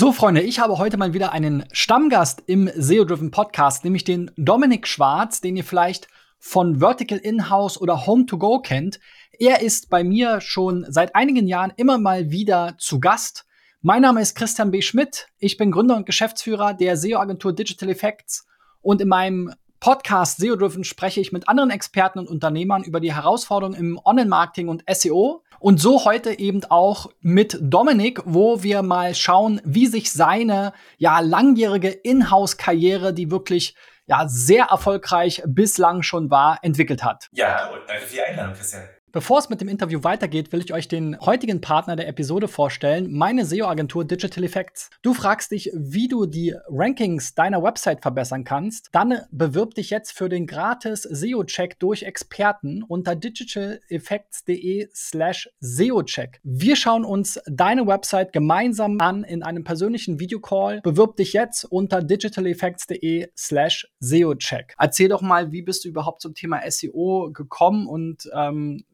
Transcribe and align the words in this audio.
So, 0.00 0.12
Freunde, 0.12 0.40
ich 0.40 0.58
habe 0.60 0.78
heute 0.78 0.96
mal 0.96 1.12
wieder 1.12 1.32
einen 1.32 1.66
Stammgast 1.72 2.42
im 2.46 2.70
SEO-Driven 2.74 3.30
Podcast, 3.30 3.84
nämlich 3.84 4.02
den 4.02 4.30
Dominik 4.38 4.88
Schwarz, 4.88 5.42
den 5.42 5.58
ihr 5.58 5.62
vielleicht 5.62 6.08
von 6.38 6.80
Vertical 6.80 7.18
In-House 7.18 7.78
oder 7.78 8.06
Home 8.06 8.24
to 8.24 8.38
Go 8.38 8.60
kennt. 8.60 8.98
Er 9.38 9.60
ist 9.60 9.90
bei 9.90 10.02
mir 10.02 10.40
schon 10.40 10.86
seit 10.88 11.14
einigen 11.14 11.46
Jahren 11.46 11.74
immer 11.76 11.98
mal 11.98 12.30
wieder 12.30 12.76
zu 12.78 12.98
Gast. 12.98 13.44
Mein 13.82 14.00
Name 14.00 14.22
ist 14.22 14.34
Christian 14.34 14.70
B. 14.70 14.80
Schmidt. 14.80 15.28
Ich 15.38 15.58
bin 15.58 15.70
Gründer 15.70 15.96
und 15.96 16.06
Geschäftsführer 16.06 16.72
der 16.72 16.96
SEO-Agentur 16.96 17.52
Digital 17.52 17.90
Effects. 17.90 18.46
Und 18.80 19.02
in 19.02 19.08
meinem 19.08 19.52
Podcast 19.80 20.38
SEO 20.38 20.56
Driven 20.56 20.82
spreche 20.82 21.20
ich 21.20 21.30
mit 21.30 21.46
anderen 21.46 21.68
Experten 21.68 22.20
und 22.20 22.30
Unternehmern 22.30 22.84
über 22.84 23.00
die 23.00 23.12
Herausforderungen 23.14 23.78
im 23.78 24.00
Online-Marketing 24.02 24.68
und 24.68 24.82
SEO 24.90 25.42
und 25.60 25.80
so 25.80 26.04
heute 26.04 26.38
eben 26.38 26.64
auch 26.64 27.10
mit 27.20 27.58
Dominik, 27.60 28.20
wo 28.24 28.62
wir 28.62 28.82
mal 28.82 29.14
schauen, 29.14 29.60
wie 29.64 29.86
sich 29.86 30.10
seine 30.10 30.72
ja 30.98 31.20
langjährige 31.20 31.90
Inhouse-Karriere, 31.90 33.14
die 33.14 33.30
wirklich 33.30 33.76
ja 34.06 34.26
sehr 34.26 34.64
erfolgreich 34.64 35.42
bislang 35.46 36.02
schon 36.02 36.30
war, 36.30 36.58
entwickelt 36.62 37.04
hat. 37.04 37.28
Ja, 37.32 37.68
und 37.68 37.80
danke 37.86 38.06
für 38.06 38.14
die 38.14 38.22
Einladung, 38.22 38.54
Christian. 38.54 38.82
Bevor 39.12 39.40
es 39.40 39.50
mit 39.50 39.60
dem 39.60 39.66
Interview 39.66 40.04
weitergeht, 40.04 40.52
will 40.52 40.60
ich 40.60 40.72
euch 40.72 40.86
den 40.86 41.18
heutigen 41.18 41.60
Partner 41.60 41.96
der 41.96 42.06
Episode 42.06 42.46
vorstellen, 42.46 43.10
meine 43.10 43.44
SEO-Agentur 43.44 44.04
Digital 44.04 44.44
Effects. 44.44 44.88
Du 45.02 45.14
fragst 45.14 45.50
dich, 45.50 45.72
wie 45.74 46.06
du 46.06 46.26
die 46.26 46.54
Rankings 46.68 47.34
deiner 47.34 47.60
Website 47.60 48.02
verbessern 48.02 48.44
kannst? 48.44 48.88
Dann 48.92 49.22
bewirb 49.32 49.74
dich 49.74 49.90
jetzt 49.90 50.12
für 50.12 50.28
den 50.28 50.46
gratis 50.46 51.02
SEO-Check 51.02 51.80
durch 51.80 52.04
Experten 52.04 52.84
unter 52.84 53.16
digitaleffects.de 53.16 54.88
slash 54.94 55.50
SEO-Check. 55.58 56.38
Wir 56.44 56.76
schauen 56.76 57.04
uns 57.04 57.40
deine 57.46 57.88
Website 57.88 58.32
gemeinsam 58.32 59.00
an 59.00 59.24
in 59.24 59.42
einem 59.42 59.64
persönlichen 59.64 60.20
Videocall. 60.20 60.82
Bewirb 60.82 61.16
dich 61.16 61.32
jetzt 61.32 61.64
unter 61.64 62.00
digitaleffects.de 62.00 63.28
slash 63.36 63.90
SEO-Check. 63.98 64.76
Erzähl 64.78 65.08
doch 65.08 65.20
mal, 65.20 65.50
wie 65.50 65.62
bist 65.62 65.84
du 65.84 65.88
überhaupt 65.88 66.22
zum 66.22 66.34
Thema 66.34 66.60
SEO 66.70 67.30
gekommen 67.32 67.88
und 67.88 68.30
ähm, 68.36 68.84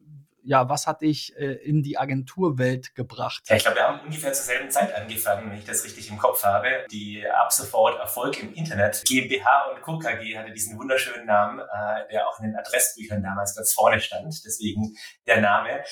ja, 0.47 0.69
was 0.69 0.87
hat 0.87 1.01
dich 1.01 1.35
äh, 1.37 1.55
in 1.55 1.83
die 1.83 1.97
Agenturwelt 1.97 2.95
gebracht? 2.95 3.43
Ja, 3.47 3.57
ich 3.57 3.63
glaube, 3.63 3.77
wir 3.77 3.83
haben 3.83 3.99
ungefähr 3.99 4.31
zur 4.31 4.45
selben 4.45 4.71
Zeit 4.71 4.95
angefangen, 4.95 5.51
wenn 5.51 5.57
ich 5.57 5.65
das 5.65 5.83
richtig 5.83 6.09
im 6.09 6.17
Kopf 6.17 6.41
habe. 6.43 6.85
Die 6.89 7.27
ab 7.27 7.51
sofort 7.51 7.99
Erfolg 7.99 8.41
im 8.41 8.53
Internet 8.53 9.03
GmbH 9.05 9.71
und 9.71 9.81
Co. 9.81 9.99
KG 9.99 10.37
hatte 10.37 10.53
diesen 10.53 10.79
wunderschönen 10.79 11.25
Namen, 11.25 11.59
äh, 11.59 12.07
der 12.11 12.29
auch 12.29 12.39
in 12.39 12.45
den 12.45 12.55
Adressbüchern 12.55 13.21
damals 13.21 13.55
ganz 13.55 13.73
vorne 13.73 13.99
stand. 13.99 14.33
Deswegen 14.45 14.95
der 15.25 15.41
Name. 15.41 15.83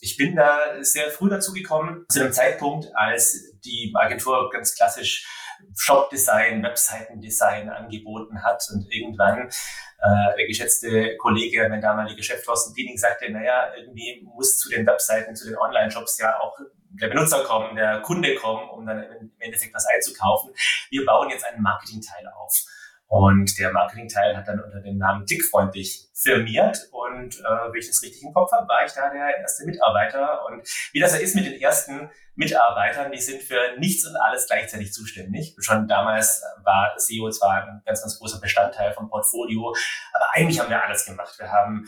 Ich 0.00 0.16
bin 0.16 0.34
da 0.34 0.82
sehr 0.82 1.10
früh 1.10 1.28
dazu 1.28 1.52
gekommen, 1.52 2.04
zu 2.08 2.20
einem 2.20 2.32
Zeitpunkt, 2.32 2.88
als 2.94 3.54
die 3.64 3.92
Agentur 3.94 4.50
ganz 4.50 4.74
klassisch 4.74 5.28
Shop-Design, 5.76 6.62
Webseitendesign 6.62 7.68
angeboten 7.70 8.42
hat 8.42 8.62
und 8.72 8.86
irgendwann 8.92 9.48
äh, 9.48 10.36
der 10.36 10.46
geschätzte 10.46 11.16
Kollege, 11.16 11.68
mein 11.68 11.80
damaliger 11.80 12.22
Chef 12.22 12.44
Thorsten 12.44 12.74
Piening, 12.74 12.96
sagte, 12.96 13.30
naja, 13.30 13.72
irgendwie 13.76 14.22
muss 14.24 14.58
zu 14.58 14.68
den 14.68 14.86
Webseiten, 14.86 15.34
zu 15.36 15.46
den 15.48 15.56
Online-Shops 15.56 16.18
ja 16.18 16.38
auch 16.38 16.56
der 16.90 17.08
Benutzer 17.08 17.44
kommen, 17.44 17.76
der 17.76 18.00
Kunde 18.00 18.34
kommen, 18.34 18.68
um 18.70 18.86
dann 18.86 19.02
im 19.02 19.32
Endeffekt 19.38 19.74
was 19.74 19.86
einzukaufen. 19.86 20.52
Wir 20.90 21.04
bauen 21.06 21.30
jetzt 21.30 21.44
einen 21.44 21.62
Marketingteil 21.62 22.26
auf. 22.36 22.64
Und 23.10 23.58
der 23.58 23.72
Marketingteil 23.72 24.36
hat 24.36 24.46
dann 24.46 24.60
unter 24.60 24.80
dem 24.80 24.96
Namen 24.96 25.26
Klickfreundlich 25.26 26.08
firmiert. 26.14 26.78
Und 26.92 27.40
äh, 27.40 27.72
wenn 27.72 27.80
ich 27.80 27.88
das 27.88 28.04
richtig 28.04 28.22
im 28.22 28.32
Kopf 28.32 28.52
habe, 28.52 28.68
war 28.68 28.86
ich 28.86 28.92
da 28.92 29.10
der 29.10 29.36
erste 29.38 29.66
Mitarbeiter. 29.66 30.46
Und 30.46 30.62
wie 30.92 31.00
das 31.00 31.14
ja 31.14 31.18
ist 31.18 31.34
mit 31.34 31.44
den 31.44 31.60
ersten 31.60 32.08
Mitarbeitern, 32.36 33.10
die 33.10 33.20
sind 33.20 33.42
für 33.42 33.76
nichts 33.78 34.06
und 34.06 34.14
alles 34.14 34.46
gleichzeitig 34.46 34.92
zuständig. 34.92 35.56
Schon 35.58 35.88
damals 35.88 36.40
war 36.62 36.94
SEO 36.98 37.30
zwar 37.30 37.64
ein 37.64 37.82
ganz, 37.84 38.00
ganz 38.00 38.16
großer 38.16 38.40
Bestandteil 38.40 38.92
vom 38.92 39.10
Portfolio, 39.10 39.74
aber 40.12 40.26
eigentlich 40.34 40.60
haben 40.60 40.70
wir 40.70 40.80
alles 40.80 41.04
gemacht. 41.04 41.36
Wir 41.36 41.50
haben 41.50 41.84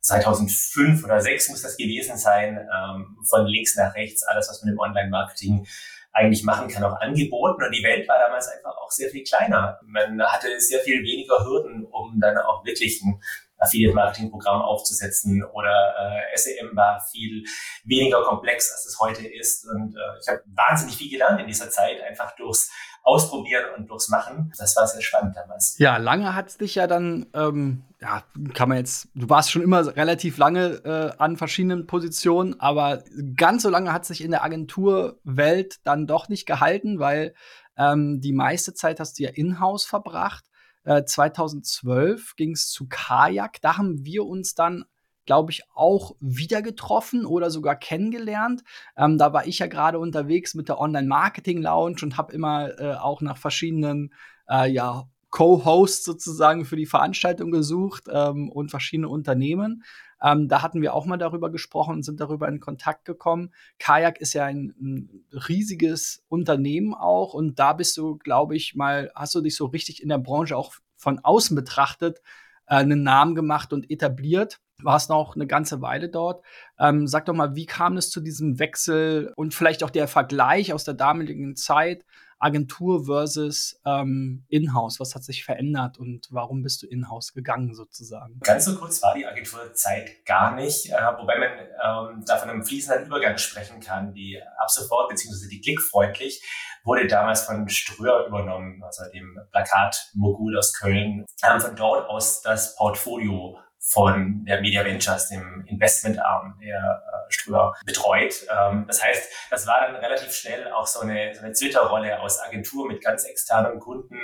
2005 0.00 1.04
oder 1.04 1.20
2006 1.20 1.48
muss 1.50 1.62
das 1.62 1.76
gewesen 1.76 2.18
sein, 2.18 2.58
ähm, 2.58 3.16
von 3.28 3.46
links 3.46 3.76
nach 3.76 3.94
rechts, 3.94 4.24
alles, 4.24 4.48
was 4.48 4.60
man 4.62 4.72
im 4.72 4.78
Online-Marketing 4.80 5.66
eigentlich 6.14 6.44
machen 6.44 6.68
kann, 6.68 6.84
auch 6.84 6.98
angeboten. 7.00 7.62
Und 7.62 7.72
die 7.72 7.82
Welt 7.82 8.08
war 8.08 8.18
damals 8.18 8.48
einfach 8.48 8.76
auch 8.78 8.90
sehr 8.90 9.10
viel 9.10 9.24
kleiner. 9.24 9.78
Man 9.84 10.22
hatte 10.22 10.60
sehr 10.60 10.80
viel 10.80 11.02
weniger 11.02 11.44
Hürden, 11.44 11.84
um 11.84 12.18
dann 12.20 12.38
auch 12.38 12.64
wirklich 12.64 13.02
ein 13.02 13.20
Affiliate-Marketing-Programm 13.58 14.62
aufzusetzen 14.62 15.44
oder 15.44 15.94
äh, 15.98 16.36
SEM 16.36 16.74
war 16.74 17.00
viel 17.00 17.44
weniger 17.84 18.22
komplex, 18.22 18.70
als 18.70 18.86
es 18.86 18.98
heute 19.00 19.26
ist. 19.26 19.66
Und 19.66 19.94
äh, 19.96 20.18
ich 20.20 20.28
habe 20.28 20.42
wahnsinnig 20.54 20.96
viel 20.96 21.10
gelernt 21.10 21.40
in 21.40 21.46
dieser 21.46 21.70
Zeit, 21.70 22.02
einfach 22.02 22.34
durchs 22.36 22.70
Ausprobieren 23.02 23.66
und 23.76 23.86
durchs 23.88 24.08
Machen. 24.08 24.50
Das 24.56 24.74
war 24.76 24.86
sehr 24.86 25.02
spannend 25.02 25.36
damals. 25.36 25.76
Ja, 25.78 25.98
lange 25.98 26.34
hat 26.34 26.48
es 26.48 26.56
dich 26.56 26.74
ja 26.74 26.86
dann, 26.86 27.26
ähm, 27.34 27.84
ja, 28.04 28.22
kann 28.52 28.68
man 28.68 28.76
jetzt, 28.76 29.08
du 29.14 29.30
warst 29.30 29.50
schon 29.50 29.62
immer 29.62 29.96
relativ 29.96 30.36
lange 30.36 30.84
äh, 30.84 31.12
an 31.16 31.38
verschiedenen 31.38 31.86
Positionen, 31.86 32.60
aber 32.60 33.02
ganz 33.34 33.62
so 33.62 33.70
lange 33.70 33.94
hat 33.94 34.04
sich 34.04 34.22
in 34.22 34.30
der 34.30 34.44
Agenturwelt 34.44 35.76
dann 35.84 36.06
doch 36.06 36.28
nicht 36.28 36.44
gehalten, 36.44 36.98
weil 36.98 37.34
ähm, 37.78 38.20
die 38.20 38.34
meiste 38.34 38.74
Zeit 38.74 39.00
hast 39.00 39.18
du 39.18 39.22
ja 39.22 39.30
in-house 39.30 39.84
verbracht. 39.86 40.44
Äh, 40.84 41.04
2012 41.04 42.36
ging 42.36 42.52
es 42.52 42.68
zu 42.68 42.88
Kajak. 42.90 43.62
Da 43.62 43.78
haben 43.78 44.04
wir 44.04 44.26
uns 44.26 44.54
dann 44.54 44.84
glaube 45.26 45.52
ich, 45.52 45.62
auch 45.74 46.14
wieder 46.20 46.60
getroffen 46.60 47.24
oder 47.24 47.48
sogar 47.50 47.76
kennengelernt. 47.76 48.62
Ähm, 48.94 49.16
da 49.16 49.32
war 49.32 49.46
ich 49.46 49.58
ja 49.58 49.68
gerade 49.68 49.98
unterwegs 49.98 50.52
mit 50.52 50.68
der 50.68 50.78
Online-Marketing-Lounge 50.78 52.02
und 52.02 52.18
habe 52.18 52.34
immer 52.34 52.78
äh, 52.78 52.96
auch 52.96 53.22
nach 53.22 53.38
verschiedenen 53.38 54.12
äh, 54.50 54.70
ja, 54.70 55.08
Co-Hosts 55.34 56.04
sozusagen 56.04 56.64
für 56.64 56.76
die 56.76 56.86
Veranstaltung 56.86 57.50
gesucht 57.50 58.04
ähm, 58.08 58.48
und 58.48 58.70
verschiedene 58.70 59.08
Unternehmen. 59.08 59.82
Ähm, 60.22 60.46
da 60.46 60.62
hatten 60.62 60.80
wir 60.80 60.94
auch 60.94 61.06
mal 61.06 61.16
darüber 61.16 61.50
gesprochen 61.50 61.96
und 61.96 62.02
sind 62.04 62.20
darüber 62.20 62.46
in 62.46 62.60
Kontakt 62.60 63.04
gekommen. 63.04 63.52
Kajak 63.80 64.20
ist 64.20 64.32
ja 64.32 64.44
ein, 64.44 64.72
ein 64.80 65.24
riesiges 65.32 66.22
Unternehmen 66.28 66.94
auch 66.94 67.34
und 67.34 67.58
da 67.58 67.72
bist 67.72 67.96
du, 67.96 68.16
glaube 68.16 68.54
ich, 68.54 68.76
mal, 68.76 69.10
hast 69.16 69.34
du 69.34 69.40
dich 69.40 69.56
so 69.56 69.66
richtig 69.66 70.00
in 70.04 70.08
der 70.08 70.18
Branche 70.18 70.56
auch 70.56 70.74
von 70.96 71.18
außen 71.18 71.56
betrachtet, 71.56 72.20
äh, 72.68 72.76
einen 72.76 73.02
Namen 73.02 73.34
gemacht 73.34 73.72
und 73.72 73.90
etabliert 73.90 74.60
warst 74.82 75.08
noch 75.08 75.34
eine 75.34 75.46
ganze 75.46 75.80
Weile 75.80 76.08
dort. 76.08 76.44
Ähm, 76.78 77.06
sag 77.06 77.26
doch 77.26 77.34
mal, 77.34 77.54
wie 77.54 77.66
kam 77.66 77.96
es 77.96 78.10
zu 78.10 78.20
diesem 78.20 78.58
Wechsel 78.58 79.32
und 79.36 79.54
vielleicht 79.54 79.82
auch 79.82 79.90
der 79.90 80.08
Vergleich 80.08 80.72
aus 80.72 80.84
der 80.84 80.94
damaligen 80.94 81.56
Zeit, 81.56 82.04
Agentur 82.38 83.06
versus 83.06 83.80
ähm, 83.84 84.44
Inhouse? 84.48 85.00
Was 85.00 85.14
hat 85.14 85.24
sich 85.24 85.44
verändert 85.44 85.98
und 85.98 86.28
warum 86.30 86.62
bist 86.62 86.82
du 86.82 86.86
Inhouse 86.86 87.32
gegangen 87.32 87.74
sozusagen? 87.74 88.38
Ganz 88.40 88.64
so 88.64 88.76
kurz 88.76 89.02
war 89.02 89.14
die 89.14 89.26
Agenturzeit 89.26 90.24
gar 90.24 90.54
nicht, 90.54 90.90
äh, 90.90 91.18
wobei 91.18 91.38
man 91.38 91.48
ähm, 91.48 92.24
da 92.26 92.36
von 92.36 92.50
einem 92.50 92.64
fließenden 92.64 93.06
Übergang 93.06 93.38
sprechen 93.38 93.80
kann. 93.80 94.14
Die 94.14 94.40
ab 94.58 94.70
sofort, 94.70 95.08
beziehungsweise 95.08 95.48
die 95.48 95.60
klickfreundlich, 95.60 96.42
wurde 96.84 97.06
damals 97.06 97.44
von 97.44 97.68
Ströer 97.68 98.26
übernommen, 98.26 98.82
also 98.82 99.04
dem 99.12 99.38
Plakatmogul 99.50 100.58
aus 100.58 100.74
Köln, 100.74 101.24
haben 101.42 101.60
von 101.60 101.76
dort 101.76 102.08
aus 102.08 102.42
das 102.42 102.76
Portfolio 102.76 103.58
von 103.86 104.44
der 104.46 104.60
Media 104.60 104.84
Ventures, 104.84 105.28
dem 105.28 105.64
Investmentarm 105.66 106.58
der 106.60 106.78
äh, 106.78 107.32
Ströer, 107.32 107.74
betreut. 107.84 108.34
Ähm, 108.50 108.86
das 108.88 109.04
heißt, 109.04 109.30
das 109.50 109.66
war 109.66 109.82
dann 109.82 109.96
relativ 109.96 110.32
schnell 110.32 110.72
auch 110.72 110.86
so 110.86 111.00
eine, 111.00 111.34
so 111.34 111.42
eine 111.42 111.52
Twitter-Rolle 111.52 112.20
aus 112.20 112.40
Agentur 112.40 112.88
mit 112.88 113.02
ganz 113.04 113.24
externen 113.24 113.78
Kunden 113.78 114.18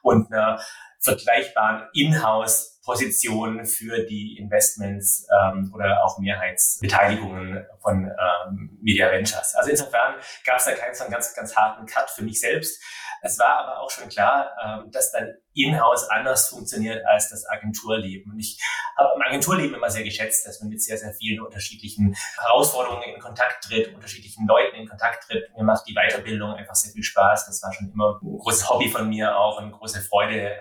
und 0.00 0.32
einer 0.32 0.60
vergleichbaren 1.00 1.88
Inhouse 1.92 2.72
Position 2.84 3.64
für 3.64 4.04
die 4.04 4.38
Investments 4.38 5.26
ähm, 5.40 5.70
oder 5.74 6.04
auch 6.04 6.18
Mehrheitsbeteiligungen 6.18 7.64
von 7.80 8.04
ähm, 8.04 8.78
Media 8.82 9.10
Ventures. 9.10 9.54
Also 9.54 9.70
insofern 9.70 10.14
gab 10.44 10.58
es 10.58 10.64
da 10.64 10.72
keinen 10.72 10.94
so 10.94 11.04
einen 11.04 11.12
ganz, 11.12 11.32
ganz 11.34 11.54
harten 11.54 11.86
Cut 11.86 12.10
für 12.10 12.22
mich 12.22 12.40
selbst. 12.40 12.82
Es 13.22 13.38
war 13.38 13.56
aber 13.58 13.80
auch 13.80 13.90
schon 13.90 14.08
klar, 14.08 14.50
ähm, 14.62 14.90
dass 14.90 15.12
dann 15.12 15.34
in-house 15.54 16.08
anders 16.10 16.48
funktioniert 16.48 17.06
als 17.06 17.30
das 17.30 17.48
Agenturleben. 17.48 18.32
Und 18.32 18.40
ich 18.40 18.60
habe 18.96 19.10
im 19.14 19.22
Agenturleben 19.22 19.74
immer 19.74 19.90
sehr 19.90 20.02
geschätzt, 20.02 20.44
dass 20.46 20.60
man 20.60 20.70
mit 20.70 20.82
sehr, 20.82 20.98
sehr 20.98 21.12
vielen 21.14 21.40
unterschiedlichen 21.40 22.16
Herausforderungen 22.40 23.14
in 23.14 23.20
Kontakt 23.20 23.64
tritt, 23.64 23.94
unterschiedlichen 23.94 24.46
Leuten 24.46 24.74
in 24.76 24.88
Kontakt 24.88 25.24
tritt. 25.24 25.48
Mir 25.56 25.62
macht 25.62 25.86
die 25.86 25.94
Weiterbildung 25.94 26.54
einfach 26.54 26.74
sehr 26.74 26.92
viel 26.92 27.04
Spaß. 27.04 27.46
Das 27.46 27.62
war 27.62 27.72
schon 27.72 27.92
immer 27.92 28.18
ein 28.20 28.40
großes 28.40 28.68
Hobby 28.68 28.88
von 28.88 29.08
mir 29.08 29.36
auch, 29.36 29.58
eine 29.58 29.70
große 29.70 30.00
Freude, 30.00 30.56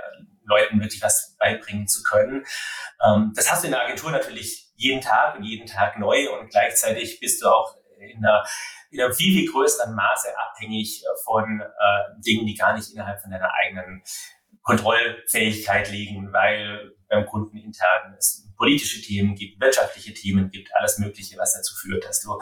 Leuten 0.46 0.82
wirklich 0.82 1.02
was 1.02 1.36
beibringen 1.40 1.88
zu 1.88 2.04
können. 2.04 2.46
Ähm, 3.04 3.32
das 3.36 3.52
hast 3.52 3.64
du 3.64 3.68
in 3.68 3.72
der 3.72 3.84
Agentur 3.84 4.12
natürlich 4.12 4.72
jeden 4.76 5.02
Tag 5.02 5.36
und 5.36 5.44
jeden 5.44 5.68
Tag 5.68 5.98
neu 6.00 6.32
und 6.34 6.50
gleichzeitig 6.50 7.20
bist 7.20 7.42
du 7.42 7.48
auch 7.48 7.76
in 8.02 8.26
einer, 8.26 8.44
in 8.90 9.02
einem 9.02 9.14
viel, 9.14 9.34
viel 9.34 9.52
größeren 9.52 9.94
Maße 9.94 10.30
abhängig 10.38 11.04
von 11.24 11.62
äh, 11.62 12.22
Dingen, 12.26 12.46
die 12.46 12.56
gar 12.56 12.74
nicht 12.74 12.92
innerhalb 12.92 13.22
von 13.22 13.32
deiner 13.32 13.52
eigenen 13.54 14.04
Kontrollfähigkeit 14.64 15.90
liegen, 15.92 16.32
weil 16.34 16.92
beim 17.08 17.26
Kunden 17.26 17.58
intern 17.58 18.16
es 18.18 18.48
politische 18.58 19.02
Themen 19.02 19.36
gibt, 19.36 19.60
wirtschaftliche 19.60 20.14
Themen 20.14 20.50
gibt, 20.50 20.70
alles 20.76 21.00
Mögliche, 21.00 21.38
was 21.38 21.56
dazu 21.56 21.76
führt, 21.76 22.06
dass 22.06 22.22
du 22.22 22.40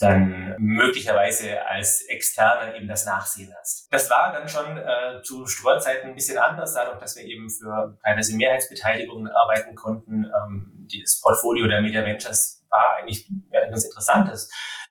dann 0.00 0.56
möglicherweise 0.58 1.64
als 1.66 2.02
Externer 2.08 2.74
eben 2.74 2.88
das 2.88 3.06
Nachsehen 3.06 3.54
hast. 3.58 3.86
Das 3.92 4.10
war 4.10 4.32
dann 4.32 4.48
schon 4.48 4.76
äh, 4.76 5.22
zu 5.22 5.46
Streuzeiten 5.46 6.10
ein 6.10 6.14
bisschen 6.14 6.38
anders, 6.38 6.74
dadurch, 6.74 6.98
dass 6.98 7.16
wir 7.16 7.24
eben 7.24 7.48
für 7.48 7.96
teilweise 8.02 8.36
Mehrheitsbeteiligungen 8.36 9.30
arbeiten 9.30 9.76
konnten. 9.76 10.24
Ähm, 10.24 10.88
das 10.92 11.20
Portfolio 11.20 11.68
der 11.68 11.80
Media 11.80 12.04
Ventures 12.04 12.64
war 12.70 12.96
eigentlich 12.96 13.28
ja, 13.52 13.64
ganz 13.68 13.84
interessant. 13.84 14.28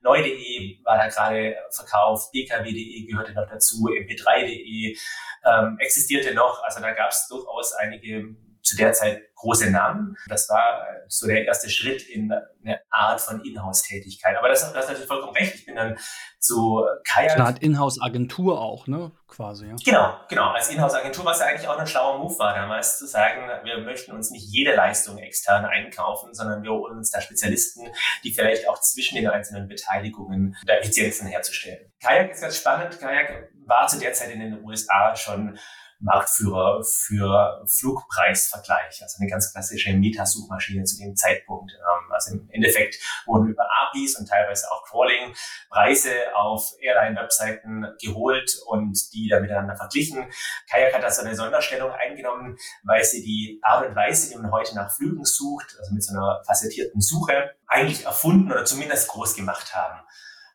Neu.de 0.04 0.84
war 0.84 0.98
da 0.98 1.08
gerade 1.08 1.56
verkauft, 1.72 2.34
DKW.de 2.34 3.06
gehörte 3.06 3.34
noch 3.34 3.50
dazu, 3.50 3.86
mp3.de 3.86 4.98
ähm, 5.46 5.78
existierte 5.80 6.34
noch. 6.34 6.62
Also 6.64 6.82
da 6.82 6.92
gab 6.92 7.10
es 7.10 7.28
durchaus 7.30 7.74
einige 7.74 8.36
zu 8.64 8.78
der 8.78 8.94
Zeit 8.94 9.22
große 9.36 9.70
Namen. 9.70 10.16
Das 10.28 10.50
war 10.50 10.88
so 11.08 11.28
der 11.28 11.46
erste 11.46 11.70
Schritt 11.70 12.08
in 12.08 12.32
eine 12.32 12.80
Art 12.90 13.20
von 13.20 13.44
Inhouse-Tätigkeit. 13.44 14.38
Aber 14.38 14.48
das, 14.48 14.62
das 14.62 14.84
ist 14.84 14.88
natürlich 14.88 15.08
vollkommen 15.08 15.36
recht. 15.36 15.56
Ich 15.56 15.66
bin 15.66 15.76
dann 15.76 15.98
zu 16.40 16.84
Kajak. 17.06 17.36
Eine 17.36 17.46
Art 17.46 17.60
Inhouse-Agentur 17.60 18.60
auch, 18.60 18.88
ne? 18.88 19.12
Quasi, 19.28 19.68
ja. 19.68 19.76
Genau, 19.84 20.18
genau. 20.30 20.52
Als 20.52 20.70
Inhouse-Agentur, 20.70 21.26
was 21.26 21.40
ja 21.40 21.48
eigentlich 21.48 21.68
auch 21.68 21.78
ein 21.78 21.88
schlauer 21.88 22.20
Move 22.20 22.38
war 22.40 22.54
damals, 22.54 23.00
zu 23.00 23.08
sagen, 23.08 23.42
wir 23.64 23.80
möchten 23.80 24.12
uns 24.14 24.32
nicht 24.32 24.46
jede 24.46 24.76
Leistung 24.76 25.18
extern 25.18 25.66
einkaufen, 25.66 26.34
sondern 26.34 26.64
wir 26.64 26.72
holen 26.72 26.98
uns 26.98 27.12
da 27.12 27.20
Spezialisten, 27.20 27.92
die 28.24 28.32
vielleicht 28.32 28.70
auch 28.70 28.80
zwischen 28.80 29.16
den 29.16 29.28
einzelnen 29.28 29.68
Beteiligungen 29.68 30.56
da 30.66 30.76
Effizienzen 30.76 31.28
herzustellen. 31.28 31.92
Kajak 32.02 32.32
ist 32.32 32.42
ganz 32.42 32.58
spannend. 32.58 33.00
Kajak 33.00 33.50
war 33.66 33.88
zu 33.88 34.00
der 34.00 34.14
Zeit 34.14 34.32
in 34.32 34.40
den 34.40 34.64
USA 34.64 35.16
schon 35.16 35.58
Marktführer 36.04 36.84
für 36.84 37.64
Flugpreisvergleich, 37.66 39.02
also 39.02 39.18
eine 39.20 39.30
ganz 39.30 39.52
klassische 39.52 39.94
Metasuchmaschine 39.94 40.84
zu 40.84 40.98
dem 40.98 41.16
Zeitpunkt. 41.16 41.72
Ähm, 41.72 42.12
also 42.12 42.34
im 42.34 42.50
Endeffekt 42.52 42.98
wurden 43.26 43.48
über 43.48 43.64
APIs 43.64 44.18
und 44.20 44.28
teilweise 44.28 44.70
auch 44.72 44.84
Crawling 44.84 45.34
Preise 45.70 46.12
auf 46.36 46.74
Airline-Webseiten 46.80 47.88
geholt 48.02 48.56
und 48.68 49.14
die 49.14 49.30
dann 49.30 49.42
miteinander 49.42 49.78
verglichen. 49.78 50.26
Kayak 50.70 50.94
hat 50.94 51.04
da 51.04 51.10
so 51.10 51.22
eine 51.22 51.36
Sonderstellung 51.36 51.92
eingenommen, 51.92 52.58
weil 52.84 53.04
sie 53.04 53.24
die 53.24 53.60
Art 53.64 53.88
und 53.88 53.96
Weise, 53.96 54.32
wie 54.32 54.42
man 54.42 54.52
heute 54.52 54.76
nach 54.76 54.94
Flügen 54.94 55.24
sucht, 55.24 55.76
also 55.80 55.94
mit 55.94 56.04
so 56.04 56.14
einer 56.14 56.44
facettierten 56.46 57.00
Suche, 57.00 57.56
eigentlich 57.68 58.06
erfunden 58.06 58.52
oder 58.52 58.66
zumindest 58.66 59.08
groß 59.08 59.36
gemacht 59.36 59.74
haben. 59.74 60.02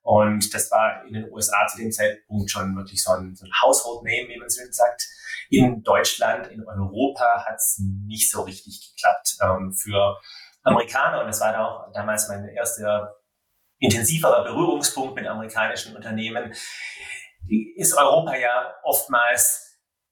Und 0.03 0.55
das 0.55 0.71
war 0.71 1.05
in 1.07 1.15
den 1.15 1.31
USA 1.31 1.67
zu 1.67 1.77
dem 1.77 1.93
Zeitpunkt 1.93 2.51
schon 2.51 2.75
wirklich 2.77 3.03
so 3.03 3.13
ein, 3.13 3.35
so 3.35 3.45
ein 3.45 3.53
Household 3.63 4.05
Name, 4.05 4.29
wie 4.29 4.39
man 4.39 4.49
so 4.49 4.63
sagt. 4.71 5.07
In 5.51 5.83
Deutschland, 5.83 6.49
in 6.49 6.67
Europa 6.67 7.45
hat 7.47 7.57
es 7.57 7.81
nicht 8.07 8.31
so 8.31 8.43
richtig 8.43 8.93
geklappt. 8.95 9.37
Ähm, 9.43 9.73
für 9.73 10.19
Amerikaner, 10.63 11.21
und 11.21 11.29
das 11.29 11.41
war 11.41 11.59
auch 11.59 11.93
damals 11.93 12.29
mein 12.29 12.49
erster 12.49 13.15
intensiverer 13.79 14.45
Berührungspunkt 14.45 15.15
mit 15.15 15.27
amerikanischen 15.27 15.95
Unternehmen, 15.97 16.53
ist 17.77 17.97
Europa 17.97 18.37
ja 18.37 18.75
oftmals 18.83 19.69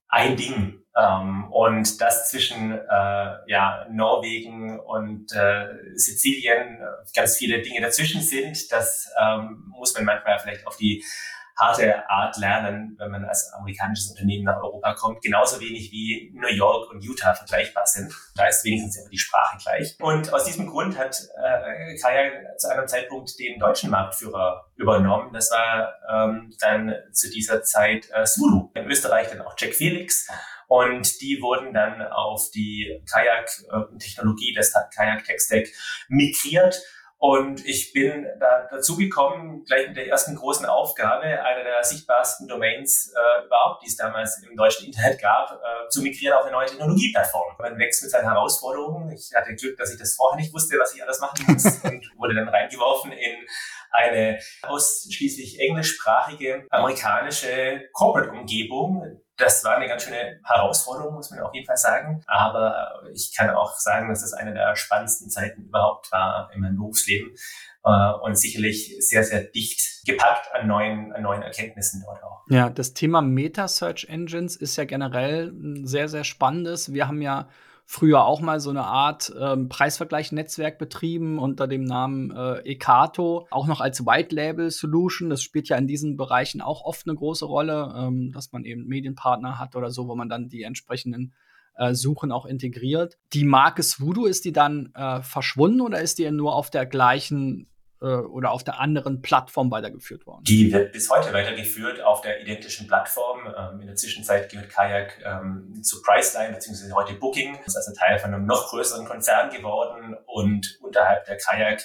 ein 0.09 0.37
Ding. 0.37 0.83
Ähm, 0.97 1.53
und 1.53 2.01
das 2.01 2.31
zwischen 2.31 2.73
äh, 2.73 3.37
ja, 3.49 3.87
Norwegen 3.91 4.81
und 4.81 5.31
äh, 5.33 5.67
Sizilien 5.95 6.81
ganz 7.15 7.37
viele 7.37 7.61
Dinge 7.61 7.83
dazwischen 7.83 8.23
sind, 8.23 8.73
das 8.73 9.11
ähm, 9.21 9.65
muss 9.77 9.95
man 9.95 10.05
manchmal 10.07 10.39
vielleicht 10.39 10.67
auf 10.67 10.77
die 10.79 11.05
harte 11.59 12.09
Art 12.09 12.37
lernen, 12.37 12.97
wenn 12.99 13.11
man 13.11 13.25
als 13.25 13.53
amerikanisches 13.55 14.11
Unternehmen 14.11 14.45
nach 14.45 14.63
Europa 14.63 14.95
kommt. 14.95 15.23
Genauso 15.23 15.61
wenig 15.61 15.91
wie 15.91 16.33
New 16.35 16.49
York 16.49 16.91
und 16.91 17.03
Utah 17.03 17.35
vergleichbar 17.35 17.87
sind. 17.87 18.13
Da 18.35 18.47
ist 18.47 18.65
wenigstens 18.65 18.99
immer 18.99 19.09
die 19.09 19.19
Sprache 19.19 19.57
gleich. 19.63 19.97
Und 20.01 20.33
aus 20.33 20.45
diesem 20.45 20.67
Grund 20.67 20.99
hat 20.99 21.17
äh, 21.43 21.97
Kaya 21.97 22.57
zu 22.59 22.71
einem 22.71 22.87
Zeitpunkt 22.87 23.39
den 23.39 23.59
deutschen 23.59 23.91
Marktführer 23.91 24.67
übernommen. 24.77 25.33
Das 25.33 25.51
war 25.51 25.95
ähm, 26.11 26.55
dann 26.61 26.95
zu 27.13 27.31
dieser 27.31 27.63
Zeit 27.63 28.09
äh, 28.13 28.27
Sudo. 28.27 28.71
In 28.75 28.85
Österreich 28.85 29.29
dann 29.29 29.41
auch 29.41 29.55
Jack 29.57 29.75
Felix. 29.75 30.29
Und 30.69 31.21
die 31.21 31.41
wurden 31.41 31.73
dann 31.73 32.03
auf 32.03 32.51
die 32.51 33.01
Kajak-Technologie 33.11 34.53
des 34.53 34.75
Kajak-Tech-Stack 34.95 35.69
migriert 36.09 36.83
und 37.19 37.65
ich 37.65 37.95
bin 37.95 38.27
da 38.39 38.69
dazu 38.71 38.95
gekommen, 38.97 39.65
gleich 39.65 39.89
mit 39.89 39.97
der 39.97 40.07
ersten 40.07 40.37
großen 40.37 40.67
Aufgabe, 40.67 41.25
einer 41.25 41.65
der 41.65 41.83
sichtbarsten 41.83 42.47
Domains 42.47 43.11
äh, 43.15 43.47
überhaupt, 43.47 43.83
die 43.83 43.89
es 43.89 43.97
damals 43.97 44.43
im 44.47 44.55
deutschen 44.55 44.87
Internet 44.87 45.19
gab, 45.21 45.51
äh, 45.51 45.89
zu 45.89 46.03
migrieren 46.03 46.37
auf 46.37 46.43
eine 46.43 46.53
neue 46.53 46.67
Technologieplattform. 46.67 47.57
Man 47.59 47.79
wächst 47.79 48.03
mit 48.03 48.11
seinen 48.11 48.29
Herausforderungen. 48.29 49.11
Ich 49.13 49.31
hatte 49.35 49.55
Glück, 49.55 49.79
dass 49.79 49.93
ich 49.93 49.99
das 49.99 50.15
vorher 50.15 50.39
nicht 50.39 50.53
wusste, 50.53 50.79
was 50.79 50.95
ich 50.95 51.03
alles 51.03 51.19
machen 51.21 51.47
muss 51.49 51.65
und 51.85 52.07
wurde 52.19 52.35
dann 52.35 52.49
reingeworfen 52.49 53.13
in 53.13 53.47
eine 53.97 54.39
ausschließlich 54.63 55.59
englischsprachige 55.61 56.67
amerikanische 56.71 57.89
Corporate-Umgebung, 57.93 59.21
das 59.37 59.65
war 59.65 59.77
eine 59.77 59.87
ganz 59.87 60.05
schöne 60.05 60.41
Herausforderung, 60.45 61.15
muss 61.15 61.31
man 61.31 61.41
auf 61.41 61.55
jeden 61.55 61.67
Fall 61.67 61.77
sagen. 61.77 62.23
Aber 62.27 63.03
ich 63.13 63.35
kann 63.37 63.51
auch 63.51 63.75
sagen, 63.77 64.09
dass 64.09 64.23
das 64.23 64.33
eine 64.33 64.55
der 64.55 64.75
spannendsten 64.77 65.29
Zeiten 65.31 65.65
überhaupt 65.65 66.11
war 66.11 66.51
in 66.55 66.63
meinem 66.63 66.77
Berufsleben 66.77 67.35
äh, 67.85 68.13
und 68.23 68.39
sicherlich 68.39 68.97
sehr, 69.01 69.25
sehr 69.25 69.45
dicht 69.45 70.07
gepackt 70.07 70.49
an 70.55 70.67
neuen, 70.67 71.13
an 71.13 71.23
neuen 71.23 71.43
Erkenntnissen 71.43 72.03
dort 72.05 72.23
auch. 72.23 72.45
Ja, 72.49 72.71
das 72.71 72.95
Thema 72.95 73.21
Meta-Search 73.21 74.07
Engines 74.09 74.57
ist 74.57 74.77
ja 74.77 74.85
generell 74.85 75.49
ein 75.49 75.87
sehr, 75.87 76.09
sehr 76.09 76.25
spannendes. 76.25 76.93
Wir 76.93 77.07
haben 77.09 77.21
ja 77.21 77.49
früher 77.89 78.25
auch 78.25 78.41
mal 78.41 78.59
so 78.59 78.71
eine 78.71 78.85
Art 78.85 79.33
ähm, 79.41 79.69
Preisvergleich-Netzwerk 79.69 80.77
betrieben 80.77 81.39
unter 81.39 81.69
dem 81.69 81.85
Namen 81.85 82.33
äh, 82.33 82.59
Ekato, 82.73 83.47
auch 83.51 83.69
noch 83.69 83.81
als 83.81 84.05
White 84.05 84.35
Label 84.35 84.71
Solution. 84.71 85.31
Das 85.31 85.41
spielt 85.41 85.69
ja 85.69 85.77
in 85.77 85.87
diesen 85.87 86.17
Bereichen 86.17 86.61
auch 86.61 86.85
oft 86.85 87.07
eine 87.07 87.17
große 87.17 87.45
Rolle, 87.45 87.95
ähm, 87.97 88.33
dass 88.33 88.51
man 88.53 88.65
eben 88.65 88.87
Medienpartner 88.87 89.59
hat 89.59 89.77
oder 89.77 89.91
so, 89.91 90.09
wo 90.09 90.17
man 90.17 90.29
dann 90.29 90.49
die 90.49 90.65
entsprechenden 90.65 91.33
äh, 91.77 91.95
Suchen 91.95 92.33
auch 92.33 92.45
integriert. 92.45 93.19
Die 93.33 93.45
Marke 93.45 93.83
Voodoo, 93.83 94.27
ist 94.27 94.45
die 94.45 94.53
dann 94.53 94.91
äh, 94.95 95.23
verschwunden 95.23 95.81
oder 95.81 96.01
ist 96.01 96.19
die 96.19 96.29
nur 96.33 96.57
auf 96.57 96.71
der 96.71 96.87
gleichen 96.87 97.69
äh, 98.01 98.07
oder 98.07 98.51
auf 98.53 98.65
der 98.65 98.81
anderen 98.81 99.23
Plattform 99.23 99.71
weitergeführt 99.71 100.27
worden? 100.27 100.45
Die 100.45 100.73
wird 100.73 100.93
bis 100.93 101.11
heute 101.11 101.33
weitergeführt 101.33 102.03
auf 102.03 102.21
der 102.21 102.41
identischen 102.41 102.87
Plattform. 102.87 103.41
Ähm, 103.47 103.81
in 103.81 103.87
der 103.87 103.97
Zwischenzeit 103.97 104.51
gehört 104.51 104.71
Kayak 104.71 105.23
ähm, 105.25 105.83
zu 105.83 106.03
Priceline 106.03 106.55
beziehungsweise 106.55 106.95
heute 106.95 107.15
Booking. 107.15 107.57
Das 107.65 107.69
ist 107.69 107.77
also 107.77 107.93
Teil 107.93 108.19
von 108.19 108.35
einem 108.35 108.47
noch 108.47 108.69
größeren 108.69 109.07
Konzern 109.07 109.51
geworden 109.51 110.17
und 110.27 110.79
unterhalb 110.83 111.25
der 111.25 111.37
Kayak 111.37 111.83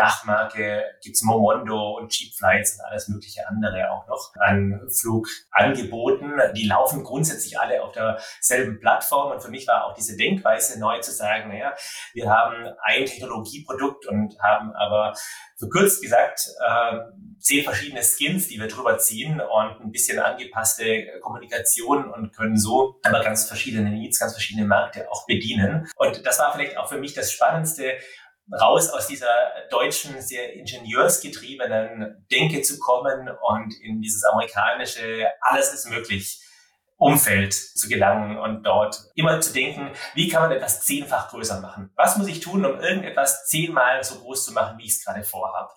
Dachmarke 0.00 0.82
gibt's 1.02 1.22
Momondo 1.22 1.98
und 1.98 2.08
Cheap 2.08 2.34
Flights 2.34 2.78
und 2.78 2.86
alles 2.86 3.08
mögliche 3.08 3.46
andere 3.46 3.90
auch 3.90 4.06
noch 4.08 4.32
an 4.36 4.88
Flugangeboten. 4.88 6.40
Die 6.56 6.66
laufen 6.66 7.04
grundsätzlich 7.04 7.60
alle 7.60 7.82
auf 7.82 7.92
derselben 7.92 8.80
Plattform 8.80 9.32
und 9.32 9.42
für 9.42 9.50
mich 9.50 9.68
war 9.68 9.84
auch 9.84 9.94
diese 9.94 10.16
Denkweise 10.16 10.80
neu 10.80 10.98
zu 11.00 11.12
sagen, 11.12 11.50
naja, 11.50 11.74
wir 12.14 12.30
haben 12.30 12.66
ein 12.82 13.04
Technologieprodukt 13.04 14.06
und 14.06 14.38
haben 14.40 14.72
aber 14.72 15.12
verkürzt 15.58 16.00
gesagt 16.00 16.48
äh, 16.66 16.96
zehn 17.38 17.64
verschiedene 17.64 18.02
Skins, 18.02 18.48
die 18.48 18.58
wir 18.58 18.68
drüber 18.68 18.96
ziehen 18.96 19.40
und 19.40 19.80
ein 19.80 19.92
bisschen 19.92 20.18
angepasste 20.18 21.20
Kommunikation 21.20 22.10
und 22.10 22.34
können 22.34 22.56
so 22.56 22.98
aber 23.02 23.22
ganz 23.22 23.46
verschiedene 23.46 23.90
Needs, 23.90 24.18
ganz 24.18 24.32
verschiedene 24.32 24.66
Märkte 24.66 25.10
auch 25.10 25.26
bedienen. 25.26 25.88
Und 25.96 26.24
das 26.24 26.38
war 26.38 26.52
vielleicht 26.54 26.78
auch 26.78 26.88
für 26.88 26.98
mich 26.98 27.12
das 27.12 27.30
Spannendste, 27.30 27.98
raus 28.52 28.88
aus 28.88 29.06
dieser 29.06 29.28
deutschen, 29.70 30.20
sehr 30.20 30.54
ingenieursgetriebenen 30.54 32.26
Denke 32.30 32.62
zu 32.62 32.78
kommen 32.78 33.28
und 33.28 33.74
in 33.80 34.02
dieses 34.02 34.24
amerikanische 34.24 35.28
alles 35.40 35.72
ist 35.72 35.88
möglich 35.88 36.40
Umfeld 36.96 37.54
zu 37.54 37.88
gelangen 37.88 38.38
und 38.38 38.62
dort 38.62 39.10
immer 39.14 39.40
zu 39.40 39.54
denken, 39.54 39.90
wie 40.14 40.28
kann 40.28 40.42
man 40.42 40.52
etwas 40.52 40.82
zehnfach 40.82 41.30
größer 41.30 41.60
machen? 41.60 41.90
Was 41.96 42.18
muss 42.18 42.28
ich 42.28 42.40
tun, 42.40 42.64
um 42.66 42.78
irgendetwas 42.78 43.46
zehnmal 43.46 44.04
so 44.04 44.16
groß 44.16 44.44
zu 44.44 44.52
machen, 44.52 44.76
wie 44.76 44.84
ich 44.84 44.92
es 44.92 45.04
gerade 45.04 45.24
vorhabe? 45.24 45.70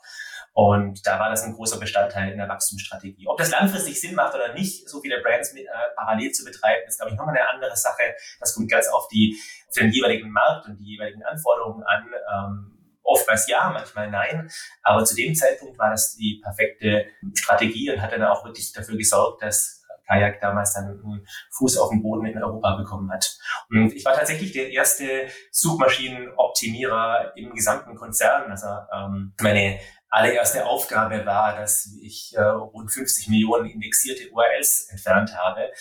Und 0.53 1.05
da 1.05 1.19
war 1.19 1.29
das 1.29 1.43
ein 1.43 1.53
großer 1.53 1.79
Bestandteil 1.79 2.31
in 2.31 2.37
der 2.37 2.47
Wachstumsstrategie. 2.47 3.27
Ob 3.27 3.37
das 3.37 3.49
langfristig 3.49 3.99
Sinn 3.99 4.13
macht 4.13 4.35
oder 4.35 4.53
nicht, 4.53 4.87
so 4.87 5.01
viele 5.01 5.19
Brands 5.21 5.51
mit, 5.53 5.65
äh, 5.65 5.69
parallel 5.95 6.31
zu 6.31 6.45
betreiben, 6.45 6.83
ist, 6.87 6.99
glaube 6.99 7.11
ich, 7.11 7.17
nochmal 7.17 7.35
eine 7.35 7.49
andere 7.49 7.75
Sache. 7.75 8.03
Das 8.39 8.53
kommt 8.53 8.69
ganz 8.69 8.87
auf, 8.87 9.07
die, 9.07 9.35
auf 9.67 9.73
den 9.73 9.91
jeweiligen 9.91 10.29
Markt 10.29 10.67
und 10.67 10.77
die 10.77 10.85
jeweiligen 10.85 11.23
Anforderungen 11.23 11.83
an. 11.83 12.05
Ähm, 12.31 12.73
oftmals 13.01 13.47
ja, 13.47 13.69
manchmal 13.73 14.11
nein. 14.11 14.49
Aber 14.83 15.03
zu 15.03 15.15
dem 15.15 15.33
Zeitpunkt 15.33 15.77
war 15.79 15.89
das 15.89 16.15
die 16.15 16.39
perfekte 16.43 17.07
Strategie 17.33 17.91
und 17.91 18.01
hat 18.01 18.11
dann 18.11 18.23
auch 18.23 18.45
wirklich 18.45 18.71
dafür 18.73 18.95
gesorgt, 18.95 19.41
dass 19.41 19.83
Kajak 20.07 20.39
damals 20.41 20.73
dann 20.73 20.85
einen 20.85 21.27
Fuß 21.51 21.77
auf 21.77 21.89
den 21.89 22.01
Boden 22.01 22.25
in 22.25 22.41
Europa 22.41 22.75
bekommen 22.75 23.11
hat. 23.11 23.37
Und 23.69 23.93
ich 23.93 24.05
war 24.05 24.13
tatsächlich 24.13 24.51
der 24.51 24.69
erste 24.69 25.27
Suchmaschinenoptimierer 25.51 27.33
im 27.35 27.53
gesamten 27.53 27.95
Konzern. 27.95 28.51
Also 28.51 28.67
ähm, 28.93 29.33
meine 29.41 29.79
allererste 30.13 30.65
Aufgabe 30.65 31.25
war, 31.25 31.55
dass 31.55 31.89
ich 32.01 32.33
äh, 32.35 32.41
rund 32.41 32.91
50 32.91 33.29
Millionen 33.29 33.69
indexierte 33.69 34.29
URLs 34.31 34.87
entfernt 34.91 35.35
habe. 35.35 35.71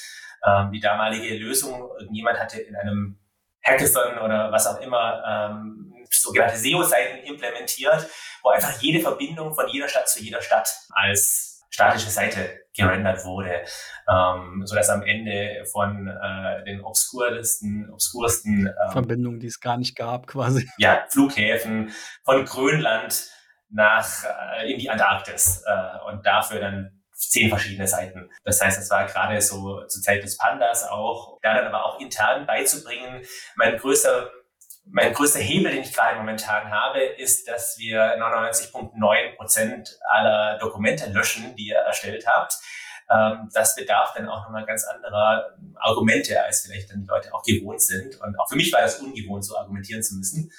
Ähm, 0.44 0.72
die 0.72 0.80
damalige 0.80 1.36
Lösung, 1.36 1.90
irgendjemand 1.98 2.38
hatte 2.38 2.60
in 2.60 2.74
einem 2.74 3.18
Hackathon 3.62 4.18
oder 4.18 4.50
was 4.50 4.66
auch 4.66 4.80
immer 4.80 5.22
ähm, 5.26 5.94
sogenannte 6.10 6.56
SEO-Seiten 6.56 7.18
implementiert, 7.26 8.08
wo 8.42 8.48
einfach 8.48 8.80
jede 8.80 9.00
Verbindung 9.00 9.54
von 9.54 9.68
jeder 9.68 9.88
Stadt 9.88 10.08
zu 10.08 10.22
jeder 10.22 10.40
Stadt 10.40 10.68
als 10.90 11.62
statische 11.70 12.10
Seite 12.10 12.60
gerendert 12.74 13.24
wurde, 13.24 13.64
ähm, 14.08 14.62
so 14.64 14.74
dass 14.74 14.90
am 14.90 15.02
Ende 15.02 15.64
von 15.70 16.08
äh, 16.08 16.64
den 16.64 16.82
obskursten, 16.82 17.90
obskursten 17.90 18.66
ähm, 18.66 18.92
Verbindungen, 18.92 19.40
die 19.40 19.46
es 19.46 19.60
gar 19.60 19.76
nicht 19.76 19.94
gab, 19.94 20.26
quasi. 20.26 20.68
Ja, 20.78 21.04
Flughäfen 21.08 21.92
von 22.24 22.44
Grönland 22.44 23.30
nach 23.72 24.24
äh, 24.24 24.72
in 24.72 24.78
die 24.78 24.90
Antarktis 24.90 25.64
äh, 25.66 26.10
und 26.10 26.24
dafür 26.24 26.60
dann 26.60 27.02
zehn 27.12 27.48
verschiedene 27.48 27.86
Seiten. 27.86 28.30
Das 28.44 28.60
heißt, 28.60 28.78
es 28.80 28.90
war 28.90 29.06
gerade 29.06 29.40
so 29.40 29.84
zur 29.86 30.02
Zeit 30.02 30.22
des 30.22 30.36
Pandas 30.36 30.88
auch, 30.88 31.38
da 31.42 31.54
dann 31.54 31.66
aber 31.66 31.86
auch 31.86 32.00
intern 32.00 32.46
beizubringen. 32.46 33.22
Mein 33.56 33.76
größter 33.78 34.30
mein 34.84 35.12
größter 35.12 35.38
Hebel, 35.38 35.70
den 35.70 35.82
ich 35.82 35.92
gerade 35.92 36.18
momentan 36.18 36.70
habe, 36.70 37.00
ist, 37.00 37.46
dass 37.48 37.78
wir 37.78 38.18
99,9 38.18 39.36
Prozent 39.36 39.96
aller 40.08 40.58
Dokumente 40.58 41.08
löschen, 41.10 41.54
die 41.54 41.68
ihr 41.68 41.76
erstellt 41.76 42.26
habt. 42.26 42.54
Ähm, 43.08 43.48
das 43.52 43.76
bedarf 43.76 44.12
dann 44.14 44.28
auch 44.28 44.44
nochmal 44.44 44.64
ganz 44.66 44.84
anderer 44.84 45.56
Argumente, 45.76 46.42
als 46.42 46.62
vielleicht 46.62 46.90
dann 46.90 47.02
die 47.02 47.06
Leute 47.06 47.32
auch 47.32 47.42
gewohnt 47.42 47.80
sind. 47.80 48.20
Und 48.20 48.38
auch 48.38 48.48
für 48.48 48.56
mich 48.56 48.72
war 48.72 48.80
das 48.80 48.98
ungewohnt, 48.98 49.44
so 49.44 49.56
argumentieren 49.56 50.02
zu 50.02 50.16
müssen. 50.16 50.50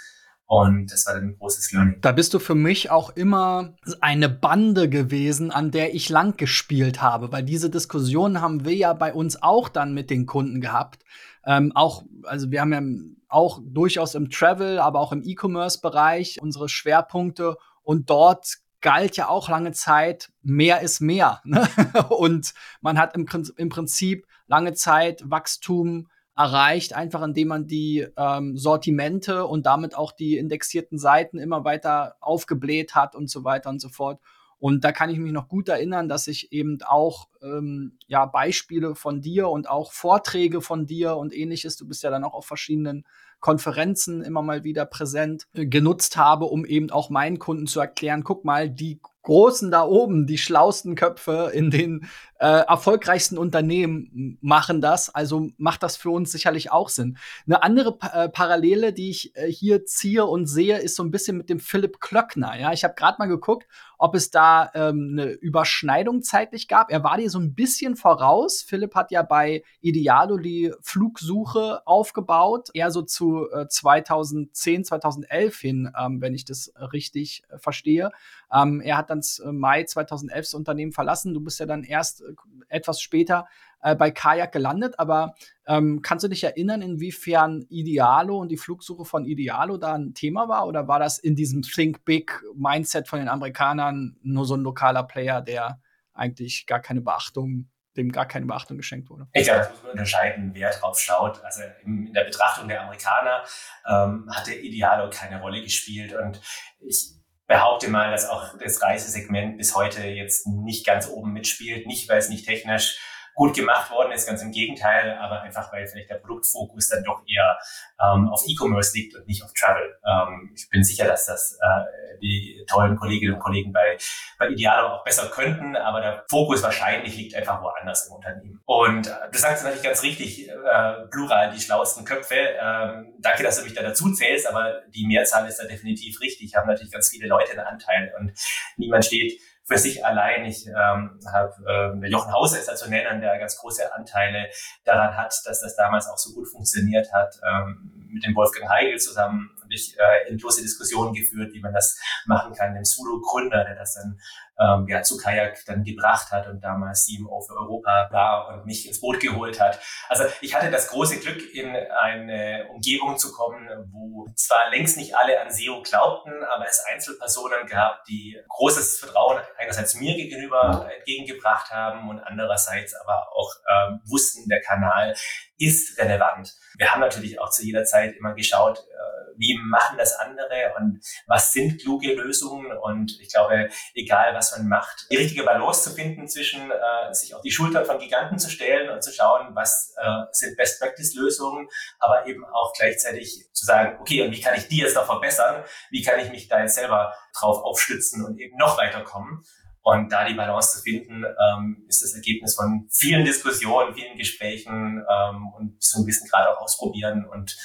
Und 0.46 0.92
das 0.92 1.08
war 1.08 1.16
dann 1.16 1.30
ein 1.30 1.38
großes 1.38 1.72
Learning. 1.72 2.00
Da 2.02 2.12
bist 2.12 2.34
du 2.34 2.40
für 2.40 2.56
mich 2.56 2.92
auch 2.92 3.10
immer 3.16 3.76
eine 4.02 4.30
Bande 4.30 4.90
gewesen, 4.90 5.52
an 5.52 5.72
der 5.72 5.96
ich 5.96 6.10
lang 6.10 6.38
gespielt 6.38 7.02
habe, 7.02 7.32
weil 7.32 7.44
diese 7.44 7.70
Diskussion 7.70 8.42
haben 8.42 8.66
wir 8.66 8.76
ja 8.76 8.94
bei 8.94 9.14
uns 9.14 9.42
auch 9.42 9.70
dann 9.70 9.94
mit 9.94 10.10
den 10.10 10.26
Kunden 10.26 10.62
gehabt. 10.62 11.04
Ähm, 11.46 11.72
auch, 11.76 12.04
also 12.24 12.52
wir 12.52 12.62
haben 12.62 12.74
ja 12.74 12.82
auch 13.30 13.62
durchaus 13.64 14.16
im 14.16 14.30
Travel, 14.30 14.80
aber 14.80 15.00
auch 15.00 15.12
im 15.12 15.24
E-Commerce-Bereich 15.24 16.40
unsere 16.42 16.70
Schwerpunkte 16.70 17.58
und 17.82 18.10
dort 18.10 18.60
galt 18.84 19.18
ja 19.18 19.30
auch 19.30 19.50
lange 19.50 19.72
Zeit, 19.72 20.32
mehr 20.44 20.82
ist 20.82 21.00
mehr. 21.00 21.42
Ne? 21.46 21.68
Und 22.10 22.54
man 22.82 23.00
hat 23.00 23.16
im, 23.16 23.26
im 23.56 23.70
Prinzip 23.70 24.28
lange 24.46 24.74
Zeit 24.74 25.24
Wachstum 25.26 26.10
erreicht, 26.36 26.94
einfach 26.94 27.22
indem 27.22 27.50
man 27.50 27.68
die 27.68 28.08
ähm, 28.18 28.58
Sortimente 28.58 29.46
und 29.46 29.66
damit 29.66 29.96
auch 29.96 30.12
die 30.12 30.38
indexierten 30.38 30.98
Seiten 30.98 31.38
immer 31.38 31.64
weiter 31.64 32.16
aufgebläht 32.22 32.96
hat 32.96 33.16
und 33.16 33.30
so 33.30 33.44
weiter 33.44 33.70
und 33.70 33.80
so 33.80 33.90
fort. 33.90 34.20
Und 34.58 34.86
da 34.86 34.94
kann 34.94 35.10
ich 35.10 35.20
mich 35.20 35.34
noch 35.34 35.50
gut 35.50 35.68
erinnern, 35.68 36.08
dass 36.08 36.28
ich 36.28 36.54
eben 36.54 36.80
auch 36.84 37.28
ähm, 37.42 37.98
ja, 38.08 38.26
Beispiele 38.26 38.96
von 38.96 39.20
dir 39.20 39.50
und 39.50 39.70
auch 39.70 39.92
Vorträge 39.92 40.62
von 40.62 40.86
dir 40.86 41.18
und 41.18 41.34
ähnliches, 41.36 41.76
du 41.76 41.86
bist 41.86 42.02
ja 42.02 42.10
dann 42.10 42.24
auch 42.24 42.34
auf 42.34 42.46
verschiedenen 42.46 43.06
Konferenzen 43.44 44.22
immer 44.22 44.42
mal 44.42 44.64
wieder 44.64 44.86
präsent, 44.86 45.48
äh, 45.54 45.66
genutzt 45.66 46.16
habe, 46.16 46.46
um 46.46 46.66
eben 46.66 46.90
auch 46.92 47.10
meinen 47.10 47.40
Kunden 47.40 47.68
zu 47.68 47.82
erklären, 47.82 48.24
guck 48.24 48.46
mal, 48.46 48.70
die 48.70 49.02
Großen 49.24 49.72
da 49.72 49.86
oben, 49.86 50.28
die 50.28 50.38
schlausten 50.38 50.96
Köpfe 50.96 51.50
in 51.54 51.72
den 51.72 52.10
äh, 52.40 52.66
erfolgreichsten 52.68 53.38
Unternehmen 53.38 54.38
machen 54.42 54.82
das. 54.82 55.10
Also 55.16 55.48
macht 55.56 55.82
das 55.82 55.96
für 55.96 56.10
uns 56.10 56.30
sicherlich 56.34 56.74
auch 56.74 56.90
Sinn. 56.90 57.18
Eine 57.48 57.64
andere 57.64 57.98
pa 57.98 58.26
äh, 58.26 58.30
Parallele, 58.30 58.92
die 58.92 59.10
ich 59.10 59.34
äh, 59.38 59.50
hier 59.50 59.86
ziehe 59.86 60.26
und 60.26 60.48
sehe, 60.48 60.78
ist 60.78 60.98
so 60.98 61.04
ein 61.04 61.12
bisschen 61.12 61.38
mit 61.38 61.50
dem 61.50 61.62
Philipp 61.62 62.02
Klöckner. 62.02 62.60
Ja, 62.60 62.74
ich 62.74 62.84
habe 62.84 62.96
gerade 62.96 63.16
mal 63.18 63.30
geguckt, 63.30 63.66
ob 63.98 64.14
es 64.14 64.30
da 64.30 64.70
ähm, 64.74 65.12
eine 65.14 65.32
Überschneidung 65.32 66.22
zeitlich 66.22 66.68
gab. 66.68 66.92
Er 66.92 67.06
war 67.06 67.16
dir 67.16 67.30
so 67.30 67.40
ein 67.40 67.56
bisschen 67.56 67.96
voraus. 67.96 68.62
Philipp 68.62 68.94
hat 68.94 69.10
ja 69.12 69.24
bei 69.24 69.64
Idealo 69.80 70.38
die 70.38 70.74
Flugsuche 70.82 71.88
aufgebaut, 71.88 72.72
eher 72.74 72.92
so 72.92 73.04
zu 73.04 73.33
äh, 73.52 73.68
2010, 73.68 74.86
2011 74.86 75.60
hin, 75.60 75.92
ähm, 76.00 76.22
wenn 76.22 76.34
ich 76.34 76.46
das 76.46 76.74
richtig 76.92 77.44
äh, 77.50 77.58
verstehe. 77.58 78.12
Ähm, 78.52 78.82
er 78.82 78.98
hat 78.98 79.10
dann 79.10 79.22
äh, 79.44 79.52
Mai 79.52 79.84
2011 79.84 80.46
das 80.46 80.54
Unternehmen 80.54 80.92
verlassen. 80.92 81.34
Du 81.34 81.42
bist 81.42 81.60
ja 81.60 81.66
dann 81.66 81.84
erst 81.84 82.22
äh, 82.22 82.34
etwas 82.70 83.02
später 83.02 83.48
äh, 83.82 83.96
bei 83.96 84.12
Kajak 84.12 84.52
gelandet. 84.52 84.98
Aber 84.98 85.36
ähm, 85.68 86.02
kannst 86.02 86.24
du 86.24 86.30
dich 86.30 86.44
erinnern, 86.44 86.82
inwiefern 86.82 87.66
Idealo 87.70 88.40
und 88.40 88.50
die 88.50 88.58
Flugsuche 88.58 89.06
von 89.06 89.26
Idealo 89.26 89.78
da 89.78 89.94
ein 89.94 90.14
Thema 90.14 90.48
war? 90.48 90.68
Oder 90.68 90.88
war 90.88 91.00
das 91.00 91.20
in 91.20 91.36
diesem 91.36 91.62
Think 91.62 92.06
Big 92.06 92.44
Mindset 92.56 93.08
von 93.08 93.20
den 93.20 93.30
Amerikanern 93.30 94.18
nur 94.24 94.46
so 94.46 94.56
ein 94.56 94.62
lokaler 94.62 95.04
Player, 95.04 95.42
der 95.42 95.80
eigentlich 96.14 96.66
gar 96.66 96.80
keine 96.80 97.02
Beachtung 97.02 97.68
dem 97.98 98.12
gar 98.12 98.28
keine 98.28 98.46
Beachtung 98.46 98.78
geschenkt 98.78 99.10
wurde. 99.10 99.28
Das 99.60 99.72
muss 99.72 99.84
man 99.84 99.92
unterscheiden, 99.92 100.52
wer 100.54 100.72
drauf 100.72 101.00
schaut. 101.00 101.44
Also 101.44 101.62
in 101.84 102.14
der 102.14 102.24
Betrachtung 102.24 102.68
der 102.68 102.82
Amerikaner 102.82 103.44
ähm, 103.88 104.30
hat 104.32 104.48
der 104.48 104.62
Idealo 104.62 105.10
keine 105.10 105.42
Rolle 105.42 105.62
gespielt 105.62 106.14
und 106.14 106.42
ich 106.80 107.12
behaupte 107.48 107.90
mal, 107.90 108.12
dass 108.12 108.28
auch 108.28 108.58
das 108.58 108.82
Reisesegment 108.82 109.58
bis 109.58 109.76
heute 109.76 110.02
jetzt 110.04 110.48
nicht 110.48 110.86
ganz 110.86 111.08
oben 111.08 111.34
mitspielt. 111.34 111.86
Nicht, 111.86 112.10
weil 112.10 112.18
es 112.18 112.30
nicht 112.30 112.46
technisch 112.46 113.00
gut 113.36 113.56
gemacht 113.56 113.92
worden 113.92 114.12
ist, 114.12 114.28
ganz 114.28 114.42
im 114.42 114.52
Gegenteil, 114.52 115.18
aber 115.18 115.42
einfach 115.42 115.72
weil 115.74 115.88
vielleicht 115.88 116.10
der 116.10 116.16
Produktfokus 116.16 116.90
dann 116.90 117.04
doch 117.04 117.24
eher 117.28 117.58
ähm, 118.00 118.30
auf 118.30 118.44
E-Commerce 118.48 118.96
liegt 118.96 119.16
und 119.16 119.28
nicht 119.28 119.44
auf 119.44 119.52
Travel. 119.54 119.98
Ähm, 120.06 120.52
ich 120.56 120.70
bin 120.70 120.84
sicher, 120.84 121.06
dass 121.06 121.26
das 121.26 121.58
äh, 121.60 122.03
die 122.24 122.66
tollen 122.68 122.96
Kolleginnen 122.96 123.36
und 123.36 123.40
Kollegen 123.40 123.72
bei, 123.72 123.98
bei 124.40 124.50
Idealo 124.50 124.88
auch 124.88 125.04
besser 125.04 125.30
könnten, 125.30 125.76
aber 125.76 126.02
der 126.02 126.26
Fokus 126.30 126.64
wahrscheinlich 126.64 127.16
liegt 127.16 127.36
einfach 127.36 127.62
woanders 127.62 128.08
im 128.08 128.14
Unternehmen. 128.14 128.62
Und 128.66 129.08
äh, 129.08 129.12
du 129.32 129.38
sagst 129.38 129.64
natürlich 129.64 129.84
ganz 129.84 130.02
richtig, 130.04 130.50
äh, 130.50 130.94
plural, 131.12 131.52
die 131.52 131.60
schlauesten 131.60 132.06
Köpfe. 132.06 132.36
Ähm, 132.36 133.14
danke, 133.20 133.44
dass 133.44 133.58
du 133.58 133.64
mich 133.64 133.74
da 133.74 133.84
dazu 133.84 134.12
zählst, 134.12 134.48
aber 134.48 134.82
die 134.88 135.06
Mehrzahl 135.06 135.48
ist 135.48 135.60
da 135.60 135.66
definitiv 135.66 136.20
richtig. 136.22 136.56
Haben 136.56 136.68
natürlich 136.68 136.92
ganz 136.92 137.10
viele 137.10 137.28
Leute 137.28 137.52
einen 137.52 137.68
Anteil 137.68 138.14
und 138.20 138.34
niemand 138.78 139.06
steht 139.06 139.40
für 139.66 139.78
sich 139.78 140.06
allein. 140.06 140.46
Ich 140.46 140.68
ähm, 140.68 141.20
habe 141.32 142.02
äh, 142.04 142.08
Jochen 142.08 142.34
Hauser 142.34 142.60
ist 142.60 142.70
also 142.70 142.90
nennen, 142.90 143.22
der 143.22 143.38
ganz 143.40 143.58
große 143.58 143.94
Anteile 143.94 144.50
daran 144.84 145.16
hat, 145.18 145.34
dass 145.46 145.62
das 145.62 145.76
damals 145.76 146.08
auch 146.08 146.18
so 146.18 146.34
gut 146.34 146.48
funktioniert 146.48 147.12
hat. 147.14 147.36
Ähm, 147.48 147.92
mit 148.14 148.24
dem 148.26 148.36
Wolfgang 148.36 148.70
Heigl 148.70 148.98
zusammen 149.00 149.50
habe 149.74 149.76
ich 149.76 149.98
äh, 149.98 150.30
endlose 150.30 150.62
Diskussionen 150.62 151.14
geführt, 151.14 151.54
wie 151.54 151.60
man 151.60 151.74
das 151.74 152.00
machen 152.26 152.54
kann. 152.54 152.74
Dem 152.74 152.86
Sulu-Gründer, 152.86 153.64
der 153.64 153.76
das 153.76 153.96
dann 153.96 154.20
ähm, 154.60 154.86
ja, 154.88 155.02
zu 155.02 155.18
Kajak 155.18 155.64
dann 155.66 155.84
gebracht 155.84 156.32
hat 156.32 156.48
und 156.48 156.64
damals 156.64 157.06
CMO 157.06 157.42
für 157.42 157.56
Europa 157.56 158.10
war 158.12 158.50
und 158.50 158.66
mich 158.66 158.88
ins 158.88 159.02
Boot 159.02 159.20
geholt 159.20 159.60
hat. 159.60 159.80
Also 160.10 160.26
ich 160.42 160.56
hatte 160.56 160.70
das 160.70 160.88
große 160.90 161.20
Glück, 161.20 161.54
in 161.54 161.76
eine 161.76 162.68
Umgebung 162.72 163.18
zu 163.18 163.32
kommen, 163.34 163.68
wo 163.92 164.28
zwar 164.36 164.70
längst 164.70 164.98
nicht 164.98 165.16
alle 165.16 165.42
an 165.42 165.52
SEO 165.52 165.82
glaubten, 165.82 166.44
aber 166.44 166.66
es 166.68 166.84
Einzelpersonen 166.86 167.68
gab, 167.68 168.06
die 168.06 168.40
großes 168.50 169.00
Vertrauen 169.00 169.40
einerseits 169.58 169.96
mir 169.96 170.16
gegenüber 170.16 170.90
entgegengebracht 170.98 171.72
haben 171.72 172.10
und 172.10 172.20
andererseits 172.20 172.94
aber 172.96 173.28
auch 173.36 173.52
ähm, 173.70 174.02
wussten, 174.06 174.48
der 174.50 174.62
Kanal 174.62 175.16
ist 175.58 175.98
relevant. 176.00 176.54
Wir 176.78 176.92
haben 176.92 177.00
natürlich 177.00 177.40
auch 177.40 177.50
zu 177.50 177.64
jeder 177.64 177.86
Zeit 177.86 178.16
immer 178.16 178.34
geschaut, 178.34 178.80
äh, 178.80 179.14
wie 179.38 179.58
machen 179.58 179.98
das 179.98 180.16
andere 180.16 180.74
und 180.78 181.00
was 181.28 181.54
sind 181.54 181.82
kluge 181.82 182.14
Lösungen. 182.14 182.76
Und 182.78 183.20
ich 183.22 183.32
glaube, 183.32 183.70
egal 183.94 184.34
was 184.34 184.43
man 184.52 184.68
macht, 184.68 185.08
die 185.10 185.16
richtige 185.16 185.44
Balance 185.44 185.84
zu 185.84 185.96
finden 185.96 186.28
zwischen 186.28 186.70
äh, 186.70 187.14
sich 187.14 187.34
auf 187.34 187.42
die 187.42 187.52
Schultern 187.52 187.86
von 187.86 188.00
Giganten 188.00 188.38
zu 188.38 188.50
stellen 188.50 188.90
und 188.90 189.04
zu 189.04 189.12
schauen, 189.12 189.56
was 189.56 189.96
äh, 189.98 190.26
sind 190.32 190.58
Best-Practice-Lösungen, 190.58 191.70
aber 192.00 192.28
eben 192.28 192.46
auch 192.46 192.74
gleichzeitig 192.74 193.48
zu 193.54 193.66
sagen, 193.66 193.98
okay, 194.02 194.22
und 194.22 194.32
wie 194.32 194.42
kann 194.42 194.56
ich 194.56 194.68
die 194.68 194.78
jetzt 194.78 194.96
noch 194.96 195.06
verbessern? 195.06 195.64
Wie 195.90 196.02
kann 196.02 196.20
ich 196.20 196.30
mich 196.30 196.48
da 196.48 196.62
jetzt 196.62 196.76
selber 196.76 197.14
drauf 197.34 197.64
aufstützen 197.64 198.26
und 198.26 198.40
eben 198.40 198.58
noch 198.58 198.78
weiterkommen? 198.78 199.44
Und 199.84 200.14
da 200.14 200.26
die 200.26 200.34
Balance 200.34 200.78
zu 200.78 200.82
finden, 200.82 201.26
ähm, 201.26 201.86
ist 201.90 202.02
das 202.02 202.14
Ergebnis 202.14 202.56
von 202.56 202.88
vielen 202.90 203.26
Diskussionen, 203.26 203.94
vielen 203.94 204.18
Gesprächen 204.18 205.06
ähm, 205.10 205.50
und 205.58 205.78
bis 205.78 205.90
zu 205.90 205.98
einem 205.98 206.06
gewissen 206.06 206.30
Grad 206.30 206.48
auch 206.48 206.62
ausprobieren 206.62 207.26
und 207.26 207.58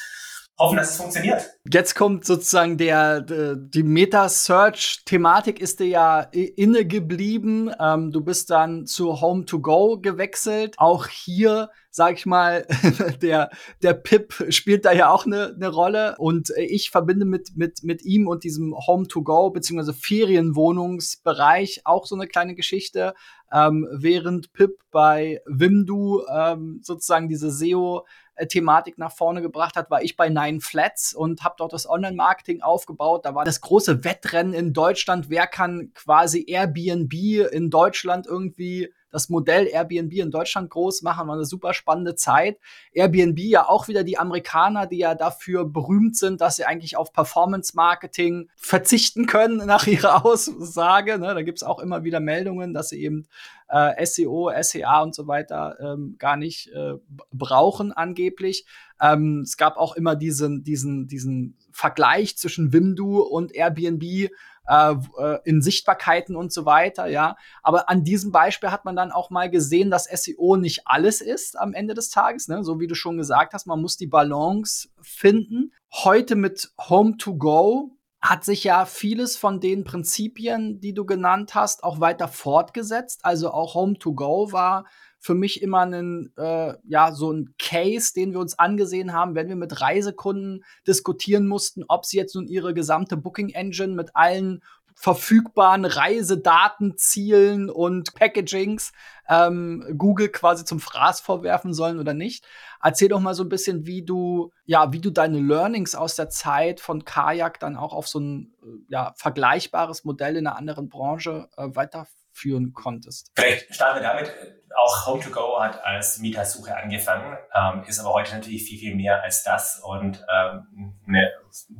hoffen, 0.59 0.77
dass 0.77 0.91
es 0.91 0.97
funktioniert. 0.97 1.51
Jetzt 1.73 1.95
kommt 1.95 2.25
sozusagen 2.25 2.79
der, 2.79 3.21
die 3.21 3.83
Meta-Search-Thematik 3.83 5.61
ist 5.61 5.81
dir 5.81 5.87
ja 5.87 6.21
inne 6.21 6.85
geblieben. 6.87 7.71
Ähm, 7.79 8.11
du 8.11 8.23
bist 8.23 8.51
dann 8.51 8.87
zu 8.87 9.21
Home 9.21 9.45
to 9.45 9.61
Go 9.61 9.99
gewechselt. 10.01 10.75
Auch 10.79 11.07
hier, 11.07 11.71
sag 11.91 12.15
ich 12.15 12.27
mal, 12.27 12.67
der, 13.23 13.51
der 13.83 13.95
Pip 13.95 14.47
spielt 14.49 14.85
da 14.85 14.93
ja 14.93 15.11
auch 15.11 15.27
eine 15.27 15.55
ne 15.57 15.69
Rolle. 15.69 16.17
Und 16.19 16.51
ich 16.57 16.91
verbinde 16.91 17.25
mit, 17.25 17.57
mit, 17.57 17.85
mit 17.85 18.03
ihm 18.03 18.27
und 18.27 18.43
diesem 18.43 18.75
Home 18.75 19.07
to 19.07 19.23
Go 19.23 19.51
beziehungsweise 19.51 19.95
Ferienwohnungsbereich 19.95 21.83
auch 21.85 22.07
so 22.07 22.17
eine 22.17 22.27
kleine 22.27 22.55
Geschichte. 22.57 23.15
Ähm, 23.53 23.87
während 23.93 24.53
Pip 24.53 24.79
bei 24.91 25.41
Wimdu 25.47 26.23
ähm, 26.35 26.81
sozusagen 26.83 27.29
diese 27.29 27.51
SEO 27.51 28.05
Thematik 28.47 28.99
nach 28.99 29.13
vorne 29.13 29.43
gebracht 29.43 29.77
hat, 29.77 29.91
war 29.91 30.03
ich 30.03 30.17
bei 30.17 30.29
Nine 30.29 30.61
Flats 30.61 31.15
und 31.15 31.43
habe 31.43 31.57
dort 31.59 31.73
das 31.73 31.89
Online-Marketing 31.89 32.63
aufgebaut. 32.63 33.25
Da 33.25 33.35
war 33.35 33.45
das 33.45 33.61
große 33.61 34.05
Wettrennen 34.05 34.53
in 34.53 34.73
Deutschland. 34.73 35.31
Wer 35.31 35.47
kann 35.47 35.93
quasi 35.95 36.45
Airbnb 36.47 37.13
in 37.53 37.71
Deutschland 37.71 38.27
irgendwie 38.27 38.93
das 39.11 39.29
Modell 39.29 39.67
Airbnb 39.67 40.13
in 40.15 40.31
Deutschland 40.31 40.71
groß 40.71 41.03
machen. 41.03 41.29
War 41.29 41.35
eine 41.35 41.45
super 41.45 41.75
spannende 41.75 42.15
Zeit. 42.15 42.59
Airbnb 42.93 43.39
ja 43.39 43.69
auch 43.69 43.89
wieder 43.89 44.05
die 44.05 44.19
Amerikaner, 44.19 44.87
die 44.87 44.99
ja 44.99 45.15
dafür 45.15 45.65
berühmt 45.65 46.17
sind, 46.17 46.41
dass 46.41 46.57
sie 46.57 46.65
eigentlich 46.65 46.97
auf 46.97 47.13
Performance-Marketing 47.13 48.51
verzichten 48.57 49.27
können 49.27 49.67
nach 49.67 49.87
ihrer 49.87 50.25
Aussage. 50.25 51.19
Ne? 51.19 51.35
Da 51.35 51.43
gibt's 51.43 51.63
auch 51.63 51.79
immer 51.79 52.05
wieder 52.05 52.21
Meldungen, 52.21 52.75
dass 52.75 52.91
sie 52.91 53.03
eben 53.03 53.27
äh, 53.69 54.05
SEO, 54.05 54.51
SEA 54.61 55.03
und 55.03 55.15
so 55.15 55.27
weiter 55.27 55.77
ähm, 55.81 56.17
gar 56.19 56.37
nicht 56.37 56.69
äh, 56.69 56.95
brauchen 57.33 57.93
angeblich. 57.93 58.65
Ähm, 59.01 59.43
es 59.43 59.57
gab 59.57 59.77
auch 59.77 59.95
immer 59.95 60.17
diesen, 60.17 60.65
diesen, 60.65 61.07
diesen 61.07 61.57
Vergleich 61.71 62.37
zwischen 62.37 62.73
Wimdu 62.73 63.21
und 63.21 63.55
Airbnb 63.55 64.31
äh, 64.69 64.95
äh, 65.19 65.39
in 65.45 65.63
Sichtbarkeiten 65.63 66.37
und 66.37 66.53
so 66.53 66.65
weiter, 66.65 67.07
ja. 67.07 67.37
Aber 67.63 67.89
an 67.89 68.05
diesem 68.05 68.33
Beispiel 68.33 68.71
hat 68.71 68.85
man 68.85 68.97
dann 68.97 69.13
auch 69.13 69.31
mal 69.31 69.51
gesehen, 69.51 69.91
dass 69.91 70.05
SEO 70.05 70.57
nicht 70.57 70.83
alles 70.85 71.21
ist 71.21 71.59
am 71.59 71.75
Ende 71.75 71.95
des 71.95 72.11
Tages, 72.11 72.49
ne? 72.49 72.63
So 72.63 72.79
wie 72.79 72.87
du 72.87 72.95
schon 72.95 73.17
gesagt 73.17 73.55
hast, 73.55 73.67
man 73.67 73.81
muss 73.81 73.97
die 73.97 74.07
Balance 74.07 74.89
finden. 75.01 75.73
Heute 75.93 76.37
mit 76.37 76.71
Home 76.89 77.17
to 77.17 77.37
Go 77.37 77.98
hat 78.21 78.45
sich 78.45 78.65
ja 78.65 78.85
vieles 78.85 79.37
von 79.37 79.61
den 79.61 79.85
Prinzipien, 79.85 80.81
die 80.81 80.93
du 80.93 81.07
genannt 81.07 81.55
hast, 81.55 81.85
auch 81.85 82.01
weiter 82.01 82.29
fortgesetzt. 82.29 83.21
Also 83.23 83.51
auch 83.51 83.75
Home 83.75 83.99
to 83.99 84.13
Go 84.13 84.51
war 84.51 84.87
für 85.21 85.35
mich 85.35 85.63
immer 85.63 85.85
ein, 85.85 86.33
äh, 86.37 86.75
ja, 86.85 87.13
so 87.13 87.33
ein 87.33 87.55
Case, 87.59 88.13
den 88.15 88.33
wir 88.33 88.41
uns 88.41 88.59
angesehen 88.59 89.13
haben, 89.13 89.35
wenn 89.35 89.49
wir 89.49 89.57
mit 89.57 89.81
Reisekunden 89.81 90.65
diskutieren 90.87 91.47
mussten, 91.47 91.85
ob 91.89 92.07
sie 92.07 92.17
jetzt 92.17 92.35
nun 92.35 92.47
ihre 92.47 92.73
gesamte 92.75 93.17
Booking 93.17 93.51
Engine 93.51 93.95
mit 93.95 94.11
allen 94.15 94.63
verfügbaren 95.01 95.85
Reisedaten, 95.85 96.97
Zielen 96.97 97.71
und 97.71 98.15
Packagings 98.15 98.91
ähm, 99.29 99.95
Google 99.97 100.29
quasi 100.29 100.65
zum 100.65 100.81
Fraß 100.81 101.21
vorwerfen 101.21 101.73
sollen 101.73 102.01
oder 102.01 102.15
nicht. 102.15 102.45
Erzähl 102.83 103.09
doch 103.09 103.21
mal 103.21 103.35
so 103.35 103.45
ein 103.45 103.49
bisschen, 103.49 103.87
wie 103.87 104.05
du, 104.05 104.51
ja, 104.65 104.93
wie 104.93 105.01
du 105.01 105.11
deine 105.11 105.39
Learnings 105.39 105.95
aus 105.95 106.17
der 106.17 106.31
Zeit 106.31 106.81
von 106.81 107.05
Kajak 107.05 107.61
dann 107.61 107.77
auch 107.77 107.93
auf 107.93 108.09
so 108.09 108.19
ein 108.19 108.53
äh, 108.63 108.93
ja, 108.93 109.13
vergleichbares 109.17 110.05
Modell 110.05 110.37
in 110.37 110.49
einer 110.49 110.57
anderen 110.57 110.89
Branche 110.89 111.49
äh, 111.57 111.69
weiterführen 111.69 112.73
konntest. 112.75 113.31
Vielleicht 113.37 113.73
starten 113.73 114.01
wir 114.01 114.09
damit. 114.09 114.33
Auch 114.77 115.07
Home2Go 115.07 115.61
hat 115.61 115.85
als 115.85 116.19
Mietersuche 116.19 116.77
angefangen, 116.77 117.37
ähm, 117.55 117.85
ist 117.87 118.01
aber 118.01 118.15
heute 118.15 118.35
natürlich 118.35 118.65
viel, 118.65 118.79
viel 118.79 118.97
mehr 118.97 119.23
als 119.23 119.45
das 119.45 119.81
und 119.81 120.25
ähm, 120.29 120.97
eine 121.07 121.31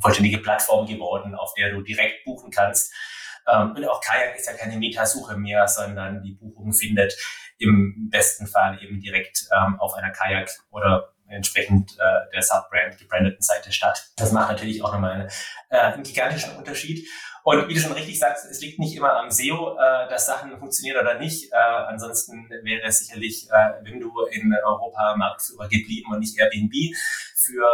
vollständige 0.01 0.39
Plattform 0.39 0.87
geworden, 0.87 1.35
auf 1.35 1.55
der 1.55 1.71
du 1.71 1.83
direkt 1.83 2.25
buchen 2.25 2.51
kannst. 2.51 2.93
Ähm, 3.47 3.73
und 3.75 3.89
auch 3.89 4.01
Kajak 4.01 4.37
ist 4.37 4.47
ja 4.47 4.53
keine 4.55 4.77
Metasuche 4.77 5.37
mehr, 5.37 5.67
sondern 5.69 6.23
die 6.23 6.33
Buchung 6.33 6.73
findet 6.73 7.17
im 7.59 8.09
besten 8.11 8.47
Fall 8.47 8.83
eben 8.83 9.01
direkt 9.01 9.47
ähm, 9.57 9.81
auf 9.81 9.95
einer 9.95 10.11
Kajak 10.11 10.51
oder 10.71 11.13
entsprechend 11.29 11.93
äh, 11.99 12.31
der 12.33 12.43
Subbrand 12.43 12.99
gebrandeten 12.99 13.43
Seite 13.43 13.73
statt. 13.73 14.11
Das 14.17 14.33
macht 14.33 14.51
natürlich 14.51 14.83
auch 14.83 14.93
nochmal 14.93 15.13
einen, 15.13 15.31
äh, 15.69 15.79
einen 15.79 16.03
gigantischen 16.03 16.57
Unterschied. 16.57 17.07
Und 17.49 17.67
wie 17.67 17.73
du 17.73 17.81
schon 17.81 17.93
richtig 17.93 18.19
sagst, 18.19 18.45
es 18.45 18.61
liegt 18.61 18.79
nicht 18.79 18.95
immer 18.95 19.17
am 19.17 19.31
SEO, 19.31 19.75
äh, 19.79 20.07
dass 20.11 20.27
Sachen 20.27 20.59
funktionieren 20.59 21.01
oder 21.01 21.19
nicht. 21.19 21.51
Äh, 21.51 21.57
ansonsten 21.57 22.47
wäre 22.63 22.93
sicherlich 22.93 23.49
äh, 23.51 23.87
Wimdu 23.87 24.13
in 24.31 24.53
Europa 24.53 25.17
Marktführer 25.17 25.67
geblieben 25.67 26.13
und 26.13 26.19
nicht 26.19 26.39
Airbnb 26.39 26.75
für 27.37 27.67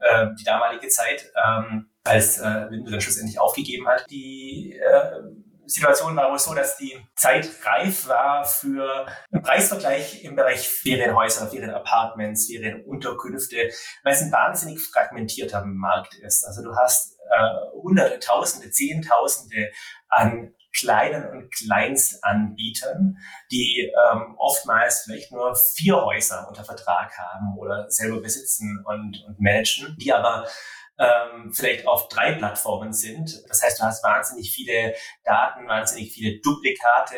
äh, 0.00 0.28
die 0.40 0.44
damalige 0.44 0.88
Zeit, 0.88 1.30
ähm, 1.46 1.90
als 2.04 2.38
äh, 2.38 2.70
Wimdu 2.70 2.90
dann 2.90 3.02
schlussendlich 3.02 3.38
aufgegeben 3.38 3.86
hat. 3.86 4.10
Die 4.10 4.80
äh, 4.82 5.20
Situation 5.66 6.16
war 6.16 6.30
wohl 6.30 6.38
so, 6.38 6.54
dass 6.54 6.76
die 6.76 6.96
Zeit 7.14 7.48
reif 7.64 8.08
war 8.08 8.44
für 8.44 9.06
einen 9.30 9.42
Preisvergleich 9.42 10.24
im 10.24 10.36
Bereich 10.36 10.68
Ferienhäuser, 10.68 11.48
Ferienapartments, 11.48 12.46
Ferienunterkünfte, 12.46 13.70
weil 14.02 14.12
es 14.12 14.22
ein 14.22 14.32
wahnsinnig 14.32 14.80
fragmentierter 14.80 15.64
Markt 15.64 16.14
ist. 16.14 16.44
Also 16.44 16.62
du 16.62 16.74
hast 16.74 17.18
äh, 17.30 17.80
Hunderte, 17.82 18.18
Tausende, 18.18 18.70
Zehntausende 18.70 19.70
an 20.08 20.54
kleinen 20.74 21.28
und 21.28 21.52
Kleinstanbietern, 21.52 23.18
die 23.50 23.92
ähm, 24.12 24.34
oftmals 24.38 25.02
vielleicht 25.04 25.30
nur 25.30 25.54
vier 25.54 26.02
Häuser 26.02 26.46
unter 26.48 26.64
Vertrag 26.64 27.12
haben 27.18 27.56
oder 27.58 27.90
selber 27.90 28.20
besitzen 28.20 28.82
und, 28.86 29.22
und 29.26 29.40
managen, 29.40 29.96
die 30.00 30.12
aber 30.12 30.46
ähm, 31.02 31.52
vielleicht 31.52 31.86
auf 31.86 32.08
drei 32.08 32.32
Plattformen 32.32 32.92
sind. 32.92 33.42
Das 33.48 33.62
heißt, 33.62 33.80
du 33.80 33.84
hast 33.84 34.04
wahnsinnig 34.04 34.52
viele 34.52 34.94
Daten, 35.24 35.66
wahnsinnig 35.66 36.12
viele 36.12 36.40
Duplikate 36.40 37.16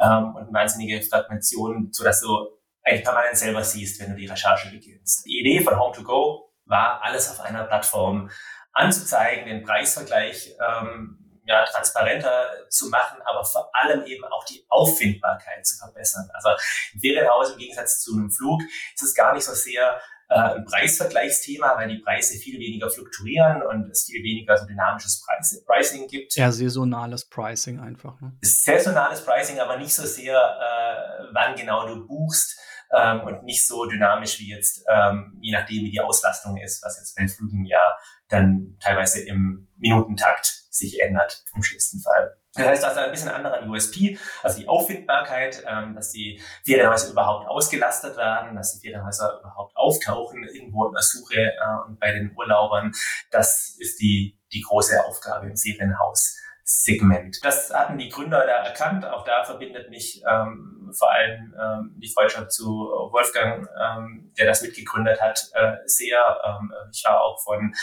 ähm, 0.00 0.34
und 0.34 0.52
wahnsinnige 0.52 1.02
Fragmentationen, 1.02 1.92
sodass 1.92 2.20
du 2.20 2.48
eigentlich 2.82 3.04
permanent 3.04 3.36
selber 3.36 3.62
siehst, 3.62 4.00
wenn 4.00 4.10
du 4.10 4.16
die 4.16 4.26
Recherche 4.26 4.70
beginnst. 4.70 5.24
Die 5.26 5.38
Idee 5.40 5.60
von 5.60 5.74
Home2Go 5.74 6.48
war, 6.64 7.02
alles 7.02 7.30
auf 7.30 7.40
einer 7.40 7.64
Plattform 7.64 8.30
anzuzeigen, 8.72 9.46
den 9.46 9.62
Preisvergleich 9.62 10.56
ähm, 10.66 11.42
ja, 11.44 11.64
transparenter 11.64 12.48
zu 12.68 12.88
machen, 12.88 13.20
aber 13.24 13.44
vor 13.44 13.70
allem 13.72 14.04
eben 14.06 14.24
auch 14.24 14.44
die 14.44 14.64
Auffindbarkeit 14.68 15.66
zu 15.66 15.76
verbessern. 15.78 16.30
Also 16.32 16.50
im 16.94 17.00
Ferienhaus 17.00 17.50
im 17.50 17.58
Gegensatz 17.58 18.00
zu 18.00 18.12
einem 18.12 18.30
Flug 18.30 18.62
ist 18.94 19.02
es 19.02 19.14
gar 19.14 19.34
nicht 19.34 19.44
so 19.44 19.52
sehr 19.52 20.00
äh, 20.30 20.34
ein 20.34 20.64
Preisvergleichsthema, 20.64 21.76
weil 21.76 21.88
die 21.88 21.98
Preise 21.98 22.38
viel 22.38 22.58
weniger 22.58 22.88
fluktuieren 22.88 23.62
und 23.62 23.90
es 23.90 24.04
viel 24.04 24.22
weniger 24.22 24.56
so 24.56 24.64
dynamisches 24.64 25.22
Preis 25.24 25.62
Pricing 25.66 26.06
gibt. 26.06 26.36
Ja, 26.36 26.52
saisonales 26.52 27.24
Pricing 27.24 27.80
einfach. 27.80 28.20
Ne? 28.20 28.36
Saisonales 28.40 29.24
Pricing, 29.24 29.58
aber 29.58 29.76
nicht 29.76 29.92
so 29.92 30.06
sehr, 30.06 30.36
äh, 30.36 31.24
wann 31.32 31.56
genau 31.56 31.86
du 31.86 32.06
buchst 32.06 32.60
ähm, 32.92 33.22
und 33.22 33.42
nicht 33.42 33.66
so 33.66 33.86
dynamisch 33.86 34.38
wie 34.38 34.50
jetzt, 34.50 34.84
ähm, 34.88 35.36
je 35.40 35.52
nachdem, 35.52 35.84
wie 35.84 35.90
die 35.90 36.00
Auslastung 36.00 36.56
ist, 36.58 36.82
was 36.84 36.98
jetzt 36.98 37.16
bei 37.16 37.26
Flügen 37.26 37.64
ja 37.64 37.96
dann 38.28 38.76
teilweise 38.80 39.20
im 39.22 39.68
Minutentakt 39.78 40.46
sich 40.70 41.00
ändert, 41.00 41.44
im 41.54 41.62
schlimmsten 41.62 42.00
Fall. 42.00 42.39
Das 42.54 42.66
heißt, 42.66 42.82
das 42.82 42.92
ist 42.92 42.98
ein 42.98 43.10
bisschen 43.12 43.28
anderer 43.28 43.64
USP, 43.68 44.18
also 44.42 44.58
die 44.58 44.66
Auffindbarkeit, 44.66 45.62
ähm, 45.68 45.94
dass 45.94 46.10
die 46.10 46.40
Ferienhäuser 46.64 47.12
überhaupt 47.12 47.48
ausgelastet 47.48 48.16
werden, 48.16 48.56
dass 48.56 48.74
die 48.74 48.88
Ferienhäuser 48.88 49.38
überhaupt 49.40 49.76
auftauchen 49.76 50.42
irgendwo 50.44 50.86
in 50.86 50.92
der 50.92 51.02
Suche 51.02 51.40
äh, 51.40 51.86
und 51.86 52.00
bei 52.00 52.12
den 52.12 52.34
Urlaubern. 52.36 52.92
Das 53.30 53.76
ist 53.78 54.00
die, 54.00 54.36
die 54.52 54.62
große 54.62 55.04
Aufgabe 55.04 55.46
im 55.46 55.56
Ferienhaus. 55.56 56.36
Segment. 56.72 57.44
Das 57.44 57.72
hatten 57.74 57.98
die 57.98 58.08
Gründer 58.08 58.46
da 58.46 58.64
erkannt. 58.64 59.04
Auch 59.04 59.24
da 59.24 59.42
verbindet 59.42 59.90
mich 59.90 60.22
ähm, 60.28 60.92
vor 60.96 61.10
allem 61.10 61.52
ähm, 61.60 61.94
die 61.96 62.08
Freundschaft 62.08 62.52
zu 62.52 62.64
Wolfgang, 63.10 63.68
ähm, 63.76 64.32
der 64.38 64.46
das 64.46 64.62
mitgegründet 64.62 65.20
hat, 65.20 65.50
äh, 65.54 65.78
sehr. 65.86 66.38
Ähm, 66.44 66.72
ich 66.92 67.02
war 67.04 67.22
auch 67.22 67.42
von 67.42 67.74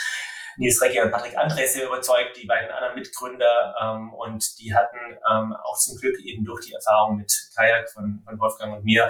Nils 0.58 0.82
Recke 0.82 1.02
und 1.02 1.10
Patrick 1.10 1.38
André 1.38 1.66
sehr 1.66 1.86
überzeugt, 1.86 2.36
die 2.36 2.46
beiden 2.46 2.70
anderen 2.70 2.94
Mitgründer. 2.96 3.74
Ähm, 3.80 4.12
und 4.12 4.58
die 4.58 4.74
hatten 4.74 4.98
ähm, 5.30 5.56
auch 5.64 5.78
zum 5.78 5.96
Glück 5.96 6.18
eben 6.20 6.44
durch 6.44 6.66
die 6.66 6.72
Erfahrung 6.72 7.16
mit 7.16 7.32
Kajak 7.56 7.90
von, 7.90 8.22
von 8.24 8.38
Wolfgang 8.38 8.76
und 8.76 8.84
mir 8.84 9.08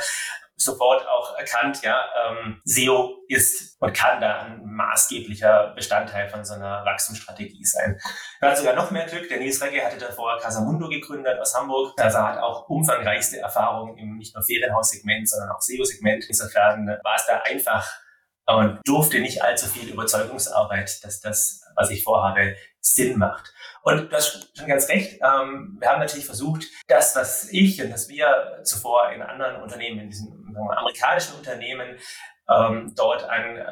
sofort 0.59 1.07
auch 1.07 1.39
erkannt, 1.39 1.83
ja, 1.83 2.05
ähm, 2.27 2.61
SEO 2.65 3.25
ist 3.29 3.81
und 3.81 3.95
kann 3.95 4.21
da 4.21 4.41
ein 4.41 4.63
maßgeblicher 4.65 5.73
Bestandteil 5.75 6.29
von 6.29 6.45
so 6.45 6.55
einer 6.55 6.85
Wachstumsstrategie 6.85 7.65
sein. 7.65 7.99
Er 8.41 8.51
hat 8.51 8.59
sogar 8.59 8.75
noch 8.75 8.91
mehr 8.91 9.07
Glück. 9.07 9.29
Der 9.29 9.39
Nils 9.39 9.63
Recke 9.63 9.85
hatte 9.85 9.99
davor 9.99 10.39
Casamundo 10.39 10.89
gegründet 10.89 11.39
aus 11.41 11.55
Hamburg. 11.55 11.95
Also 12.01 12.19
hat 12.19 12.39
auch 12.39 12.69
umfangreichste 12.69 13.39
Erfahrungen 13.39 13.97
im 13.99 14.17
nicht 14.17 14.35
nur 14.35 14.43
Ferienhaussegment, 14.43 15.29
sondern 15.29 15.51
auch 15.51 15.61
SEO-Segment. 15.61 16.25
Insofern 16.29 16.89
war 16.89 17.15
es 17.17 17.27
da 17.27 17.41
einfach 17.49 17.89
und 18.57 18.81
durfte 18.87 19.21
nicht 19.21 19.43
allzu 19.43 19.67
viel 19.67 19.91
Überzeugungsarbeit, 19.91 21.05
dass 21.05 21.21
das, 21.21 21.63
was 21.77 21.91
ich 21.91 22.03
vorhabe, 22.03 22.57
Sinn 22.81 23.19
macht. 23.19 23.53
Und 23.83 24.11
du 24.11 24.17
hast 24.17 24.57
schon 24.57 24.67
ganz 24.67 24.89
recht. 24.89 25.21
Ähm, 25.23 25.77
wir 25.79 25.89
haben 25.89 26.01
natürlich 26.01 26.25
versucht, 26.25 26.65
das, 26.87 27.15
was 27.15 27.53
ich 27.53 27.83
und 27.83 27.91
das 27.91 28.09
wir 28.09 28.61
zuvor 28.65 29.11
in 29.11 29.23
anderen 29.23 29.63
Unternehmen, 29.63 30.01
in 30.01 30.11
diesen 30.11 30.57
amerikanischen 30.57 31.37
Unternehmen, 31.37 31.97
ähm, 32.49 32.95
dort 32.97 33.25
an 33.25 33.59
äh, 33.59 33.67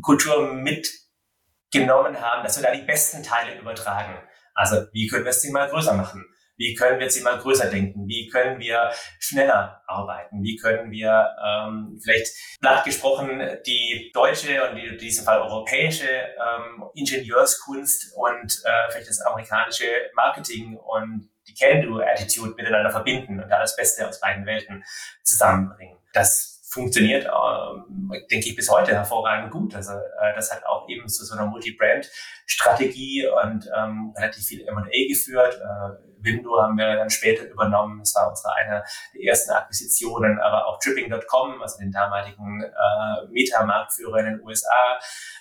Kultur 0.00 0.52
mitgenommen 0.52 2.20
haben, 2.20 2.42
dass 2.42 2.56
wir 2.56 2.68
da 2.68 2.74
die 2.74 2.82
besten 2.82 3.22
Teile 3.22 3.58
übertragen. 3.58 4.18
Also, 4.54 4.86
wie 4.92 5.06
können 5.06 5.24
wir 5.24 5.30
es 5.30 5.40
denn 5.40 5.52
mal 5.52 5.68
größer 5.68 5.94
machen? 5.94 6.26
Wie 6.62 6.74
können 6.74 7.00
wir 7.00 7.06
jetzt 7.06 7.16
immer 7.16 7.36
größer 7.36 7.68
denken? 7.68 8.06
Wie 8.06 8.28
können 8.28 8.60
wir 8.60 8.92
schneller 9.18 9.82
arbeiten? 9.88 10.44
Wie 10.44 10.56
können 10.56 10.92
wir 10.92 11.28
ähm, 11.44 11.98
vielleicht 12.00 12.32
platt 12.60 12.84
gesprochen 12.84 13.42
die 13.66 14.12
deutsche 14.14 14.70
und 14.70 14.76
in 14.76 14.96
diesem 14.96 15.24
Fall 15.24 15.40
europäische 15.40 16.06
ähm, 16.06 16.84
Ingenieurskunst 16.94 18.14
und 18.14 18.62
äh, 18.64 18.90
vielleicht 18.92 19.08
das 19.08 19.20
amerikanische 19.22 19.86
Marketing 20.14 20.76
und 20.76 21.28
die 21.48 21.54
Can-Do-Attitude 21.54 22.54
miteinander 22.56 22.90
verbinden 22.90 23.42
und 23.42 23.48
da 23.48 23.58
das 23.58 23.74
Beste 23.74 24.06
aus 24.06 24.20
beiden 24.20 24.46
Welten 24.46 24.84
zusammenbringen? 25.24 25.98
Das 26.12 26.51
funktioniert, 26.72 27.26
äh, 27.26 28.20
denke 28.30 28.48
ich, 28.48 28.56
bis 28.56 28.70
heute 28.70 28.94
hervorragend 28.94 29.50
gut. 29.50 29.74
Also 29.74 29.92
äh, 29.92 30.34
das 30.34 30.50
hat 30.50 30.64
auch 30.64 30.88
eben 30.88 31.06
zu 31.06 31.24
so 31.24 31.34
einer 31.34 31.46
Multi-Brand-Strategie 31.46 33.26
und 33.44 33.68
ähm, 33.76 34.14
relativ 34.16 34.46
viel 34.46 34.66
M&A 34.66 35.08
geführt. 35.08 35.54
Äh, 35.54 36.24
Window 36.24 36.60
haben 36.62 36.78
wir 36.78 36.96
dann 36.96 37.10
später 37.10 37.44
übernommen. 37.44 37.98
Das 37.98 38.14
war 38.14 38.30
unsere 38.30 38.54
eine 38.54 38.84
der 39.14 39.22
ersten 39.22 39.50
Akquisitionen, 39.50 40.40
aber 40.40 40.66
auch 40.66 40.78
Tripping.com, 40.78 41.60
also 41.60 41.78
den 41.78 41.92
damaligen 41.92 42.62
äh, 42.62 43.28
Meta-Marktführer 43.30 44.20
in 44.20 44.24
den 44.26 44.40
USA. 44.42 44.98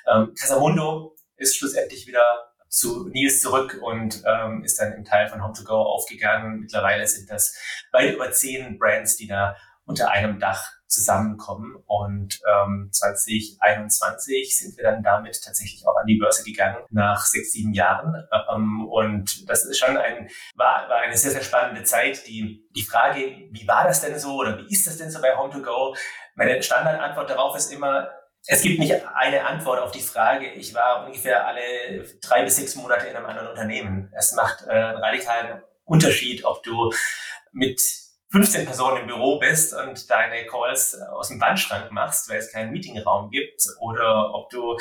Ähm, 0.07 0.33
Casamundo 0.37 1.15
ist 1.37 1.55
schlussendlich 1.55 2.07
wieder 2.07 2.51
zu 2.67 3.07
Nils 3.09 3.41
zurück 3.41 3.79
und 3.81 4.23
ähm, 4.25 4.63
ist 4.63 4.79
dann 4.79 4.93
im 4.93 5.05
Teil 5.05 5.29
von 5.29 5.41
Home2Go 5.41 5.75
aufgegangen. 5.75 6.59
Mittlerweile 6.59 7.07
sind 7.07 7.29
das 7.29 7.57
weit 7.91 8.15
über 8.15 8.31
zehn 8.31 8.77
Brands, 8.77 9.15
die 9.17 9.27
da 9.27 9.55
unter 9.85 10.09
einem 10.09 10.39
Dach 10.39 10.80
zusammenkommen. 10.91 11.75
Und 11.85 12.39
ähm, 12.47 12.89
2021 12.91 14.57
sind 14.57 14.77
wir 14.77 14.83
dann 14.83 15.03
damit 15.03 15.41
tatsächlich 15.43 15.87
auch 15.87 15.95
an 15.95 16.07
die 16.07 16.17
Börse 16.17 16.43
gegangen, 16.43 16.77
nach 16.89 17.25
sechs, 17.25 17.53
sieben 17.53 17.73
Jahren. 17.73 18.27
Ähm, 18.53 18.87
und 18.87 19.49
das 19.49 19.65
ist 19.65 19.79
schon 19.79 19.97
ein, 19.97 20.29
war, 20.55 20.87
war 20.89 20.97
eine 20.97 21.17
sehr, 21.17 21.31
sehr 21.31 21.43
spannende 21.43 21.83
Zeit. 21.83 22.27
Die, 22.27 22.67
die 22.75 22.83
Frage, 22.83 23.47
wie 23.51 23.67
war 23.67 23.85
das 23.85 24.01
denn 24.01 24.19
so 24.19 24.35
oder 24.35 24.57
wie 24.57 24.71
ist 24.71 24.85
das 24.85 24.97
denn 24.97 25.09
so 25.09 25.21
bei 25.21 25.35
Home2Go? 25.35 25.97
Meine 26.35 26.61
Standardantwort 26.61 27.29
darauf 27.29 27.55
ist 27.55 27.71
immer, 27.71 28.09
es 28.47 28.61
gibt 28.63 28.79
nicht 28.79 28.95
eine 29.15 29.45
Antwort 29.45 29.79
auf 29.79 29.91
die 29.91 30.01
Frage. 30.01 30.51
Ich 30.53 30.73
war 30.73 31.05
ungefähr 31.05 31.45
alle 31.45 31.61
drei 32.21 32.43
bis 32.43 32.55
sechs 32.55 32.75
Monate 32.75 33.07
in 33.07 33.15
einem 33.15 33.27
anderen 33.27 33.49
Unternehmen. 33.49 34.11
Es 34.17 34.33
macht 34.33 34.65
äh, 34.67 34.71
einen 34.71 34.97
radikalen 34.97 35.61
Unterschied, 35.85 36.43
ob 36.43 36.63
du 36.63 36.91
mit 37.51 37.81
15 38.31 38.65
Personen 38.65 39.01
im 39.01 39.07
Büro 39.07 39.39
bist 39.39 39.73
und 39.73 40.09
deine 40.09 40.45
Calls 40.45 40.97
aus 41.01 41.27
dem 41.27 41.41
Wandschrank 41.41 41.91
machst, 41.91 42.29
weil 42.29 42.37
es 42.37 42.51
keinen 42.51 42.71
Meetingraum 42.71 43.29
gibt, 43.29 43.61
oder 43.79 44.33
ob 44.33 44.49
du 44.49 44.77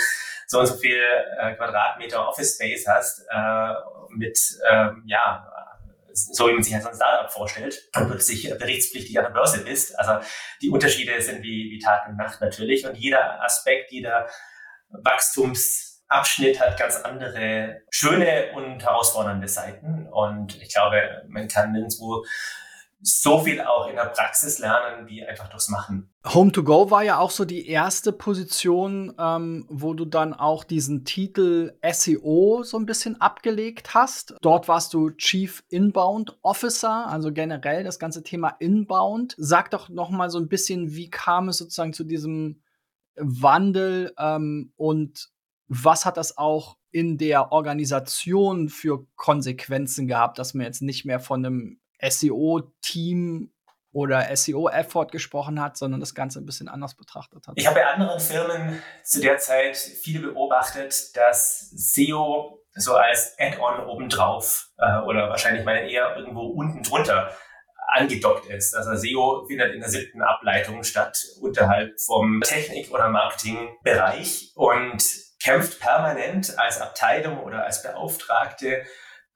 so 0.46 0.60
und 0.60 0.66
so 0.66 0.74
viel 0.74 1.00
äh, 1.38 1.54
Quadratmeter 1.54 2.28
Office 2.28 2.54
Space 2.54 2.86
hast 2.86 3.26
äh, 3.28 3.74
mit 4.10 4.38
ähm, 4.70 5.02
ja 5.06 5.46
so 6.12 6.48
wie 6.48 6.52
man 6.52 6.62
sich 6.62 6.74
halt 6.74 6.82
so 6.82 6.90
ein 6.90 6.94
Startup 6.94 7.30
vorstellt 7.30 7.88
und 7.94 8.08
plötzlich 8.08 8.50
berichtspflichtig 8.58 9.18
an 9.18 9.26
der 9.26 9.32
Börse 9.32 9.64
bist. 9.64 9.98
Also 9.98 10.24
die 10.60 10.70
Unterschiede 10.70 11.20
sind 11.22 11.42
wie, 11.42 11.70
wie 11.70 11.78
Tag 11.78 12.08
und 12.08 12.16
Nacht 12.16 12.40
natürlich 12.40 12.86
und 12.86 12.96
jeder 12.96 13.42
Aspekt, 13.42 13.92
jeder 13.92 14.28
Wachstumsabschnitt 14.90 16.60
hat 16.60 16.78
ganz 16.78 16.96
andere 16.96 17.82
schöne 17.90 18.52
und 18.54 18.82
herausfordernde 18.82 19.48
Seiten 19.48 20.08
und 20.10 20.60
ich 20.60 20.72
glaube, 20.72 21.22
man 21.28 21.48
kann 21.48 21.72
nirgendwo 21.72 22.24
so 23.02 23.38
viel 23.40 23.60
auch 23.62 23.88
in 23.88 23.96
der 23.96 24.06
Praxis 24.06 24.58
lernen, 24.58 25.06
wie 25.08 25.24
einfach 25.24 25.48
durchs 25.48 25.68
Machen. 25.68 26.10
Home 26.26 26.52
to 26.52 26.62
Go 26.62 26.90
war 26.90 27.02
ja 27.02 27.18
auch 27.18 27.30
so 27.30 27.46
die 27.46 27.66
erste 27.66 28.12
Position, 28.12 29.14
ähm, 29.18 29.64
wo 29.68 29.94
du 29.94 30.04
dann 30.04 30.34
auch 30.34 30.64
diesen 30.64 31.04
Titel 31.04 31.72
SEO 31.82 32.62
so 32.62 32.78
ein 32.78 32.84
bisschen 32.84 33.20
abgelegt 33.20 33.94
hast. 33.94 34.34
Dort 34.42 34.68
warst 34.68 34.92
du 34.92 35.10
Chief 35.10 35.64
Inbound 35.70 36.38
Officer, 36.42 37.06
also 37.06 37.32
generell 37.32 37.84
das 37.84 37.98
ganze 37.98 38.22
Thema 38.22 38.50
Inbound. 38.58 39.34
Sag 39.38 39.70
doch 39.70 39.88
noch 39.88 40.10
mal 40.10 40.28
so 40.28 40.38
ein 40.38 40.48
bisschen, 40.48 40.94
wie 40.94 41.08
kam 41.08 41.48
es 41.48 41.56
sozusagen 41.56 41.94
zu 41.94 42.04
diesem 42.04 42.62
Wandel 43.16 44.12
ähm, 44.18 44.72
und 44.76 45.30
was 45.68 46.04
hat 46.04 46.16
das 46.16 46.36
auch 46.36 46.76
in 46.90 47.16
der 47.18 47.52
Organisation 47.52 48.68
für 48.68 49.06
Konsequenzen 49.14 50.06
gehabt, 50.08 50.38
dass 50.38 50.54
man 50.54 50.66
jetzt 50.66 50.82
nicht 50.82 51.04
mehr 51.04 51.20
von 51.20 51.44
einem 51.44 51.79
SEO-Team 52.02 53.52
oder 53.92 54.34
SEO-Effort 54.34 55.08
gesprochen 55.08 55.60
hat, 55.60 55.76
sondern 55.76 56.00
das 56.00 56.14
Ganze 56.14 56.40
ein 56.40 56.46
bisschen 56.46 56.68
anders 56.68 56.94
betrachtet 56.94 57.46
hat. 57.46 57.54
Ich 57.56 57.66
habe 57.66 57.80
bei 57.80 57.86
anderen 57.86 58.20
Firmen 58.20 58.80
zu 59.02 59.20
der 59.20 59.38
Zeit 59.38 59.76
viele 59.76 60.28
beobachtet, 60.28 61.16
dass 61.16 61.70
SEO 61.70 62.62
so 62.74 62.94
als 62.94 63.34
Add-on 63.38 63.86
obendrauf 63.88 64.70
äh, 64.78 65.00
oder 65.00 65.28
wahrscheinlich 65.28 65.64
mal 65.64 65.76
eher 65.76 66.16
irgendwo 66.16 66.42
unten 66.42 66.82
drunter 66.82 67.34
angedockt 67.88 68.46
ist. 68.46 68.74
Also 68.74 68.94
SEO 68.94 69.44
findet 69.48 69.74
in 69.74 69.80
der 69.80 69.88
siebten 69.88 70.22
Ableitung 70.22 70.84
statt, 70.84 71.18
unterhalb 71.40 72.00
vom 72.00 72.40
Technik- 72.42 72.92
oder 72.92 73.08
Marketingbereich 73.08 74.52
und 74.54 75.02
kämpft 75.42 75.80
permanent 75.80 76.56
als 76.58 76.80
Abteilung 76.80 77.40
oder 77.40 77.64
als 77.64 77.82
Beauftragte 77.82 78.84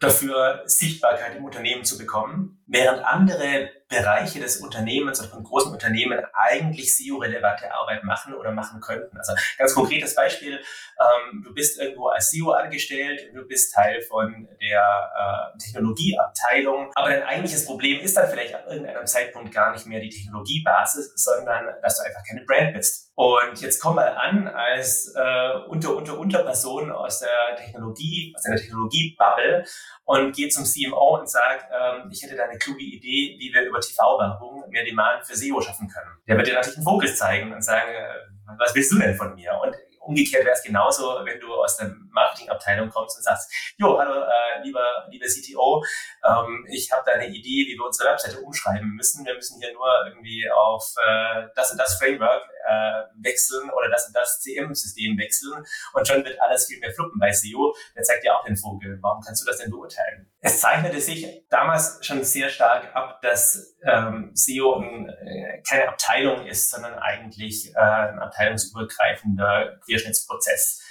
dafür 0.05 0.63
Sichtbarkeit 0.67 1.37
im 1.37 1.45
Unternehmen 1.45 1.85
zu 1.85 1.99
bekommen, 1.99 2.63
während 2.67 3.05
andere 3.05 3.71
Bereiche 3.89 4.41
des 4.41 4.59
Unternehmens 4.59 5.21
oder 5.21 5.29
von 5.29 5.45
großen 5.45 5.73
Unternehmen 5.73 6.21
eigentlich 6.33 6.97
SEO-relevante 6.97 7.73
Arbeit 7.73 8.05
machen 8.05 8.35
oder 8.35 8.51
machen 8.51 8.81
könnten. 8.81 9.17
Also 9.17 9.35
ganz 9.59 9.75
konkretes 9.75 10.15
Beispiel, 10.15 10.55
ähm, 10.55 11.43
du 11.45 11.55
bist 11.55 11.79
irgendwo 11.79 12.09
als 12.09 12.31
SEO 12.31 12.51
angestellt 12.51 13.29
und 13.29 13.37
du 13.37 13.47
bist 13.47 13.75
Teil 13.75 14.01
von 14.03 14.49
der 14.61 15.11
äh, 15.55 15.59
Technologieabteilung, 15.59 16.91
aber 16.95 17.11
dein 17.11 17.23
eigentliches 17.23 17.67
Problem 17.67 18.01
ist 18.01 18.17
dann 18.17 18.29
vielleicht 18.29 18.55
an 18.55 18.67
irgendeinem 18.67 19.07
Zeitpunkt 19.07 19.53
gar 19.53 19.73
nicht 19.73 19.87
mehr 19.87 20.01
die 20.01 20.11
Technologiebasis, 20.11 21.13
sondern 21.17 21.67
dass 21.83 21.99
du 21.99 22.05
einfach 22.05 22.23
keine 22.27 22.45
Brand 22.45 22.75
bist. 22.75 23.04
Und 23.17 23.61
jetzt 23.61 23.81
komm 23.81 23.97
mal 23.97 24.09
an 24.09 24.49
als 24.49 25.15
äh, 25.15 25.53
unter 25.69 25.95
unter 25.95 26.19
Unterperson 26.19 26.91
aus 26.91 27.21
der 27.21 27.57
Technologie, 27.57 28.33
aus 28.37 28.43
der 28.43 28.57
Technologie-Bubble 28.57 29.65
und 30.05 30.35
geh 30.35 30.49
zum 30.49 30.65
CMO 30.65 31.21
und 31.21 31.31
sag, 31.31 31.69
ähm, 31.71 32.11
ich 32.11 32.23
hätte 32.23 32.35
da 32.35 32.45
eine 32.45 32.59
kluge 32.59 32.83
Idee, 32.83 33.37
wie 33.39 33.53
wir 33.55 33.63
über 33.63 33.81
TV-Werbung 33.81 34.69
mehr 34.69 34.85
Demand 34.85 35.25
für 35.25 35.37
SEO 35.37 35.61
schaffen 35.61 35.89
können. 35.89 36.11
Der 36.27 36.37
wird 36.37 36.49
dir 36.49 36.55
natürlich 36.55 36.79
einen 36.79 36.85
Fokus 36.85 37.17
zeigen 37.17 37.53
und 37.53 37.63
sagen, 37.63 37.91
äh, 37.95 38.59
was 38.59 38.75
willst 38.75 38.93
du 38.93 38.99
denn 38.99 39.15
von 39.15 39.35
mir? 39.35 39.53
Und 39.63 39.77
umgekehrt 40.05 40.45
wäre 40.45 40.55
es 40.55 40.63
genauso, 40.63 41.21
wenn 41.25 41.41
du 41.41 41.53
aus 41.55 41.77
der 41.77 41.95
Marketingabteilung 42.11 42.91
kommst 42.91 43.17
und 43.17 43.23
sagst, 43.25 43.51
jo, 43.79 43.99
hallo, 43.99 44.23
äh, 44.23 44.63
lieber, 44.63 45.07
lieber 45.11 45.27
CTO, 45.27 45.85
ähm, 46.25 46.67
ich 46.71 46.91
habe 46.93 47.03
da 47.07 47.13
eine 47.13 47.27
Idee, 47.27 47.67
wie 47.67 47.77
wir 47.77 47.85
unsere 47.85 48.11
Webseite 48.11 48.41
umschreiben 48.41 48.91
müssen. 48.91 49.25
Wir 49.25 49.35
müssen 49.35 49.61
hier 49.61 49.73
nur 49.73 49.89
irgendwie 50.07 50.49
auf 50.51 50.95
äh, 51.05 51.47
das 51.55 51.73
und 51.73 51.79
das 51.79 51.97
Framework 51.99 52.43
äh, 52.67 53.03
wechseln 53.23 53.71
oder 53.71 53.89
das 53.91 54.07
und 54.07 54.17
das 54.17 54.41
CM-System 54.41 55.19
wechseln 55.19 55.65
und 55.93 56.07
schon 56.07 56.25
wird 56.25 56.41
alles 56.41 56.67
viel 56.67 56.79
mehr 56.79 56.93
fluppen 56.93 57.19
bei 57.19 57.33
SEO. 57.33 57.75
Der 57.95 58.03
zeigt 58.03 58.25
dir 58.25 58.37
auch 58.37 58.45
den 58.45 58.57
Vogel. 58.57 58.99
Warum 59.03 59.23
kannst 59.23 59.43
du 59.43 59.47
das 59.47 59.59
denn 59.59 59.71
beurteilen? 59.71 60.31
Es 60.47 60.61
zeichnete 60.61 61.01
sich 61.01 61.27
damals 61.49 62.05
schon 62.05 62.23
sehr 62.23 62.51
stark 62.51 62.95
ab, 62.95 63.23
dass 63.23 63.79
ähm, 63.83 64.31
SEO 64.35 64.75
ein, 64.75 65.09
äh, 65.09 65.63
keine 65.67 65.89
Abteilung 65.89 66.47
ist, 66.47 66.71
sondern 66.71 66.99
eigentlich 66.99 67.73
äh, 67.75 67.81
ein 67.81 68.19
abteilungsübergreifender 68.19 69.81
Querschnittsprozess 69.87 70.83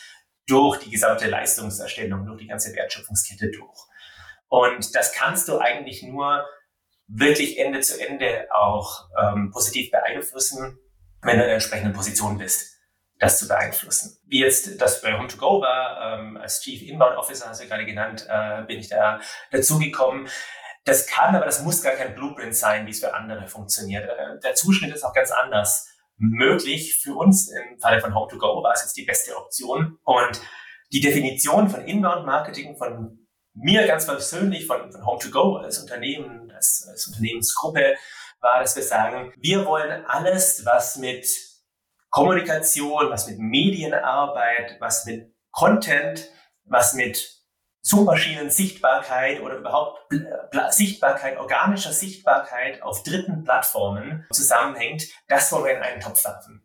durch 0.47 0.79
die 0.79 0.89
gesamte 0.89 1.27
Leistungserstellung, 1.27 2.25
durch 2.25 2.39
die 2.39 2.47
ganze 2.47 2.75
Wertschöpfungskette 2.75 3.51
durch. 3.51 3.77
Und 4.47 4.95
das 4.95 5.13
kannst 5.13 5.47
du 5.47 5.59
eigentlich 5.59 6.01
nur 6.01 6.47
wirklich 7.05 7.59
Ende 7.59 7.81
zu 7.81 8.03
Ende 8.03 8.47
auch 8.55 9.07
ähm, 9.21 9.51
positiv 9.51 9.91
beeinflussen, 9.91 10.79
wenn 11.21 11.37
du 11.37 11.43
in 11.43 11.47
der 11.47 11.53
entsprechenden 11.53 11.93
Position 11.93 12.39
bist, 12.39 12.72
das 13.23 13.39
zu 13.39 13.47
beeinflussen. 13.47 14.17
Wie 14.27 14.39
jetzt 14.39 14.81
das 14.81 15.01
bei 15.01 15.13
Home2Go 15.13 15.61
war, 15.61 16.19
ähm, 16.19 16.37
als 16.37 16.61
Chief 16.61 16.81
Inbound 16.81 17.17
Officer, 17.17 17.49
hast 17.49 17.61
du 17.61 17.67
gerade 17.67 17.85
genannt, 17.85 18.27
äh, 18.29 18.63
bin 18.63 18.79
ich 18.79 18.89
da 18.89 19.19
dazugekommen. 19.51 20.27
Das 20.83 21.07
kann, 21.07 21.35
aber 21.35 21.45
das 21.45 21.61
muss 21.61 21.81
gar 21.81 21.93
kein 21.93 22.13
Blueprint 22.15 22.55
sein, 22.55 22.85
wie 22.85 22.91
es 22.91 22.99
für 22.99 23.13
andere 23.13 23.47
funktioniert. 23.47 24.09
Äh, 24.09 24.39
der 24.43 24.55
Zuschnitt 24.55 24.93
ist 24.93 25.03
auch 25.03 25.13
ganz 25.13 25.31
anders 25.31 25.87
möglich. 26.17 26.99
Für 27.01 27.15
uns 27.15 27.49
im 27.49 27.79
Falle 27.79 28.01
von 28.01 28.13
Home2Go 28.13 28.61
war 28.61 28.73
es 28.73 28.81
jetzt 28.81 28.97
die 28.97 29.05
beste 29.05 29.37
Option. 29.37 29.97
Und 30.03 30.41
die 30.91 30.99
Definition 30.99 31.69
von 31.69 31.85
Inbound-Marketing, 31.85 32.75
von 32.77 33.27
mir 33.53 33.87
ganz 33.87 34.05
persönlich, 34.05 34.67
von, 34.67 34.91
von 34.91 35.01
Home2Go 35.01 35.61
als 35.61 35.79
Unternehmen, 35.79 36.51
als, 36.51 36.85
als 36.89 37.07
Unternehmensgruppe, 37.07 37.95
war, 38.41 38.59
dass 38.59 38.75
wir 38.75 38.83
sagen, 38.83 39.33
wir 39.37 39.65
wollen 39.65 40.05
alles, 40.05 40.65
was 40.65 40.97
mit 40.97 41.52
Kommunikation, 42.13 43.09
was 43.09 43.27
mit 43.27 43.39
Medienarbeit, 43.39 44.77
was 44.79 45.07
mit 45.07 45.33
Content, 45.51 46.29
was 46.63 46.93
mit 46.93 47.41
Suchmaschinen 47.81 48.51
Sichtbarkeit 48.51 49.41
oder 49.41 49.57
überhaupt 49.57 49.99
Sichtbarkeit, 50.69 51.39
organischer 51.39 51.91
Sichtbarkeit 51.91 52.83
auf 52.83 53.01
dritten 53.01 53.43
Plattformen 53.43 54.27
zusammenhängt, 54.31 55.07
das 55.27 55.51
wollen 55.51 55.65
wir 55.65 55.77
in 55.77 55.81
einen 55.81 56.01
Topf 56.01 56.23
werfen. 56.23 56.62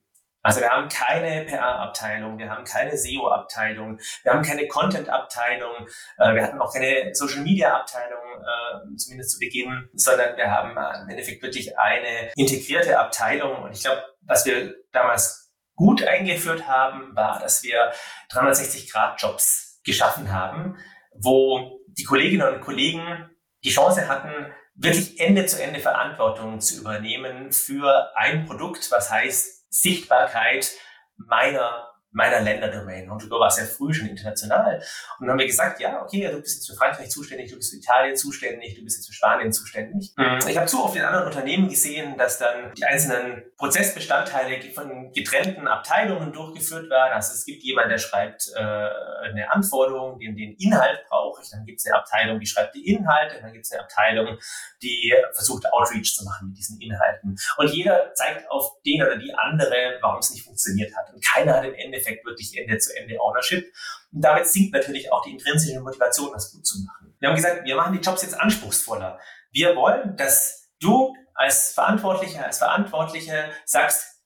Also 0.48 0.62
wir 0.62 0.70
haben 0.70 0.88
keine 0.88 1.44
PR-Abteilung, 1.44 2.38
wir 2.38 2.48
haben 2.48 2.64
keine 2.64 2.96
SEO-Abteilung, 2.96 4.00
wir 4.22 4.32
haben 4.32 4.42
keine 4.42 4.66
Content-Abteilung, 4.66 5.86
äh, 6.16 6.34
wir 6.34 6.42
hatten 6.42 6.58
auch 6.58 6.72
keine 6.72 7.14
Social-Media-Abteilung, 7.14 8.22
äh, 8.40 8.96
zumindest 8.96 9.32
zu 9.32 9.38
Beginn, 9.40 9.90
sondern 9.92 10.38
wir 10.38 10.50
haben 10.50 10.70
im 11.02 11.10
Endeffekt 11.10 11.42
wirklich 11.42 11.78
eine 11.78 12.30
integrierte 12.34 12.98
Abteilung. 12.98 13.62
Und 13.62 13.72
ich 13.72 13.82
glaube, 13.82 14.02
was 14.22 14.46
wir 14.46 14.74
damals 14.90 15.52
gut 15.74 16.02
eingeführt 16.02 16.66
haben, 16.66 17.14
war, 17.14 17.40
dass 17.40 17.62
wir 17.62 17.92
360-Grad-Jobs 18.32 19.82
geschaffen 19.84 20.32
haben, 20.32 20.78
wo 21.12 21.78
die 21.88 22.04
Kolleginnen 22.04 22.54
und 22.54 22.62
Kollegen 22.62 23.28
die 23.64 23.70
Chance 23.70 24.08
hatten, 24.08 24.50
wirklich 24.74 25.20
Ende 25.20 25.44
zu 25.44 25.62
Ende 25.62 25.80
Verantwortung 25.80 26.60
zu 26.60 26.80
übernehmen 26.80 27.52
für 27.52 28.16
ein 28.16 28.46
Produkt, 28.46 28.90
was 28.90 29.10
heißt 29.10 29.57
Sichtbarkeit 29.70 30.72
meiner 31.16 31.87
meiner 32.10 32.40
Länderdomain. 32.40 33.10
Und 33.10 33.22
du 33.22 33.30
warst 33.30 33.58
ja 33.58 33.64
früh 33.64 33.92
schon 33.92 34.08
international. 34.08 34.76
Und 35.18 35.26
dann 35.26 35.30
haben 35.30 35.38
wir 35.38 35.46
gesagt, 35.46 35.80
ja, 35.80 36.02
okay, 36.02 36.28
du 36.30 36.40
bist 36.40 36.56
jetzt 36.56 36.66
für 36.66 36.76
Frankreich 36.76 37.10
zuständig, 37.10 37.50
du 37.50 37.56
bist 37.56 37.70
für 37.70 37.76
Italien 37.76 38.16
zuständig, 38.16 38.76
du 38.76 38.82
bist 38.82 38.96
jetzt 38.96 39.06
für 39.08 39.12
Spanien 39.12 39.52
zuständig. 39.52 40.14
Mhm. 40.16 40.38
Ich 40.48 40.56
habe 40.56 40.66
zu 40.66 40.82
oft 40.82 40.96
in 40.96 41.02
anderen 41.02 41.26
Unternehmen 41.26 41.68
gesehen, 41.68 42.16
dass 42.16 42.38
dann 42.38 42.72
die 42.74 42.84
einzelnen 42.84 43.42
Prozessbestandteile 43.56 44.58
von 44.72 45.12
getrennten 45.12 45.68
Abteilungen 45.68 46.32
durchgeführt 46.32 46.88
werden. 46.88 47.12
Also 47.12 47.34
es 47.34 47.44
gibt 47.44 47.62
jemanden, 47.62 47.90
der 47.90 47.98
schreibt 47.98 48.50
äh, 48.56 48.60
eine 48.60 49.50
Anforderung, 49.50 50.18
den 50.18 50.36
den 50.36 50.54
Inhalt 50.54 51.04
brauche 51.08 51.42
ich. 51.42 51.50
Dann 51.50 51.64
gibt 51.66 51.80
es 51.80 51.86
eine 51.86 51.96
Abteilung, 51.96 52.40
die 52.40 52.46
schreibt 52.46 52.74
die 52.74 52.86
Inhalte. 52.88 53.40
Dann 53.40 53.52
gibt 53.52 53.66
es 53.66 53.72
eine 53.72 53.82
Abteilung, 53.82 54.38
die 54.82 55.14
versucht 55.32 55.70
Outreach 55.72 56.14
zu 56.14 56.24
machen 56.24 56.48
mit 56.48 56.58
diesen 56.58 56.80
Inhalten. 56.80 57.36
Und 57.56 57.70
jeder 57.70 58.14
zeigt 58.14 58.50
auf 58.50 58.80
den 58.84 59.02
oder 59.02 59.16
die 59.16 59.34
andere, 59.34 59.98
warum 60.00 60.20
es 60.20 60.30
nicht 60.30 60.44
funktioniert 60.44 60.94
hat. 60.96 61.12
Und 61.12 61.24
keiner 61.24 61.54
hat 61.54 61.64
im 61.64 61.74
Ende 61.74 61.97
Endeffekt 61.98 62.24
wirklich 62.24 62.56
Ende-zu-Ende-Ownership. 62.56 63.72
Und 64.12 64.22
damit 64.22 64.46
sinkt 64.46 64.72
natürlich 64.72 65.12
auch 65.12 65.22
die 65.24 65.32
intrinsische 65.32 65.80
Motivation, 65.80 66.30
das 66.32 66.52
gut 66.52 66.66
zu 66.66 66.78
machen. 66.84 67.14
Wir 67.18 67.28
haben 67.28 67.36
gesagt, 67.36 67.64
wir 67.64 67.76
machen 67.76 67.92
die 67.92 68.00
Jobs 68.00 68.22
jetzt 68.22 68.38
anspruchsvoller. 68.38 69.18
Wir 69.50 69.74
wollen, 69.76 70.16
dass 70.16 70.70
du 70.80 71.14
als 71.34 71.72
Verantwortlicher, 71.72 72.44
als 72.44 72.58
Verantwortliche 72.58 73.50
sagst, 73.64 74.22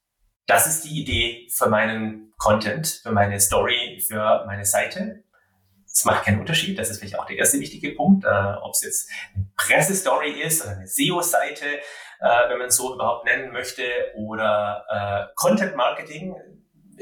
das 0.47 0.67
ist 0.67 0.85
die 0.85 1.01
Idee 1.01 1.49
für 1.51 1.69
meinen 1.69 2.33
Content, 2.37 3.01
für 3.03 3.13
meine 3.13 3.41
Story, 3.41 4.03
für 4.07 4.45
meine 4.47 4.65
Seite. 4.65 5.23
Es 5.87 6.05
macht 6.05 6.25
keinen 6.25 6.41
Unterschied, 6.41 6.79
das 6.79 6.91
ist 6.91 6.99
vielleicht 6.99 7.19
auch 7.19 7.27
der 7.27 7.37
erste 7.37 7.61
wichtige 7.61 7.95
Punkt, 7.95 8.25
äh, 8.25 8.55
ob 8.63 8.73
es 8.73 8.83
jetzt 8.83 9.11
eine 9.35 9.47
Pressestory 9.57 10.41
ist 10.41 10.63
oder 10.63 10.73
eine 10.73 10.87
SEO-Seite, 10.87 11.67
äh, 12.21 12.49
wenn 12.49 12.59
man 12.59 12.69
es 12.69 12.77
so 12.77 12.95
überhaupt 12.95 13.27
nennen 13.27 13.53
möchte, 13.53 13.83
oder 14.17 14.85
äh, 14.89 15.35
Content 15.37 15.77
Marketing 15.77 16.35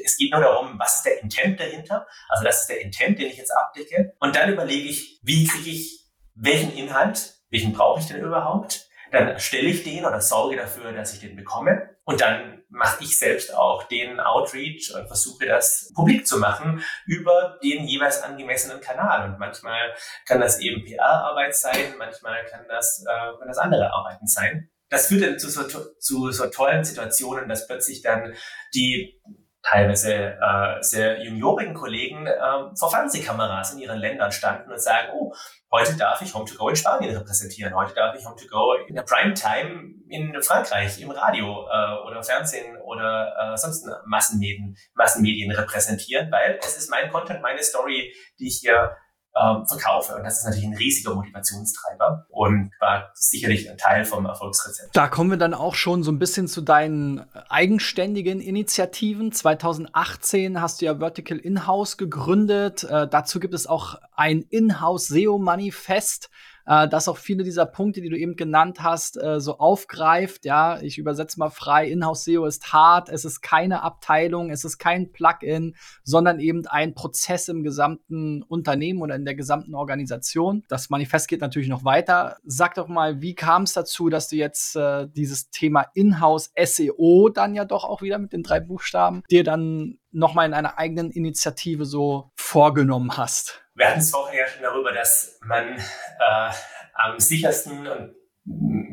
es 0.05 0.17
geht 0.17 0.33
nur 0.33 0.41
darum, 0.41 0.79
was 0.79 0.97
ist 0.97 1.07
der 1.07 1.23
Intent 1.23 1.61
dahinter? 1.61 2.07
Also 2.29 2.45
das 2.45 2.63
ist 2.63 2.69
der 2.69 2.81
Intent, 2.81 3.19
den 3.19 3.29
ich 3.29 3.37
jetzt 3.37 3.51
abdecke. 3.51 4.15
Und 4.21 4.37
dann 4.37 4.53
überlege 4.53 4.89
ich, 4.89 5.21
wie 5.23 5.47
kriege 5.47 5.71
ich 5.71 6.11
welchen 6.35 6.73
Inhalt, 6.73 7.35
welchen 7.51 7.73
brauche 7.73 8.01
ich 8.01 8.07
denn 8.07 8.21
überhaupt? 8.21 8.89
Dann 9.11 9.29
erstelle 9.29 9.69
ich 9.69 9.83
den 9.83 10.05
oder 10.05 10.21
sorge 10.21 10.57
dafür, 10.57 10.93
dass 10.93 11.13
ich 11.15 11.21
den 11.21 11.37
bekomme. 11.37 11.97
Und 12.05 12.21
dann 12.21 12.63
mache 12.69 13.03
ich 13.03 13.19
selbst 13.19 13.55
auch 13.55 13.83
den 13.85 14.21
Outreach 14.21 14.95
und 14.95 15.07
versuche 15.09 15.47
das 15.47 15.93
publik 15.95 16.27
zu 16.27 16.39
machen 16.39 16.83
über 17.05 17.59
den 17.63 17.85
jeweils 17.85 18.23
angemessenen 18.23 18.81
Kanal. 18.81 19.31
Und 19.31 19.39
manchmal 19.39 19.93
kann 20.27 20.41
das 20.41 20.61
eben 20.61 20.85
PR-Arbeit 20.85 21.55
sein, 21.55 21.95
manchmal 21.99 22.45
kann 22.47 22.67
das, 22.69 23.05
äh, 23.05 23.39
kann 23.39 23.49
das 23.49 23.59
andere 23.59 23.93
Arbeiten 23.93 24.27
sein. 24.27 24.71
Das 24.89 25.09
führt 25.09 25.23
dann 25.23 25.39
zu 25.39 25.49
so, 25.49 25.65
zu 25.99 26.31
so 26.31 26.47
tollen 26.47 26.85
Situationen, 26.85 27.49
dass 27.49 27.67
plötzlich 27.67 28.03
dann 28.03 28.35
die 28.75 29.21
teilweise 29.62 30.38
äh, 30.40 30.83
sehr 30.83 31.23
juniorigen 31.23 31.75
Kollegen 31.75 32.27
äh, 32.27 32.38
vor 32.79 32.90
Fernsehkameras 32.90 33.75
in 33.75 33.81
ihren 33.81 33.99
Ländern 33.99 34.33
standen 34.33 34.70
und 34.70 34.81
sagen, 34.81 35.09
oh, 35.14 35.35
heute 35.70 35.96
darf 35.96 36.23
ich 36.23 36.31
Home2Go 36.33 36.70
in 36.70 36.77
Spanien 36.77 37.16
repräsentieren, 37.16 37.75
heute 37.75 37.94
darf 37.94 38.14
ich 38.16 38.25
Home2Go 38.25 38.87
in 38.87 38.94
der 38.94 39.03
Primetime 39.03 39.94
in 40.09 40.42
Frankreich 40.42 41.01
im 41.01 41.11
Radio 41.11 41.66
äh, 41.70 42.07
oder 42.07 42.23
Fernsehen 42.23 42.77
oder 42.83 43.35
äh, 43.38 43.57
sonst 43.57 43.87
Massenmedien, 44.07 44.77
Massenmedien 44.94 45.53
repräsentieren, 45.53 46.31
weil 46.33 46.59
es 46.61 46.77
ist 46.77 46.90
mein 46.90 47.11
Content, 47.11 47.42
meine 47.42 47.62
Story, 47.62 48.12
die 48.38 48.49
ich 48.49 48.59
hier 48.61 48.96
ähm, 49.40 49.66
verkaufe. 49.66 50.14
Und 50.16 50.24
das 50.24 50.38
ist 50.38 50.44
natürlich 50.44 50.66
ein 50.66 50.76
riesiger 50.76 51.14
Motivationstreiber 51.14 52.26
und 52.29 52.72
war 52.81 53.11
sicherlich 53.14 53.70
ein 53.70 53.79
Teil 53.79 54.05
vom 54.05 54.26
Erfolgsrezept. 54.26 54.94
Da 54.94 55.09
kommen 55.09 55.31
wir 55.31 55.38
dann 55.38 55.55
auch 55.55 55.74
schon 55.74 56.03
so 56.03 56.12
ein 56.12 56.18
bisschen 56.18 56.48
zu 56.48 56.61
deinen 56.61 57.24
eigenständigen 57.48 58.40
Initiativen. 58.40 59.33
2018 59.33 60.61
hast 60.61 60.81
du 60.81 60.87
ja 60.87 60.98
Vertical 60.98 61.38
In-House 61.38 61.96
gegründet. 61.96 62.85
Äh, 62.85 63.09
dazu 63.09 63.40
gibt 63.40 63.55
es 63.55 63.66
auch 63.66 63.96
ein 64.14 64.42
In-House 64.42 65.09
SEO-Manifest 65.09 66.31
äh, 66.71 66.89
das 66.89 67.09
auch 67.09 67.17
viele 67.17 67.43
dieser 67.43 67.67
Punkte, 67.67 68.01
die 68.01 68.09
du 68.09 68.17
eben 68.17 68.37
genannt 68.37 68.81
hast, 68.81 69.21
äh, 69.21 69.41
so 69.41 69.59
aufgreift. 69.59 70.45
Ja, 70.45 70.81
ich 70.81 70.99
übersetze 70.99 71.39
mal 71.41 71.51
frei. 71.51 71.91
Inhouse 71.91 72.25
SEO 72.25 72.47
ist 72.47 72.73
hart. 72.73 73.09
Es 73.09 73.25
ist 73.25 73.41
keine 73.41 73.83
Abteilung. 73.83 74.51
Es 74.51 74.65
ist 74.65 74.79
kein 74.79 75.11
Plugin, 75.11 75.75
sondern 76.05 76.39
eben 76.39 76.65
ein 76.69 76.95
Prozess 76.95 77.49
im 77.49 77.65
gesamten 77.65 78.45
Unternehmen 78.45 79.03
oder 79.03 79.17
in 79.17 79.25
der 79.25 79.35
gesamten 79.35 79.75
Organisation. 79.75 80.63
Das 80.69 80.91
Manifest 80.91 81.27
geht 81.27 81.41
natürlich 81.41 81.69
noch 81.69 81.85
weiter. 81.85 82.37
Sag 82.45 82.75
doch 82.77 82.87
mal, 82.87 83.21
wie 83.21 83.35
kam 83.35 83.65
es 83.65 83.73
dazu, 83.73 84.09
dass 84.09 84.29
du 84.29 84.37
jetzt 84.37 84.77
äh, 84.77 85.09
dieses 85.09 85.51
Thema 85.51 85.87
Inhouse 85.95 86.53
SEO 86.63 87.31
dann 87.31 87.55
ja 87.55 87.65
doch 87.65 87.85
auch 87.85 88.01
wieder 88.01 88.19
mit 88.19 88.33
den 88.33 88.45
drei 88.45 88.61
Buchstaben 88.61 89.23
dir 89.29 89.43
dann 89.43 89.99
nochmal 90.12 90.46
in 90.46 90.55
einer 90.55 90.79
eigenen 90.79 91.11
Initiative 91.11 91.85
so 91.85 92.31
vorgenommen 92.37 93.16
hast? 93.16 93.62
Wir 93.75 93.88
hatten 93.88 94.01
es 94.01 94.11
vorher 94.11 94.40
ja 94.40 94.49
schon 94.49 94.62
darüber, 94.62 94.92
dass 94.92 95.38
man 95.42 95.77
äh, 95.77 96.51
am 96.94 97.18
sichersten 97.18 97.87
und 97.87 98.14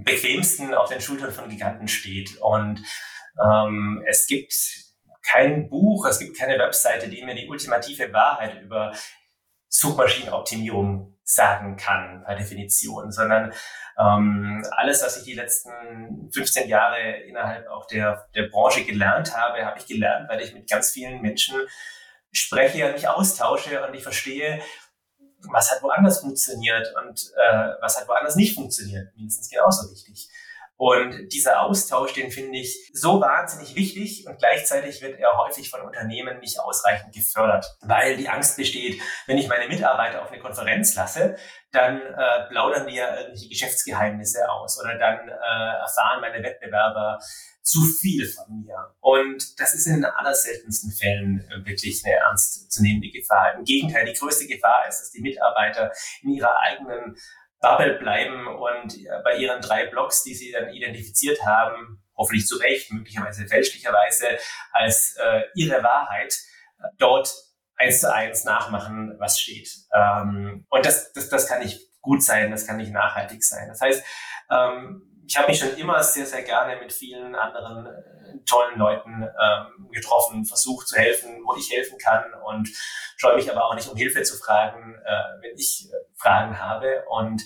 bequemsten 0.03 0.73
auf 0.73 0.89
den 0.89 1.01
Schultern 1.01 1.32
von 1.32 1.49
Giganten 1.49 1.88
steht. 1.88 2.38
Und 2.38 2.82
ähm, 3.43 4.03
es 4.08 4.27
gibt 4.27 4.53
kein 5.23 5.69
Buch, 5.69 6.06
es 6.08 6.19
gibt 6.19 6.38
keine 6.38 6.58
Webseite, 6.58 7.10
die 7.10 7.23
mir 7.23 7.36
die 7.36 7.47
ultimative 7.47 8.13
Wahrheit 8.13 8.62
über 8.62 8.93
Suchmaschinenoptimierung 9.67 11.16
sagen 11.30 11.76
kann, 11.76 12.24
per 12.24 12.36
Definition, 12.36 13.12
sondern 13.12 13.52
ähm, 14.00 14.66
alles, 14.72 15.04
was 15.04 15.18
ich 15.18 15.24
die 15.24 15.34
letzten 15.34 16.32
15 16.32 16.70
Jahre 16.70 17.18
innerhalb 17.28 17.68
auch 17.68 17.86
der, 17.86 18.30
der 18.34 18.44
Branche 18.44 18.86
gelernt 18.86 19.36
habe, 19.36 19.66
habe 19.66 19.78
ich 19.78 19.86
gelernt, 19.86 20.30
weil 20.30 20.40
ich 20.40 20.54
mit 20.54 20.70
ganz 20.70 20.92
vielen 20.92 21.22
Menschen 21.22 21.56
spreche 22.32 22.86
und 22.86 22.94
mich 22.94 23.10
austausche 23.10 23.86
und 23.86 23.94
ich 23.94 24.04
verstehe, 24.04 24.62
was 25.52 25.70
hat 25.70 25.84
woanders 25.84 26.20
funktioniert 26.22 26.94
und 27.04 27.32
äh, 27.36 27.70
was 27.82 28.00
hat 28.00 28.08
woanders 28.08 28.38
nicht 28.38 28.56
funktioniert. 28.56 29.13
Mindestens 29.18 29.50
genauso 29.50 29.92
wichtig. 29.92 30.30
Und 30.78 31.30
dieser 31.34 31.62
Austausch, 31.62 32.13
den 32.13 32.32
finde 32.32 32.60
ich 32.60 32.92
so 32.94 33.20
wahnsinnig 33.20 33.76
wichtig 33.76 34.28
und 34.28 34.38
gleichzeitig 34.38 35.02
wird 35.02 35.20
er 35.20 35.36
häufig 35.36 35.72
von 35.72 35.82
Unternehmen 35.82 36.40
nicht 36.40 36.60
ausreichend 36.60 37.13
gefördert, 37.13 37.66
weil 37.82 38.16
die 38.16 38.30
Angst 38.30 38.58
besteht, 38.58 39.02
wenn 39.26 39.40
ich 39.40 39.48
meine 39.48 39.68
Mitarbeiter 39.68 40.22
auf 40.22 40.32
eine 40.32 40.40
Konferenz 40.40 40.96
lasse, 40.96 41.36
dann 41.72 42.00
äh, 42.00 42.48
plaudern 42.50 42.88
die 42.88 42.96
ja 42.96 43.16
irgendwelche 43.16 43.50
Geschäftsgeheimnisse 43.50 44.50
aus 44.50 44.80
oder 44.80 44.98
dann 45.00 45.28
äh, 45.28 45.80
erfahren 45.80 46.22
meine 46.22 46.44
Wettbewerber 46.44 47.18
zu 47.63 47.82
viel 47.82 48.26
von 48.26 48.62
mir. 48.62 48.96
Und 49.02 49.60
das 49.60 49.74
ist 49.74 49.88
in 49.88 49.96
den 49.96 50.06
allerseltensten 50.06 50.92
Fällen 50.92 51.44
wirklich 51.66 52.02
eine 52.06 52.16
ernstzunehmende 52.16 53.10
Gefahr. 53.10 53.56
Im 53.56 53.66
Gegenteil, 53.66 54.06
die 54.06 54.18
größte 54.18 54.48
Gefahr 54.48 54.88
ist, 54.88 55.02
dass 55.02 55.12
die 55.12 55.22
Mitarbeiter 55.22 55.92
in 56.22 56.30
ihrer 56.30 56.58
eigenen 56.62 57.18
Bubble 57.60 57.96
bleiben 57.96 58.48
und 58.48 58.98
bei 59.24 59.38
ihren 59.38 59.62
drei 59.62 59.88
Blogs, 59.88 60.24
die 60.24 60.36
sie 60.36 60.52
dann 60.52 60.70
identifiziert 60.70 61.43
haben, 61.46 62.04
hoffentlich 62.15 62.48
zu 62.48 62.58
Recht, 62.58 62.91
möglicherweise 62.91 63.48
fälschlicherweise, 63.48 64.38
als 64.72 65.15
äh, 65.17 65.43
ihre 65.56 65.84
Wahrheit 65.84 66.36
äh, 66.80 66.88
dort 66.98 67.34
eins 67.76 68.02
zu 68.02 68.12
eins 68.12 68.43
nachmachen, 68.43 69.15
was 69.20 69.39
steht. 69.39 69.70
Ähm, 69.93 70.65
und 70.70 70.86
das, 70.86 71.13
das, 71.13 71.30
das 71.30 71.48
kann 71.48 71.60
nicht 71.60 71.80
gut 72.02 72.24
sein, 72.24 72.52
das 72.52 72.65
kann 72.65 72.78
nicht 72.78 72.91
nachhaltig 72.91 73.43
sein. 73.43 73.67
Das 73.67 73.82
heißt, 73.82 74.04
ähm, 74.50 75.16
ich 75.28 75.38
habe 75.38 75.50
mich 75.50 75.60
schon 75.60 75.76
immer 75.76 76.02
sehr, 76.02 76.26
sehr 76.26 76.42
gerne 76.44 76.80
mit 76.80 76.92
vielen 76.94 77.36
anderen 77.36 77.86
äh, 77.86 78.40
tollen 78.46 78.80
Leuten 78.80 79.24
ähm, 79.24 79.90
getroffen, 79.92 80.46
versucht 80.46 80.88
zu 80.88 80.96
helfen, 80.96 81.42
wo 81.46 81.56
ich 81.56 81.70
helfen 81.70 81.98
kann 81.98 82.24
und 82.46 82.70
scheue 83.18 83.36
mich 83.36 83.52
aber 83.52 83.66
auch 83.66 83.76
nicht, 83.76 83.90
um 83.90 83.98
Hilfe 83.98 84.24
zu 84.24 84.38
fragen, 84.38 84.96
äh, 85.06 85.42
wenn 85.42 85.58
ich 85.58 85.90
äh, 85.92 85.96
Fragen 86.16 86.58
habe. 86.58 87.04
Und 87.10 87.44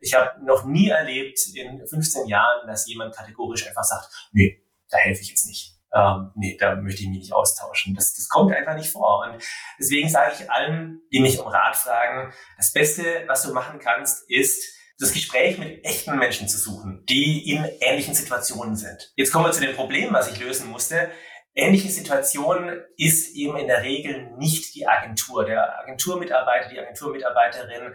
ich 0.00 0.14
habe 0.14 0.44
noch 0.44 0.64
nie 0.64 0.88
erlebt 0.88 1.38
in 1.54 1.86
15 1.86 2.26
Jahren, 2.26 2.66
dass 2.66 2.88
jemand 2.88 3.14
kategorisch 3.14 3.66
einfach 3.68 3.84
sagt, 3.84 4.08
nee, 4.32 4.64
da 4.88 4.98
helfe 4.98 5.22
ich 5.22 5.28
jetzt 5.28 5.46
nicht. 5.46 5.76
Ähm, 5.92 6.32
nee, 6.34 6.56
da 6.58 6.74
möchte 6.76 7.02
ich 7.02 7.08
mich 7.08 7.18
nicht 7.18 7.32
austauschen. 7.32 7.94
Das, 7.94 8.14
das 8.14 8.28
kommt 8.28 8.52
einfach 8.52 8.74
nicht 8.74 8.90
vor. 8.90 9.24
Und 9.24 9.42
deswegen 9.78 10.08
sage 10.08 10.34
ich 10.38 10.50
allen, 10.50 11.00
die 11.12 11.20
mich 11.20 11.38
um 11.38 11.46
Rat 11.46 11.76
fragen, 11.76 12.32
das 12.56 12.72
Beste, 12.72 13.24
was 13.28 13.42
du 13.42 13.52
machen 13.52 13.78
kannst, 13.78 14.28
ist, 14.28 14.79
das 15.00 15.14
Gespräch 15.14 15.56
mit 15.58 15.84
echten 15.84 16.18
Menschen 16.18 16.46
zu 16.46 16.58
suchen, 16.58 17.04
die 17.08 17.50
in 17.50 17.64
ähnlichen 17.80 18.14
Situationen 18.14 18.76
sind. 18.76 19.12
Jetzt 19.16 19.32
kommen 19.32 19.46
wir 19.46 19.52
zu 19.52 19.62
dem 19.62 19.74
Problem, 19.74 20.12
was 20.12 20.30
ich 20.30 20.38
lösen 20.38 20.68
musste. 20.70 21.10
Ähnliche 21.54 21.88
Situation 21.88 22.70
ist 22.96 23.34
eben 23.34 23.56
in 23.56 23.66
der 23.66 23.82
Regel 23.82 24.30
nicht 24.36 24.74
die 24.74 24.86
Agentur. 24.86 25.46
Der 25.46 25.80
Agenturmitarbeiter, 25.80 26.68
die 26.68 26.78
Agenturmitarbeiterin 26.78 27.94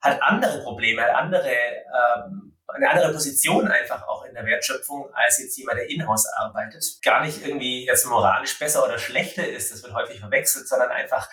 hat 0.00 0.22
andere 0.22 0.62
Probleme, 0.62 1.02
hat 1.02 1.14
andere, 1.14 1.50
ähm, 1.50 2.56
eine 2.74 2.90
andere 2.90 3.12
Position 3.12 3.68
einfach 3.68 4.06
auch 4.06 4.24
in 4.24 4.34
der 4.34 4.44
Wertschöpfung 4.44 5.10
als 5.12 5.38
jetzt 5.38 5.56
jemand, 5.56 5.78
der 5.78 5.90
in-house 5.90 6.26
arbeitet. 6.36 6.84
Gar 7.02 7.24
nicht 7.24 7.44
irgendwie 7.44 7.86
jetzt 7.86 8.06
moralisch 8.06 8.58
besser 8.58 8.84
oder 8.84 8.98
schlechter 8.98 9.46
ist, 9.46 9.72
das 9.72 9.82
wird 9.82 9.94
häufig 9.94 10.20
verwechselt, 10.20 10.68
sondern 10.68 10.90
einfach 10.90 11.28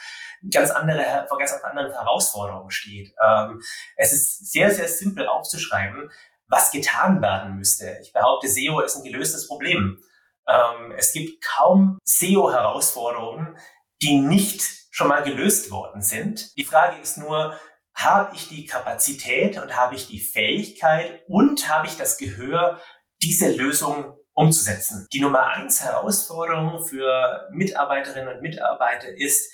ganz 0.52 0.72
andere, 0.72 1.26
vor 1.28 1.38
ganz 1.38 1.52
anderen 1.54 1.92
Herausforderungen 1.92 2.72
steht. 2.72 3.14
Ähm, 3.24 3.62
es 3.96 4.14
ist 4.14 4.52
sehr, 4.52 4.72
sehr 4.72 4.88
simpel 4.88 5.28
aufzuschreiben, 5.28 6.12
was 6.48 6.72
getan 6.72 7.22
werden 7.22 7.56
müsste. 7.56 7.98
Ich 8.02 8.14
behaupte, 8.14 8.48
SEO 8.48 8.82
ist 8.82 8.96
ein 8.96 9.04
gelöstes 9.04 9.48
Problem. 9.48 10.02
Ähm, 10.48 10.94
es 10.98 11.12
gibt 11.12 11.44
kaum 11.44 12.00
SEO-Herausforderungen, 12.06 13.58
die 14.02 14.18
nicht 14.20 14.88
schon 14.92 15.10
mal 15.10 15.24
gelöst 15.24 15.70
worden 15.72 16.02
sind. 16.02 16.56
Die 16.58 16.64
Frage 16.64 17.00
ist 17.02 17.18
nur, 17.18 17.60
habe 17.98 18.36
ich 18.36 18.48
die 18.48 18.66
Kapazität 18.66 19.58
und 19.58 19.76
habe 19.76 19.96
ich 19.96 20.08
die 20.08 20.20
Fähigkeit 20.20 21.24
und 21.28 21.68
habe 21.68 21.88
ich 21.88 21.98
das 21.98 22.18
Gehör, 22.18 22.80
diese 23.24 23.52
Lösung 23.52 24.16
umzusetzen. 24.34 25.08
Die 25.12 25.20
Nummer 25.20 25.48
eins 25.48 25.84
Herausforderung 25.84 26.86
für 26.86 27.48
Mitarbeiterinnen 27.52 28.36
und 28.36 28.42
Mitarbeiter 28.44 29.10
ist, 29.10 29.52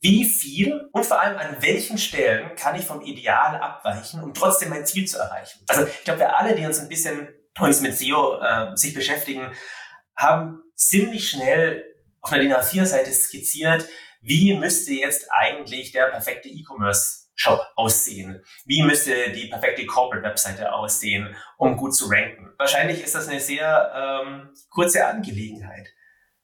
wie 0.00 0.24
viel 0.24 0.88
und 0.92 1.06
vor 1.06 1.20
allem 1.20 1.38
an 1.38 1.56
welchen 1.60 1.96
Stellen 1.96 2.56
kann 2.56 2.74
ich 2.74 2.84
vom 2.84 3.02
Ideal 3.02 3.56
abweichen, 3.60 4.20
um 4.20 4.34
trotzdem 4.34 4.70
mein 4.70 4.84
Ziel 4.84 5.06
zu 5.06 5.18
erreichen. 5.18 5.60
Also 5.68 5.86
ich 5.86 6.04
glaube, 6.04 6.20
wir 6.20 6.36
alle, 6.36 6.56
die 6.56 6.66
uns 6.66 6.80
ein 6.80 6.88
bisschen 6.88 7.28
uns 7.58 7.80
mit 7.80 7.96
SEO 7.96 8.40
äh, 8.40 8.76
sich 8.76 8.94
beschäftigen, 8.94 9.52
haben 10.16 10.60
ziemlich 10.74 11.30
schnell 11.30 11.84
auf 12.20 12.32
einer 12.32 12.42
DIN 12.42 12.52
A4-Seite 12.52 13.12
skizziert, 13.12 13.88
wie 14.20 14.54
müsste 14.54 14.92
jetzt 14.92 15.28
eigentlich 15.30 15.92
der 15.92 16.06
perfekte 16.06 16.48
E-Commerce 16.48 17.25
Shop 17.36 17.60
aussehen? 17.76 18.42
Wie 18.64 18.82
müsste 18.82 19.30
die 19.30 19.46
perfekte 19.46 19.86
Corporate-Webseite 19.86 20.72
aussehen, 20.72 21.36
um 21.58 21.76
gut 21.76 21.94
zu 21.94 22.06
ranken? 22.06 22.52
Wahrscheinlich 22.58 23.02
ist 23.04 23.14
das 23.14 23.28
eine 23.28 23.40
sehr 23.40 23.92
ähm, 23.94 24.50
kurze 24.70 25.06
Angelegenheit. 25.06 25.88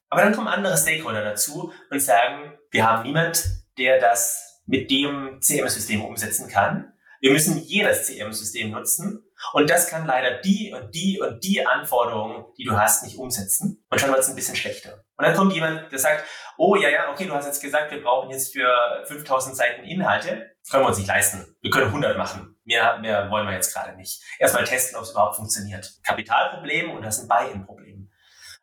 Aber 0.09 0.21
dann 0.21 0.33
kommen 0.33 0.47
andere 0.47 0.77
Stakeholder 0.77 1.23
dazu 1.23 1.73
und 1.89 1.99
sagen, 1.99 2.53
wir 2.69 2.87
haben 2.87 3.03
niemand, 3.03 3.43
der 3.77 3.99
das 3.99 4.61
mit 4.65 4.91
dem 4.91 5.39
CM-System 5.41 6.05
umsetzen 6.05 6.47
kann. 6.47 6.93
Wir 7.19 7.31
müssen 7.31 7.57
jedes 7.57 8.05
CM-System 8.05 8.71
nutzen. 8.71 9.23
Und 9.53 9.69
das 9.69 9.89
kann 9.89 10.05
leider 10.05 10.39
die 10.41 10.73
und 10.73 10.93
die 10.93 11.19
und 11.19 11.43
die 11.43 11.65
Anforderungen, 11.65 12.45
die 12.57 12.63
du 12.63 12.77
hast, 12.77 13.03
nicht 13.03 13.17
umsetzen. 13.17 13.83
Und 13.89 13.99
schon 13.99 14.09
wird 14.09 14.19
es 14.19 14.29
ein 14.29 14.35
bisschen 14.35 14.55
schlechter. 14.55 15.03
Und 15.17 15.25
dann 15.25 15.35
kommt 15.35 15.53
jemand, 15.53 15.91
der 15.91 15.99
sagt, 15.99 16.23
oh 16.57 16.75
ja, 16.75 16.89
ja, 16.89 17.11
okay, 17.11 17.25
du 17.25 17.33
hast 17.33 17.45
jetzt 17.45 17.61
gesagt, 17.61 17.91
wir 17.91 18.01
brauchen 18.01 18.29
jetzt 18.29 18.53
für 18.53 19.03
5000 19.05 19.55
Seiten 19.55 19.83
Inhalte. 19.83 20.52
Können 20.69 20.83
wir 20.83 20.87
uns 20.87 20.97
nicht 20.97 21.07
leisten. 21.07 21.55
Wir 21.61 21.71
können 21.71 21.87
100 21.87 22.17
machen. 22.17 22.55
Mehr, 22.63 22.97
mehr 22.99 23.29
wollen 23.29 23.45
wir 23.45 23.53
jetzt 23.53 23.73
gerade 23.73 23.95
nicht. 23.97 24.21
Erstmal 24.39 24.63
testen, 24.63 24.97
ob 24.97 25.03
es 25.03 25.11
überhaupt 25.11 25.35
funktioniert. 25.35 25.91
Kapitalproblem 26.03 26.91
und 26.91 27.01
das 27.01 27.17
ist 27.17 27.23
ein 27.23 27.27
Buy-in-Problem. 27.27 28.09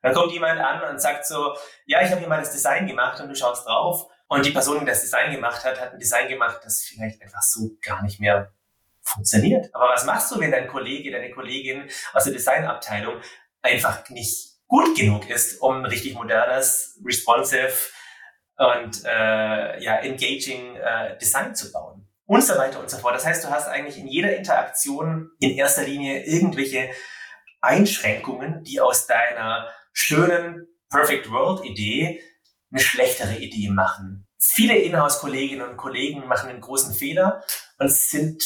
Dann 0.03 0.15
kommt 0.15 0.33
jemand 0.33 0.61
an 0.61 0.83
und 0.89 1.01
sagt 1.01 1.27
so, 1.27 1.55
ja, 1.85 2.01
ich 2.01 2.11
habe 2.11 2.21
hier 2.21 2.29
mal 2.29 2.41
das 2.41 2.53
Design 2.53 2.87
gemacht 2.87 3.21
und 3.21 3.29
du 3.29 3.35
schaust 3.35 3.67
drauf. 3.67 4.07
Und 4.29 4.47
die 4.47 4.51
Person, 4.51 4.81
die 4.81 4.87
das 4.87 5.03
Design 5.03 5.33
gemacht 5.33 5.65
hat, 5.65 5.81
hat 5.81 5.93
ein 5.93 5.99
Design 5.99 6.29
gemacht, 6.29 6.61
das 6.63 6.83
vielleicht 6.83 7.21
einfach 7.21 7.43
so 7.43 7.77
gar 7.83 8.03
nicht 8.03 8.21
mehr 8.21 8.53
funktioniert. 9.03 9.75
Aber 9.75 9.91
was 9.91 10.05
machst 10.05 10.31
du, 10.31 10.41
wenn 10.41 10.53
dein 10.53 10.69
Kollege, 10.69 11.11
deine 11.11 11.31
Kollegin 11.31 11.91
aus 12.13 12.25
der 12.25 12.33
Designabteilung 12.33 13.21
einfach 13.61 14.09
nicht 14.09 14.51
gut 14.69 14.97
genug 14.97 15.29
ist, 15.29 15.61
um 15.61 15.79
ein 15.79 15.85
richtig 15.85 16.15
modernes, 16.15 16.99
responsive 17.05 17.73
und 18.61 19.05
äh, 19.07 19.83
ja, 19.83 19.96
engaging 20.01 20.77
äh, 20.77 21.16
Design 21.18 21.55
zu 21.55 21.73
bauen? 21.73 22.07
Und 22.27 22.44
so 22.44 22.57
weiter 22.57 22.79
und 22.79 22.88
so 22.88 22.99
fort. 22.99 23.14
Das 23.14 23.27
heißt, 23.27 23.42
du 23.42 23.51
hast 23.51 23.66
eigentlich 23.66 23.99
in 23.99 24.07
jeder 24.07 24.37
Interaktion 24.37 25.31
in 25.40 25.51
erster 25.57 25.83
Linie 25.83 26.25
irgendwelche 26.25 26.90
Einschränkungen, 27.61 28.62
die 28.62 28.81
aus 28.81 29.07
deiner 29.07 29.68
schönen 29.92 30.68
Perfect 30.90 31.31
World 31.31 31.64
Idee 31.64 32.20
eine 32.70 32.81
schlechtere 32.81 33.37
Idee 33.37 33.70
machen. 33.70 34.29
Viele 34.38 34.77
Inhouse-Kolleginnen 34.77 35.68
und 35.68 35.77
Kollegen 35.77 36.29
machen 36.29 36.51
einen 36.51 36.61
großen 36.61 36.94
Fehler 36.94 37.42
und 37.79 37.90
sind 37.90 38.44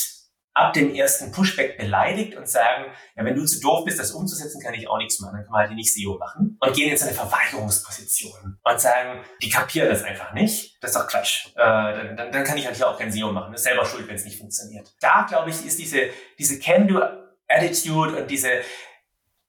ab 0.55 0.73
dem 0.73 0.95
ersten 0.95 1.33
Pushback 1.33 1.77
beleidigt 1.77 2.37
und 2.37 2.49
sagen, 2.49 2.85
ja, 3.17 3.25
wenn 3.25 3.35
du 3.35 3.45
zu 3.45 3.61
doof 3.61 3.85
bist, 3.85 3.99
das 3.99 4.13
umzusetzen, 4.13 4.63
kann 4.63 4.73
ich 4.73 4.89
auch 4.89 4.99
nichts 4.99 5.19
machen, 5.19 5.35
dann 5.35 5.45
kann 5.45 5.53
man 5.53 5.61
halt 5.63 5.73
nicht 5.73 5.93
SEO 5.93 6.17
machen 6.17 6.57
und 6.61 6.75
gehen 6.75 6.89
jetzt 6.89 7.03
in 7.03 7.09
eine 7.09 7.17
Verweigerungsposition 7.17 8.59
und 8.63 8.81
sagen, 8.81 9.25
die 9.43 9.51
kapieren 9.51 9.89
das 9.89 10.05
einfach 10.05 10.33
nicht. 10.33 10.79
Das 10.81 10.93
ist 10.93 10.97
doch 10.97 11.09
Quatsch. 11.09 11.49
Äh, 11.57 11.59
dann, 11.59 12.17
dann, 12.17 12.33
dann 12.33 12.45
kann 12.45 12.57
ich 12.57 12.67
halt 12.67 12.77
hier 12.77 12.89
auch 12.89 12.99
kein 12.99 13.11
SEO 13.11 13.33
machen. 13.33 13.51
Das 13.51 13.63
ist 13.63 13.67
selber 13.67 13.85
schuld, 13.85 14.07
wenn 14.07 14.15
es 14.15 14.25
nicht 14.25 14.39
funktioniert. 14.39 14.95
Da, 15.01 15.27
glaube 15.29 15.51
ich, 15.51 15.67
ist 15.67 15.79
diese, 15.79 16.11
diese 16.39 16.61
Can-Do-Attitude 16.61 18.17
und 18.17 18.31
diese, 18.31 18.49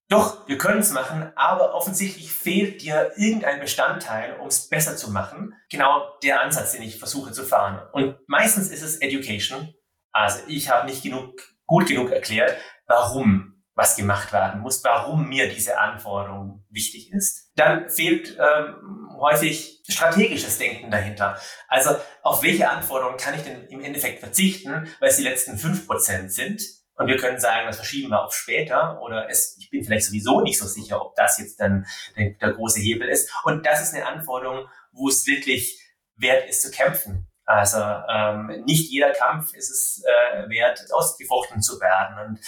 doch, 0.10 0.48
wir 0.48 0.58
können 0.58 0.82
es 0.82 0.92
machen, 0.92 1.32
aber 1.36 1.76
offensichtlich 1.76 2.32
fehlt 2.32 2.82
dir 2.82 3.12
irgendein 3.16 3.60
Bestandteil, 3.60 4.38
um 4.40 4.48
es 4.48 4.70
besser 4.70 4.96
zu 4.96 5.12
machen. 5.12 5.54
Genau 5.70 6.04
der 6.24 6.42
Ansatz, 6.42 6.74
den 6.74 6.82
ich 6.82 6.98
versuche 6.98 7.32
zu 7.32 7.44
fahren. 7.44 7.88
Und 7.92 8.18
meistens 8.28 8.70
ist 8.70 8.82
es 8.82 8.98
Education. 8.98 9.74
Also 10.16 10.40
ich 10.48 10.70
habe 10.70 10.88
nicht 10.88 11.04
genug, 11.04 11.34
gut 11.66 11.88
genug 11.88 12.10
erklärt, 12.10 12.56
warum 12.88 13.62
was 13.74 13.98
gemacht 13.98 14.32
werden 14.32 14.62
muss, 14.62 14.82
warum 14.86 15.28
mir 15.28 15.50
diese 15.50 15.78
Anforderung 15.78 16.64
wichtig 16.70 17.12
ist. 17.12 17.52
Dann 17.58 17.90
fehlt 17.90 18.38
ähm, 18.40 19.10
häufig 19.20 19.84
strategisches 19.86 20.58
Denken 20.58 20.90
dahinter. 20.90 21.38
Also 21.68 21.98
auf 22.22 22.42
welche 22.42 22.70
Anforderungen 22.70 23.18
kann 23.18 23.36
ich 23.36 23.42
denn 23.42 23.68
im 23.68 23.82
Endeffekt 23.82 24.22
verzichten, 24.22 24.88
weil 25.02 25.10
es 25.10 25.18
die 25.18 25.24
letzten 25.24 25.58
fünf 25.58 25.86
Prozent 25.86 26.32
sind 26.32 26.62
und 26.94 27.08
wir 27.08 27.18
können 27.18 27.38
sagen, 27.38 27.68
das 27.68 27.76
verschieben 27.76 28.10
wir 28.12 28.24
auf 28.24 28.34
später 28.34 29.02
oder 29.02 29.30
es, 29.30 29.58
ich 29.60 29.70
bin 29.70 29.84
vielleicht 29.84 30.06
sowieso 30.06 30.40
nicht 30.40 30.58
so 30.58 30.66
sicher, 30.66 31.06
ob 31.06 31.14
das 31.16 31.40
jetzt 31.40 31.60
dann 31.60 31.86
der, 32.16 32.30
der 32.30 32.54
große 32.54 32.80
Hebel 32.80 33.10
ist. 33.10 33.30
Und 33.44 33.66
das 33.66 33.82
ist 33.82 33.94
eine 33.94 34.06
Anforderung, 34.06 34.70
wo 34.94 35.10
es 35.10 35.28
wirklich 35.28 35.78
wert 36.16 36.48
ist 36.48 36.62
zu 36.62 36.72
kämpfen. 36.72 37.28
Also 37.46 37.80
ähm, 37.80 38.64
nicht 38.66 38.92
jeder 38.92 39.12
Kampf 39.12 39.54
ist 39.54 39.70
es 39.70 40.04
äh, 40.04 40.50
wert, 40.50 40.82
ausgefochten 40.92 41.62
zu 41.62 41.80
werden. 41.80 42.18
Und 42.26 42.40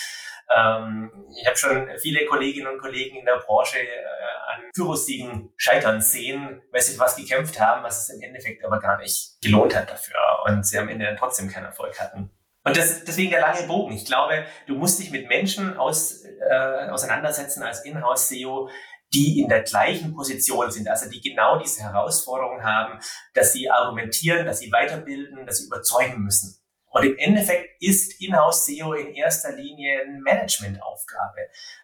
ähm, 0.55 1.27
ich 1.39 1.45
habe 1.45 1.57
schon 1.57 1.89
viele 1.99 2.25
Kolleginnen 2.25 2.67
und 2.67 2.79
Kollegen 2.79 3.17
in 3.17 3.25
der 3.25 3.37
Branche 3.37 3.79
äh, 3.79 4.55
an 4.55 4.63
Führungssiegen 4.75 5.53
scheitern 5.57 6.01
sehen, 6.01 6.61
weil 6.71 6.81
sie 6.81 6.99
was 6.99 7.15
gekämpft 7.15 7.59
haben, 7.59 7.83
was 7.83 8.03
es 8.03 8.15
im 8.15 8.21
Endeffekt 8.21 8.65
aber 8.65 8.79
gar 8.79 8.97
nicht 8.97 9.39
gelohnt 9.41 9.75
hat 9.75 9.89
dafür 9.89 10.17
und 10.45 10.65
sie 10.65 10.79
am 10.79 10.89
Ende 10.89 11.05
dann 11.05 11.17
trotzdem 11.17 11.49
keinen 11.49 11.65
Erfolg 11.65 11.99
hatten. 11.99 12.31
Und 12.63 12.75
das, 12.75 13.05
deswegen 13.05 13.31
der 13.31 13.39
lange 13.39 13.65
Bogen. 13.65 13.93
Ich 13.93 14.05
glaube, 14.05 14.43
du 14.65 14.75
musst 14.75 14.99
dich 14.99 15.09
mit 15.11 15.29
Menschen 15.29 15.77
aus, 15.77 16.25
äh, 16.25 16.89
auseinandersetzen 16.89 17.63
als 17.63 17.85
Inhouse-SEO, 17.85 18.69
die 19.13 19.41
in 19.41 19.49
der 19.49 19.63
gleichen 19.63 20.13
Position 20.13 20.69
sind, 20.69 20.87
also 20.87 21.09
die 21.09 21.21
genau 21.21 21.57
diese 21.59 21.83
Herausforderung 21.83 22.63
haben, 22.63 22.99
dass 23.33 23.53
sie 23.53 23.69
argumentieren, 23.69 24.45
dass 24.45 24.59
sie 24.59 24.71
weiterbilden, 24.71 25.45
dass 25.45 25.59
sie 25.59 25.67
überzeugen 25.67 26.23
müssen. 26.23 26.57
Und 26.89 27.03
im 27.03 27.17
Endeffekt 27.17 27.81
ist 27.81 28.19
Inhouse-SEO 28.21 28.93
in 28.93 29.13
erster 29.13 29.53
Linie 29.53 30.01
eine 30.01 30.19
Managementaufgabe. 30.19 31.41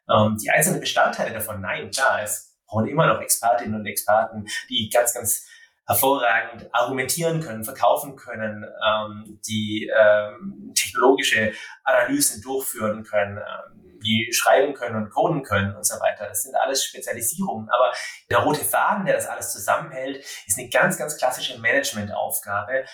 Ähm, 0.10 0.38
die 0.42 0.50
einzelnen 0.50 0.80
Bestandteile 0.80 1.34
davon, 1.34 1.62
nein, 1.62 1.92
klar, 1.92 2.24
es 2.24 2.58
brauchen 2.66 2.88
immer 2.88 3.08
noch 3.08 3.22
Expertinnen 3.22 3.80
und 3.80 3.86
Experten, 3.86 4.46
die 4.70 4.90
ganz, 4.90 5.14
ganz 5.14 5.48
hervorragend 5.86 6.74
argumentieren 6.74 7.42
können, 7.42 7.64
verkaufen 7.64 8.16
können, 8.16 8.64
ähm, 8.64 9.40
die 9.48 9.92
ähm, 9.94 10.72
technologische 10.74 11.54
Analysen 11.84 12.42
durchführen 12.42 13.04
können, 13.04 13.38
ähm, 13.38 13.93
die 14.04 14.30
schreiben 14.32 14.74
können 14.74 14.96
und 14.96 15.10
coden 15.10 15.44
können 15.44 15.76
und 15.76 15.86
so 15.86 16.00
weiter. 16.00 16.28
Das 16.28 16.44
sind 16.44 16.56
alles 16.56 16.86
Spezialisierungen. 16.86 17.70
Aber 17.70 17.92
der 18.30 18.40
rote 18.40 18.64
Faden, 18.64 19.06
der 19.06 19.16
das 19.16 19.28
alles 19.28 19.52
zusammenhält, 19.52 20.26
ist 20.46 20.58
eine 20.58 20.70
ganz, 20.70 20.98
ganz 20.98 21.18
klassische 21.18 21.60
Managementaufgabe. 21.60 22.86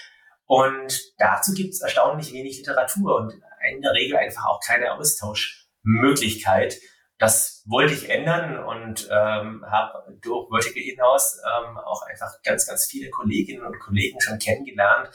Und 0.46 1.00
dazu 1.20 1.54
gibt 1.54 1.74
es 1.74 1.82
erstaunlich 1.82 2.34
wenig 2.34 2.58
Literatur 2.58 3.18
und 3.18 3.34
in 3.72 3.82
der 3.82 3.94
Regel 3.94 4.18
einfach 4.18 4.46
auch 4.46 4.60
keine 4.66 4.94
Austauschmöglichkeit. 4.94 6.80
Das 7.20 7.64
wollte 7.68 7.94
ich 7.94 8.10
ändern 8.10 8.64
und 8.64 9.10
ähm, 9.12 9.64
habe 9.70 10.18
durch 10.22 10.50
Vertical 10.50 10.82
Inhouse 10.82 11.40
ähm, 11.46 11.78
auch 11.78 12.02
einfach 12.04 12.42
ganz, 12.44 12.66
ganz 12.66 12.86
viele 12.86 13.10
Kolleginnen 13.10 13.64
und 13.64 13.78
Kollegen 13.80 14.22
schon 14.22 14.40
kennengelernt, 14.40 15.10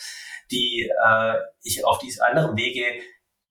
die 0.51 0.89
äh, 1.05 1.35
ich 1.63 1.85
auf 1.85 1.99
diese 1.99 2.25
anderen 2.25 2.57
Wege, 2.57 2.85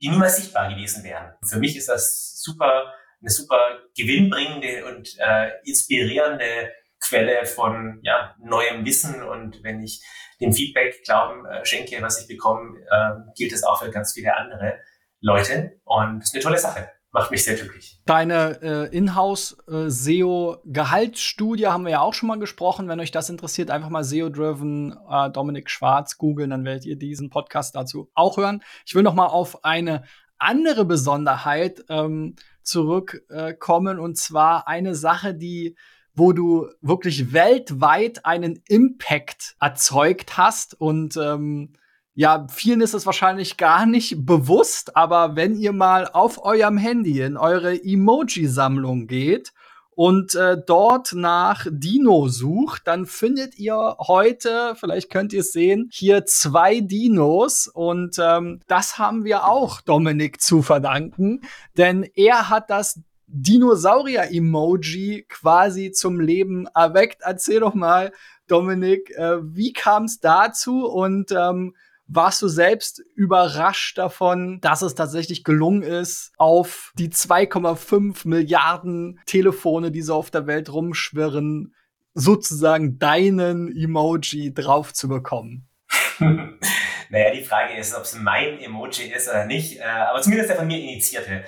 die 0.01 0.09
niemals 0.09 0.37
sichtbar 0.37 0.69
gewesen 0.69 1.03
wären. 1.03 1.33
Für 1.43 1.57
mich 1.57 1.75
ist 1.75 1.89
das 1.89 2.32
super, 2.43 2.93
eine 3.21 3.29
super 3.29 3.79
gewinnbringende 3.95 4.85
und 4.85 5.15
äh, 5.19 5.51
inspirierende 5.65 6.71
Quelle 6.99 7.45
von 7.45 7.99
ja, 8.03 8.35
neuem 8.39 8.85
Wissen 8.85 9.23
und 9.23 9.63
wenn 9.63 9.81
ich 9.81 10.03
dem 10.39 10.53
Feedback 10.53 11.03
Glauben 11.03 11.45
äh, 11.45 11.65
schenke, 11.65 12.01
was 12.01 12.21
ich 12.21 12.27
bekomme, 12.27 12.79
äh, 12.89 13.31
gilt 13.35 13.51
das 13.51 13.63
auch 13.63 13.81
für 13.81 13.91
ganz 13.91 14.13
viele 14.13 14.35
andere 14.35 14.79
Leute 15.21 15.79
und 15.83 16.19
das 16.19 16.29
ist 16.29 16.35
eine 16.35 16.43
tolle 16.43 16.57
Sache 16.57 16.89
macht 17.13 17.31
mich 17.31 17.45
sehr 17.45 17.55
glücklich. 17.55 18.01
Deine 18.05 18.59
äh, 18.61 18.93
Inhouse-SEO-Gehaltsstudie 18.95 21.67
haben 21.67 21.85
wir 21.85 21.91
ja 21.91 22.01
auch 22.01 22.15
schon 22.15 22.27
mal 22.27 22.39
gesprochen. 22.39 22.89
Wenn 22.89 22.99
euch 22.99 23.11
das 23.11 23.29
interessiert, 23.29 23.69
einfach 23.69 23.89
mal 23.89 24.03
SEO-Driven 24.03 24.97
äh, 25.09 25.29
Dominik 25.29 25.69
Schwarz 25.69 26.17
googeln, 26.17 26.49
dann 26.49 26.65
werdet 26.65 26.85
ihr 26.85 26.97
diesen 26.97 27.29
Podcast 27.29 27.75
dazu 27.75 28.09
auch 28.15 28.37
hören. 28.37 28.63
Ich 28.85 28.95
will 28.95 29.03
noch 29.03 29.13
mal 29.13 29.27
auf 29.27 29.63
eine 29.63 30.03
andere 30.43 30.85
Besonderheit 30.85 31.83
ähm, 31.89 32.35
zurückkommen 32.61 33.97
äh, 33.97 34.01
und 34.01 34.17
zwar 34.17 34.67
eine 34.67 34.95
Sache, 34.95 35.33
die 35.33 35.75
wo 36.15 36.31
du 36.31 36.67
wirklich 36.81 37.33
weltweit 37.33 38.25
einen 38.25 38.61
Impact 38.67 39.55
erzeugt 39.59 40.37
hast. 40.37 40.79
Und 40.79 41.17
ähm, 41.17 41.73
ja, 42.13 42.45
vielen 42.49 42.81
ist 42.81 42.93
es 42.93 43.05
wahrscheinlich 43.05 43.57
gar 43.57 43.85
nicht 43.85 44.25
bewusst, 44.25 44.95
aber 44.95 45.35
wenn 45.35 45.55
ihr 45.55 45.73
mal 45.73 46.07
auf 46.07 46.43
eurem 46.43 46.77
Handy 46.77 47.21
in 47.21 47.37
eure 47.37 47.73
Emoji-Sammlung 47.73 49.07
geht 49.07 49.53
und 49.95 50.35
äh, 50.35 50.57
dort 50.65 51.13
nach 51.13 51.67
Dino 51.69 52.27
sucht, 52.27 52.87
dann 52.87 53.05
findet 53.05 53.57
ihr 53.59 53.95
heute, 53.99 54.75
vielleicht 54.79 55.09
könnt 55.09 55.33
ihr 55.33 55.41
es 55.41 55.51
sehen, 55.51 55.89
hier 55.91 56.25
zwei 56.25 56.79
Dinos. 56.79 57.67
Und 57.67 58.17
ähm, 58.19 58.61
das 58.67 58.97
haben 58.97 59.23
wir 59.23 59.45
auch 59.45 59.81
Dominik 59.81 60.41
zu 60.41 60.61
verdanken, 60.61 61.41
denn 61.77 62.03
er 62.15 62.49
hat 62.49 62.69
das 62.69 62.99
Dinosaurier-Emoji 63.27 65.25
quasi 65.27 65.91
zum 65.91 66.19
Leben 66.19 66.67
erweckt. 66.75 67.21
Erzähl 67.21 67.61
doch 67.61 67.73
mal, 67.73 68.11
Dominik, 68.47 69.11
äh, 69.11 69.37
wie 69.41 69.73
kam 69.73 70.05
es 70.05 70.19
dazu? 70.19 70.85
Und 70.85 71.31
ähm, 71.31 71.75
warst 72.07 72.41
du 72.41 72.47
selbst 72.47 73.01
überrascht 73.15 73.97
davon, 73.97 74.59
dass 74.61 74.81
es 74.81 74.95
tatsächlich 74.95 75.43
gelungen 75.43 75.83
ist, 75.83 76.31
auf 76.37 76.91
die 76.95 77.09
2,5 77.09 78.27
Milliarden 78.27 79.19
Telefone, 79.25 79.91
die 79.91 80.01
so 80.01 80.15
auf 80.15 80.31
der 80.31 80.47
Welt 80.47 80.71
rumschwirren, 80.71 81.73
sozusagen 82.13 82.99
deinen 82.99 83.75
Emoji 83.75 84.53
drauf 84.53 84.93
zu 84.93 85.07
bekommen? 85.07 85.67
naja, 86.19 87.33
die 87.33 87.43
Frage 87.43 87.75
ist, 87.77 87.95
ob 87.95 88.03
es 88.03 88.15
mein 88.15 88.59
Emoji 88.59 89.11
ist 89.11 89.29
oder 89.29 89.45
nicht, 89.45 89.79
äh, 89.79 89.83
aber 89.83 90.21
zumindest 90.21 90.49
der 90.49 90.57
von 90.57 90.67
mir 90.67 90.79
initiierte. 90.79 91.43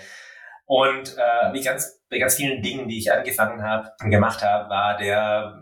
Und 0.66 1.16
äh, 1.16 1.54
wie 1.54 1.62
ganz, 1.62 2.02
bei 2.10 2.18
ganz 2.18 2.36
vielen 2.36 2.62
Dingen, 2.64 2.88
die 2.88 2.98
ich 2.98 3.12
angefangen 3.12 3.62
habe 3.62 3.92
und 4.02 4.10
gemacht 4.10 4.42
habe, 4.42 4.70
war 4.70 4.98
der 4.98 5.60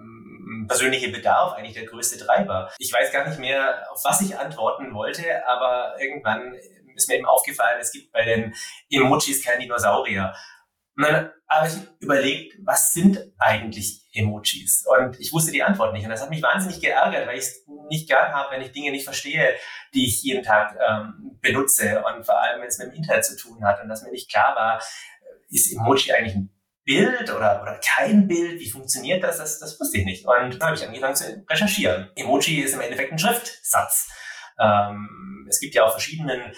persönliche 0.68 1.10
Bedarf 1.10 1.54
eigentlich 1.54 1.76
der 1.76 1.86
größte 1.86 2.18
Treiber. 2.18 2.72
Ich 2.78 2.92
weiß 2.92 3.12
gar 3.12 3.28
nicht 3.28 3.40
mehr, 3.40 3.86
auf 3.92 4.04
was 4.04 4.22
ich 4.22 4.38
antworten 4.38 4.94
wollte, 4.94 5.46
aber 5.48 5.96
irgendwann 6.00 6.56
ist 6.96 7.10
mir 7.10 7.16
eben 7.16 7.26
aufgefallen, 7.26 7.80
es 7.80 7.92
gibt 7.92 8.12
bei 8.12 8.24
den 8.24 8.54
Emojis 8.90 9.44
kein 9.44 9.60
Dinosaurier. 9.60 10.34
Und 10.96 11.04
dann 11.04 11.32
habe 11.50 11.68
ich 11.68 11.74
überlegt, 12.00 12.56
was 12.64 12.94
sind 12.94 13.20
eigentlich 13.40 14.06
Emojis? 14.14 14.86
Und 14.86 15.20
ich 15.20 15.34
wusste 15.34 15.52
die 15.52 15.64
Antwort 15.64 15.94
nicht. 15.94 16.04
Und 16.04 16.12
das 16.12 16.22
hat 16.22 16.30
mich 16.30 16.44
wahnsinnig 16.44 16.82
geärgert, 16.82 17.28
weil 17.28 17.38
ich 17.38 17.46
es 17.46 17.66
nicht 17.90 18.08
gern 18.08 18.32
habe, 18.32 18.52
wenn 18.54 18.62
ich 18.62 18.72
Dinge 18.72 18.92
nicht 18.92 19.04
verstehe, 19.04 19.56
die 19.94 20.06
ich 20.06 20.22
jeden 20.22 20.44
Tag 20.44 20.78
ähm, 20.88 21.38
benutze. 21.42 22.04
Und 22.04 22.24
vor 22.26 22.40
allem, 22.40 22.62
wenn 22.62 22.68
es 22.68 22.78
mit 22.78 22.90
dem 22.90 22.96
Internet 22.96 23.26
zu 23.26 23.36
tun 23.36 23.66
hat 23.66 23.82
und 23.82 23.90
dass 23.90 24.04
mir 24.04 24.12
nicht 24.12 24.30
klar 24.30 24.56
war, 24.56 24.84
ist 25.50 25.72
Emoji 25.72 26.12
eigentlich 26.12 26.36
ein 26.36 26.53
Bild 26.86 27.30
oder, 27.30 27.62
oder 27.62 27.80
kein 27.84 28.28
Bild, 28.28 28.60
wie 28.60 28.70
funktioniert 28.70 29.24
das? 29.24 29.38
das? 29.38 29.60
Das 29.60 29.80
wusste 29.80 30.00
ich 30.00 30.06
nicht. 30.06 30.26
Und 30.26 30.60
dann 30.60 30.62
habe 30.62 30.76
ich 30.76 30.86
angefangen 30.86 31.16
zu 31.16 31.46
recherchieren. 31.50 32.10
Emoji 32.16 32.62
ist 32.62 32.74
im 32.74 32.82
Endeffekt 32.82 33.12
ein 33.12 33.20
Schriftsatz. 33.20 34.10
Ähm, 34.60 35.48
es 35.50 35.60
gibt 35.60 35.76
ja 35.76 35.84
auf 35.86 35.92
verschiedenen 35.92 36.54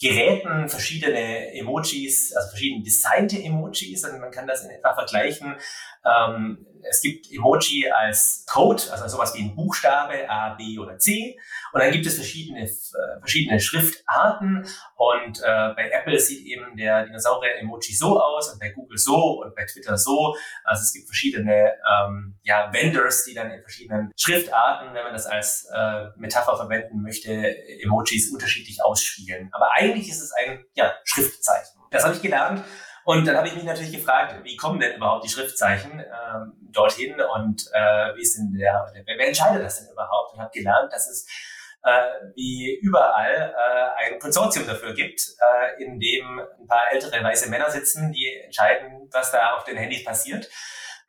Geräten 0.00 0.68
verschiedene 0.68 1.54
Emojis, 1.54 2.34
also 2.34 2.50
verschiedene 2.50 2.82
designte 2.82 3.40
Emojis 3.40 4.04
und 4.04 4.20
man 4.20 4.32
kann 4.32 4.46
das 4.46 4.64
in 4.64 4.70
etwa 4.70 4.92
vergleichen. 4.92 5.56
Ähm, 6.04 6.66
es 6.88 7.00
gibt 7.00 7.30
Emoji 7.32 7.90
als 7.90 8.44
Code, 8.46 8.82
also 8.90 9.08
sowas 9.08 9.34
wie 9.34 9.42
ein 9.42 9.54
Buchstabe 9.54 10.28
A, 10.28 10.54
B 10.54 10.78
oder 10.78 10.98
C. 10.98 11.38
Und 11.72 11.80
dann 11.82 11.90
gibt 11.90 12.06
es 12.06 12.14
verschiedene, 12.14 12.62
äh, 12.62 13.18
verschiedene 13.20 13.60
Schriftarten. 13.60 14.66
Und 14.96 15.40
äh, 15.40 15.74
bei 15.74 15.90
Apple 15.90 16.18
sieht 16.18 16.46
eben 16.46 16.76
der 16.76 17.06
Dinosaurier-Emoji 17.06 17.94
so 17.94 18.20
aus 18.20 18.52
und 18.52 18.60
bei 18.60 18.70
Google 18.70 18.98
so 18.98 19.42
und 19.42 19.54
bei 19.54 19.64
Twitter 19.64 19.96
so. 19.96 20.36
Also 20.64 20.82
es 20.82 20.92
gibt 20.92 21.06
verschiedene 21.06 21.72
ähm, 21.90 22.36
ja, 22.42 22.72
Vendors, 22.72 23.24
die 23.24 23.34
dann 23.34 23.50
in 23.50 23.60
verschiedenen 23.60 24.12
Schriftarten, 24.16 24.94
wenn 24.94 25.04
man 25.04 25.12
das 25.12 25.26
als 25.26 25.68
äh, 25.74 26.06
Metapher 26.16 26.56
verwenden 26.56 27.02
möchte, 27.02 27.32
Emojis 27.82 28.30
unterschiedlich 28.32 28.82
ausspielen. 28.84 29.48
Aber 29.52 29.70
eigentlich 29.74 30.08
ist 30.08 30.20
es 30.20 30.32
ein 30.32 30.64
ja, 30.74 30.94
Schriftzeichen. 31.04 31.80
Das 31.90 32.04
habe 32.04 32.14
ich 32.14 32.22
gelernt 32.22 32.64
und 33.04 33.26
dann 33.26 33.36
habe 33.36 33.48
ich 33.48 33.54
mich 33.54 33.64
natürlich 33.64 33.92
gefragt, 33.92 34.34
wie 34.42 34.56
kommen 34.56 34.80
denn 34.80 34.96
überhaupt 34.96 35.24
die 35.24 35.28
Schriftzeichen 35.28 36.00
ähm, 36.00 36.52
dorthin 36.72 37.20
und 37.20 37.68
äh, 37.72 38.14
wie 38.16 38.22
ist 38.22 38.36
denn 38.36 38.52
der, 38.52 38.92
wer 39.04 39.26
entscheidet 39.26 39.62
das 39.62 39.80
denn 39.80 39.92
überhaupt? 39.92 40.34
Und 40.34 40.40
habe 40.40 40.50
gelernt, 40.52 40.92
dass 40.92 41.08
es 41.08 41.26
äh, 41.84 42.32
wie 42.34 42.78
überall 42.80 43.54
äh, 43.54 44.06
ein 44.06 44.18
Konsortium 44.18 44.66
dafür 44.66 44.94
gibt, 44.94 45.20
äh, 45.20 45.82
in 45.82 46.00
dem 46.00 46.40
ein 46.40 46.66
paar 46.66 46.90
ältere 46.92 47.22
weiße 47.22 47.50
Männer 47.50 47.70
sitzen, 47.70 48.10
die 48.12 48.40
entscheiden, 48.42 49.08
was 49.12 49.30
da 49.30 49.54
auf 49.54 49.64
den 49.64 49.76
Handys 49.76 50.02
passiert. 50.02 50.48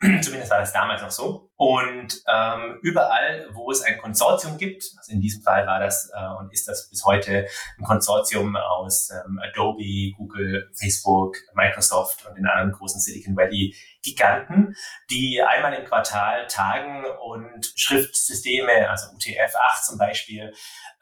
Zumindest 0.21 0.51
war 0.51 0.59
das 0.59 0.73
damals 0.73 1.01
noch 1.01 1.11
so. 1.11 1.49
Und 1.55 2.21
ähm, 2.27 2.79
überall, 2.81 3.47
wo 3.53 3.71
es 3.71 3.81
ein 3.81 3.97
Konsortium 3.97 4.57
gibt, 4.57 4.83
also 4.97 5.13
in 5.13 5.21
diesem 5.21 5.41
Fall 5.41 5.65
war 5.65 5.79
das 5.79 6.11
äh, 6.13 6.27
und 6.37 6.51
ist 6.51 6.67
das 6.67 6.89
bis 6.89 7.05
heute 7.05 7.47
ein 7.77 7.83
Konsortium 7.85 8.57
aus 8.57 9.09
ähm, 9.09 9.39
Adobe, 9.41 10.11
Google, 10.17 10.69
Facebook, 10.73 11.37
Microsoft 11.53 12.25
und 12.27 12.35
den 12.35 12.45
anderen 12.45 12.73
großen 12.73 12.99
Silicon 12.99 13.37
Valley 13.37 13.73
Giganten, 14.03 14.75
die 15.09 15.41
einmal 15.41 15.73
im 15.73 15.85
Quartal 15.85 16.45
tagen 16.47 17.05
und 17.05 17.73
Schriftsysteme, 17.75 18.89
also 18.89 19.07
UTF-8 19.15 19.83
zum 19.83 19.97
Beispiel, 19.97 20.53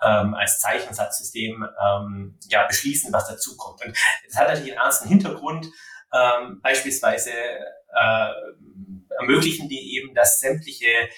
ähm, 0.04 0.36
als 0.36 0.60
Zeichensatzsystem 0.60 1.68
ähm, 1.84 2.40
ja, 2.48 2.66
beschließen, 2.68 3.12
was 3.12 3.28
dazukommt. 3.28 3.84
Und 3.84 3.98
das 4.28 4.38
hat 4.38 4.50
natürlich 4.50 4.74
einen 4.74 4.82
ernsten 4.82 5.10
Hintergrund. 5.10 5.68
Ähm, 6.14 6.60
beispielsweise 6.62 7.32
äh, 7.96 8.30
ermöglichen 9.20 9.70
die 9.70 9.98
eben, 9.98 10.14
dass 10.14 10.40
sämtliche 10.40 11.10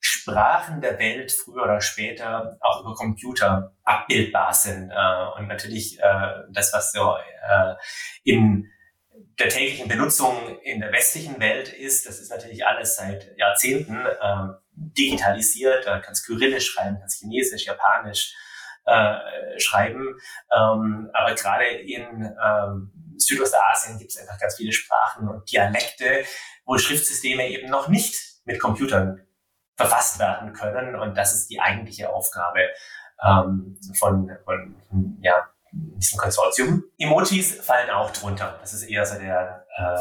Sprachen 0.00 0.80
der 0.80 0.98
Welt 0.98 1.30
früher 1.32 1.62
oder 1.62 1.80
später 1.80 2.58
auch 2.60 2.80
über 2.80 2.94
Computer 2.94 3.76
abbildbar 3.84 4.52
sind. 4.52 4.90
Äh, 4.90 5.38
und 5.38 5.48
natürlich 5.48 5.98
äh, 6.00 6.28
das, 6.50 6.72
was 6.72 6.92
so 6.92 7.16
äh, 7.16 7.74
in 8.24 8.68
der 9.38 9.48
täglichen 9.48 9.88
Benutzung 9.88 10.58
in 10.62 10.80
der 10.80 10.92
westlichen 10.92 11.38
Welt 11.40 11.72
ist, 11.72 12.06
das 12.06 12.18
ist 12.18 12.30
natürlich 12.30 12.66
alles 12.66 12.96
seit 12.96 13.36
Jahrzehnten 13.36 13.96
äh, 14.04 14.48
digitalisiert. 14.72 15.86
Da 15.86 16.00
kannst 16.00 16.26
Kyrillisch 16.26 16.70
schreiben, 16.70 16.98
kannst 16.98 17.20
Chinesisch, 17.20 17.66
Japanisch 17.66 18.34
äh, 18.84 19.58
schreiben. 19.58 20.18
Ähm, 20.52 21.10
aber 21.12 21.34
gerade 21.34 21.66
in 21.66 22.34
ähm, 22.44 23.11
Südostasien 23.32 23.98
gibt 23.98 24.10
es 24.10 24.18
einfach 24.18 24.38
ganz 24.38 24.56
viele 24.56 24.72
Sprachen 24.72 25.28
und 25.28 25.50
Dialekte, 25.50 26.24
wo 26.64 26.78
Schriftsysteme 26.78 27.48
eben 27.48 27.70
noch 27.70 27.88
nicht 27.88 28.14
mit 28.44 28.60
Computern 28.60 29.26
verfasst 29.76 30.18
werden 30.18 30.52
können. 30.52 30.96
Und 30.96 31.16
das 31.16 31.34
ist 31.34 31.48
die 31.50 31.60
eigentliche 31.60 32.10
Aufgabe 32.10 32.60
ähm, 33.24 33.78
von, 33.98 34.30
von 34.44 35.18
ja, 35.22 35.48
diesem 35.72 36.18
Konsortium. 36.18 36.84
Emojis 36.98 37.60
fallen 37.64 37.90
auch 37.90 38.10
drunter. 38.10 38.58
Das 38.60 38.72
ist 38.72 38.82
eher 38.82 39.06
so 39.06 39.18
der 39.18 39.66
äh, 39.76 39.98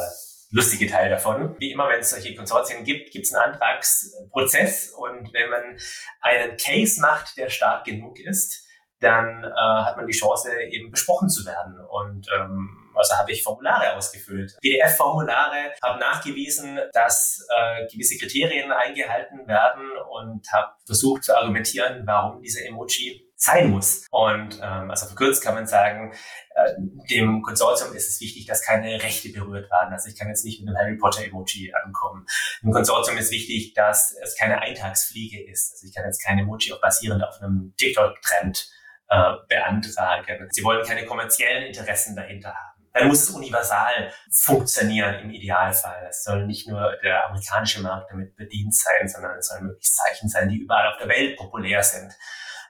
lustige 0.52 0.88
Teil 0.88 1.10
davon. 1.10 1.56
Wie 1.60 1.72
immer, 1.72 1.88
wenn 1.90 2.02
es 2.02 2.10
solche 2.10 2.36
Konsortien 2.36 2.84
gibt, 2.84 3.12
gibt 3.12 3.26
es 3.26 3.34
einen 3.34 3.54
Antragsprozess. 3.54 4.90
Und 4.92 5.34
wenn 5.34 5.50
man 5.50 5.78
einen 6.20 6.58
Case 6.58 7.00
macht, 7.00 7.38
der 7.38 7.50
stark 7.50 7.86
genug 7.86 8.20
ist, 8.20 8.68
dann 9.02 9.44
äh, 9.44 9.84
hat 9.84 9.98
man 9.98 10.08
die 10.08 10.14
Chance, 10.14 10.50
eben 10.70 10.92
besprochen 10.92 11.28
zu 11.28 11.46
werden. 11.46 11.80
Und 11.90 12.28
ähm, 12.38 12.92
also 12.96 13.16
habe 13.16 13.32
ich 13.32 13.44
Formulare 13.44 13.96
ausgefüllt. 13.96 14.58
PDF-Formulare 14.62 15.74
haben 15.84 16.00
nachgewiesen, 16.00 16.80
dass 16.94 17.46
äh, 17.50 17.88
gewisse 17.92 18.18
Kriterien 18.18 18.72
eingehalten 18.72 19.48
werden 19.48 19.90
und 20.10 20.48
habe 20.52 20.74
versucht 20.86 21.24
zu 21.24 21.36
argumentieren, 21.36 22.04
warum 22.06 22.42
dieser 22.42 22.66
Emoji 22.66 23.28
sein 23.36 23.72
muss. 23.72 24.06
Und 24.12 24.60
ähm, 24.62 24.92
also 24.92 25.08
verkürzt 25.08 25.44
kann 25.44 25.56
man 25.56 25.66
sagen, 25.66 26.14
äh, 26.54 26.74
dem 27.10 27.42
Konsortium 27.42 27.96
ist 27.96 28.08
es 28.08 28.22
wichtig, 28.22 28.46
dass 28.46 28.62
keine 28.64 29.02
Rechte 29.02 29.30
berührt 29.30 29.72
werden. 29.72 29.94
Also 29.94 30.10
ich 30.10 30.16
kann 30.18 30.28
jetzt 30.28 30.46
nicht 30.46 30.62
mit 30.62 30.70
einem 30.70 30.78
Harry 30.78 30.98
Potter 30.98 31.26
Emoji 31.26 31.74
ankommen. 31.74 32.28
Dem 32.62 32.72
Konsortium 32.72 33.18
ist 33.18 33.32
wichtig, 33.32 33.74
dass 33.74 34.16
es 34.22 34.38
keine 34.38 34.62
Eintagsfliege 34.62 35.44
ist. 35.50 35.74
Also 35.74 35.88
ich 35.88 35.96
kann 35.96 36.06
jetzt 36.06 36.24
kein 36.24 36.38
Emoji 36.38 36.72
auch 36.74 36.82
basierend 36.82 37.24
auf 37.24 37.42
einem 37.42 37.74
TikTok-Trend 37.78 38.70
äh, 39.12 39.34
beantragen. 39.48 40.48
Sie 40.50 40.64
wollen 40.64 40.84
keine 40.84 41.06
kommerziellen 41.06 41.68
Interessen 41.68 42.16
dahinter 42.16 42.50
haben 42.50 42.72
dann 42.94 43.08
muss 43.08 43.24
es 43.24 43.30
universal 43.30 44.12
funktionieren 44.32 45.16
im 45.20 45.30
Idealfall. 45.32 46.08
Es 46.10 46.24
soll 46.24 46.46
nicht 46.46 46.68
nur 46.68 46.98
der 47.04 47.28
amerikanische 47.28 47.82
Markt 47.82 48.12
damit 48.12 48.36
bedient 48.36 48.76
sein, 48.76 49.08
sondern 49.08 49.38
es 49.38 49.48
sollen 49.48 49.68
möglichst 49.68 49.96
Zeichen 49.96 50.28
sein, 50.28 50.50
die 50.50 50.58
überall 50.58 50.92
auf 50.92 50.98
der 50.98 51.08
Welt 51.08 51.38
populär 51.38 51.82
sind. 51.84 52.12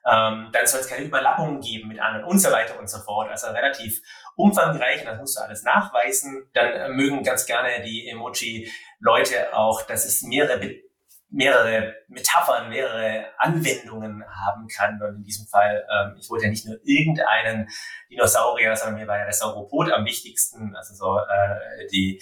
Ähm, 0.05 0.49
dann 0.51 0.65
soll 0.65 0.79
es 0.79 0.87
keine 0.87 1.05
Überlappungen 1.05 1.61
geben 1.61 1.89
mit 1.89 1.99
anderen 1.99 2.25
und 2.25 2.39
so 2.39 2.51
weiter 2.51 2.77
und 2.79 2.89
so 2.89 2.99
fort. 2.99 3.29
Also 3.29 3.47
relativ 3.47 4.01
umfangreich 4.35 5.01
und 5.01 5.07
das 5.07 5.19
musst 5.19 5.37
du 5.37 5.43
alles 5.43 5.63
nachweisen. 5.63 6.49
Dann 6.53 6.95
mögen 6.95 7.23
ganz 7.23 7.45
gerne 7.45 7.81
die 7.83 8.07
Emoji-Leute 8.09 9.55
auch, 9.55 9.83
dass 9.83 10.05
es 10.05 10.23
mehrere 10.23 10.81
mehrere 11.31 11.95
Metaphern, 12.09 12.69
mehrere 12.69 13.25
Anwendungen 13.37 14.23
haben 14.27 14.67
kann. 14.67 15.01
Und 15.01 15.15
in 15.15 15.23
diesem 15.23 15.47
Fall, 15.47 15.85
ähm, 15.89 16.17
ich 16.19 16.29
wollte 16.29 16.45
ja 16.45 16.51
nicht 16.51 16.65
nur 16.65 16.77
irgendeinen 16.83 17.69
Dinosaurier, 18.09 18.75
sondern 18.75 18.99
mir 18.99 19.07
war 19.07 19.17
ja 19.17 19.23
der 19.23 19.33
Sauropod 19.33 19.91
am 19.91 20.05
wichtigsten, 20.05 20.75
also 20.75 20.93
so 20.93 21.17
äh, 21.17 21.87
die 21.91 22.21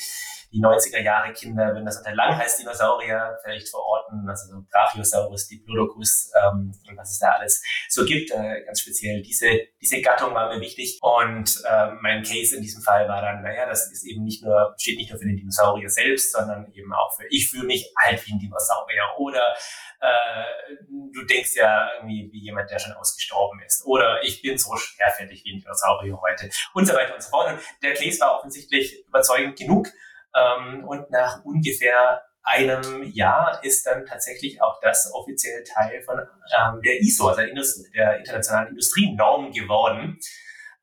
die 0.52 0.62
90er 0.62 1.02
Jahre 1.02 1.32
Kinder 1.34 1.74
würden 1.74 1.86
das 1.86 1.98
unter 1.98 2.14
Langhals-Dinosaurier 2.14 3.38
vielleicht 3.44 3.70
verorten, 3.70 4.28
also 4.28 4.54
so 4.54 4.66
Brachiosaurus, 4.72 5.48
Diplodocus 5.48 6.32
ähm, 6.36 6.74
und 6.88 6.98
was 6.98 7.12
es 7.12 7.20
da 7.20 7.32
alles 7.32 7.64
so 7.88 8.04
gibt. 8.04 8.32
Äh, 8.32 8.64
ganz 8.66 8.82
speziell 8.82 9.22
diese, 9.22 9.48
diese 9.80 10.02
Gattung 10.02 10.34
war 10.34 10.54
mir 10.54 10.60
wichtig. 10.60 11.00
Und 11.02 11.62
äh, 11.66 11.92
mein 12.02 12.24
Case 12.24 12.56
in 12.56 12.62
diesem 12.62 12.82
Fall 12.82 13.08
war 13.08 13.22
dann, 13.22 13.44
naja, 13.44 13.68
das 13.68 13.92
ist 13.92 14.06
eben 14.06 14.24
nicht 14.24 14.44
nur, 14.44 14.74
steht 14.78 14.98
nicht 14.98 15.12
nur 15.12 15.20
für 15.20 15.26
den 15.26 15.38
Dinosaurier 15.38 15.90
selbst, 15.90 16.32
sondern 16.32 16.72
eben 16.74 16.92
auch 16.94 17.16
für 17.16 17.26
ich 17.30 17.50
fühle 17.50 17.66
mich 17.66 17.92
alt 17.96 18.26
wie 18.26 18.34
ein 18.34 18.40
Dinosaurier 18.40 19.04
oder 19.18 19.44
äh, 20.02 20.76
du 21.14 21.26
denkst 21.26 21.56
ja 21.56 21.90
irgendwie 21.98 22.30
wie 22.32 22.44
jemand, 22.44 22.72
der 22.72 22.80
schon 22.80 22.94
ausgestorben 22.94 23.62
ist. 23.66 23.86
Oder 23.86 24.24
ich 24.24 24.42
bin 24.42 24.58
so 24.58 24.76
schwerfällig 24.78 25.44
wie 25.46 25.54
ein 25.54 25.60
Dinosaurier 25.60 26.20
heute 26.22 26.50
und 26.74 26.86
so 26.86 26.94
weiter 26.94 27.14
und 27.14 27.22
so 27.22 27.30
fort. 27.30 27.54
Und 27.54 27.60
der 27.84 27.94
Case 27.94 28.20
war 28.20 28.38
offensichtlich 28.38 29.06
überzeugend 29.08 29.58
genug. 29.58 29.88
Ähm, 30.36 30.86
und 30.86 31.10
nach 31.12 31.44
ungefähr 31.44 32.22
einem 32.44 33.04
Jahr 33.04 33.64
ist 33.64 33.86
dann 33.86 34.06
tatsächlich 34.06 34.62
auch 34.62 34.80
das 34.82 35.12
offiziell 35.14 35.64
Teil 35.64 36.02
von 36.02 36.20
ähm, 36.20 36.82
der 36.82 37.00
ISO, 37.02 37.28
also 37.28 37.42
der, 37.42 37.50
Indust 37.50 37.86
der 37.94 38.18
internationalen 38.18 38.70
Industrienorm 38.70 39.52
geworden. 39.52 40.20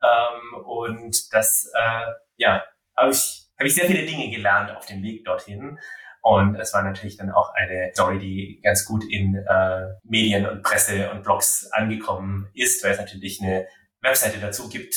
Ähm, 0.03 0.65
und 0.65 1.33
das, 1.33 1.71
äh, 1.75 2.13
ja, 2.37 2.63
habe 2.97 3.11
ich, 3.11 3.49
hab 3.59 3.67
ich 3.67 3.75
sehr 3.75 3.87
viele 3.87 4.07
Dinge 4.07 4.31
gelernt 4.31 4.71
auf 4.77 4.87
dem 4.87 5.03
Weg 5.03 5.25
dorthin. 5.25 5.79
Und 6.23 6.57
es 6.57 6.75
war 6.75 6.83
natürlich 6.83 7.17
dann 7.17 7.31
auch 7.31 7.55
eine 7.55 7.93
Story, 7.95 8.19
die 8.19 8.61
ganz 8.63 8.85
gut 8.85 9.05
in 9.09 9.37
äh, 9.37 9.87
Medien 10.03 10.47
und 10.47 10.63
Presse 10.63 11.11
und 11.11 11.23
Blogs 11.23 11.71
angekommen 11.73 12.51
ist, 12.53 12.83
weil 12.83 12.93
es 12.93 12.99
natürlich 12.99 13.41
eine 13.41 13.69
Webseite 14.01 14.39
dazu 14.39 14.69
gibt, 14.69 14.97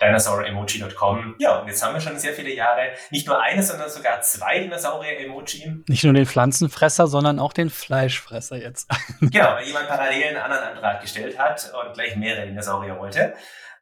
DinosaurEmoji.com. 0.00 1.36
Ja, 1.38 1.58
und 1.58 1.68
jetzt 1.68 1.84
haben 1.84 1.94
wir 1.94 2.00
schon 2.00 2.18
sehr 2.18 2.32
viele 2.32 2.54
Jahre 2.54 2.90
nicht 3.10 3.26
nur 3.26 3.40
eine, 3.42 3.62
sondern 3.62 3.90
sogar 3.90 4.20
zwei 4.22 4.60
Dinosaurier-Emoji. 4.60 5.82
Nicht 5.88 6.04
nur 6.04 6.12
den 6.12 6.26
Pflanzenfresser, 6.26 7.06
sondern 7.06 7.38
auch 7.38 7.52
den 7.52 7.70
Fleischfresser 7.70 8.56
jetzt. 8.56 8.88
genau, 9.20 9.54
weil 9.54 9.66
jemand 9.66 9.88
parallel 9.88 10.28
einen 10.28 10.36
anderen 10.36 10.64
Antrag 10.64 11.00
gestellt 11.00 11.38
hat 11.38 11.72
und 11.84 11.94
gleich 11.94 12.16
mehrere 12.16 12.46
Dinosaurier 12.46 12.98
wollte. 12.98 13.34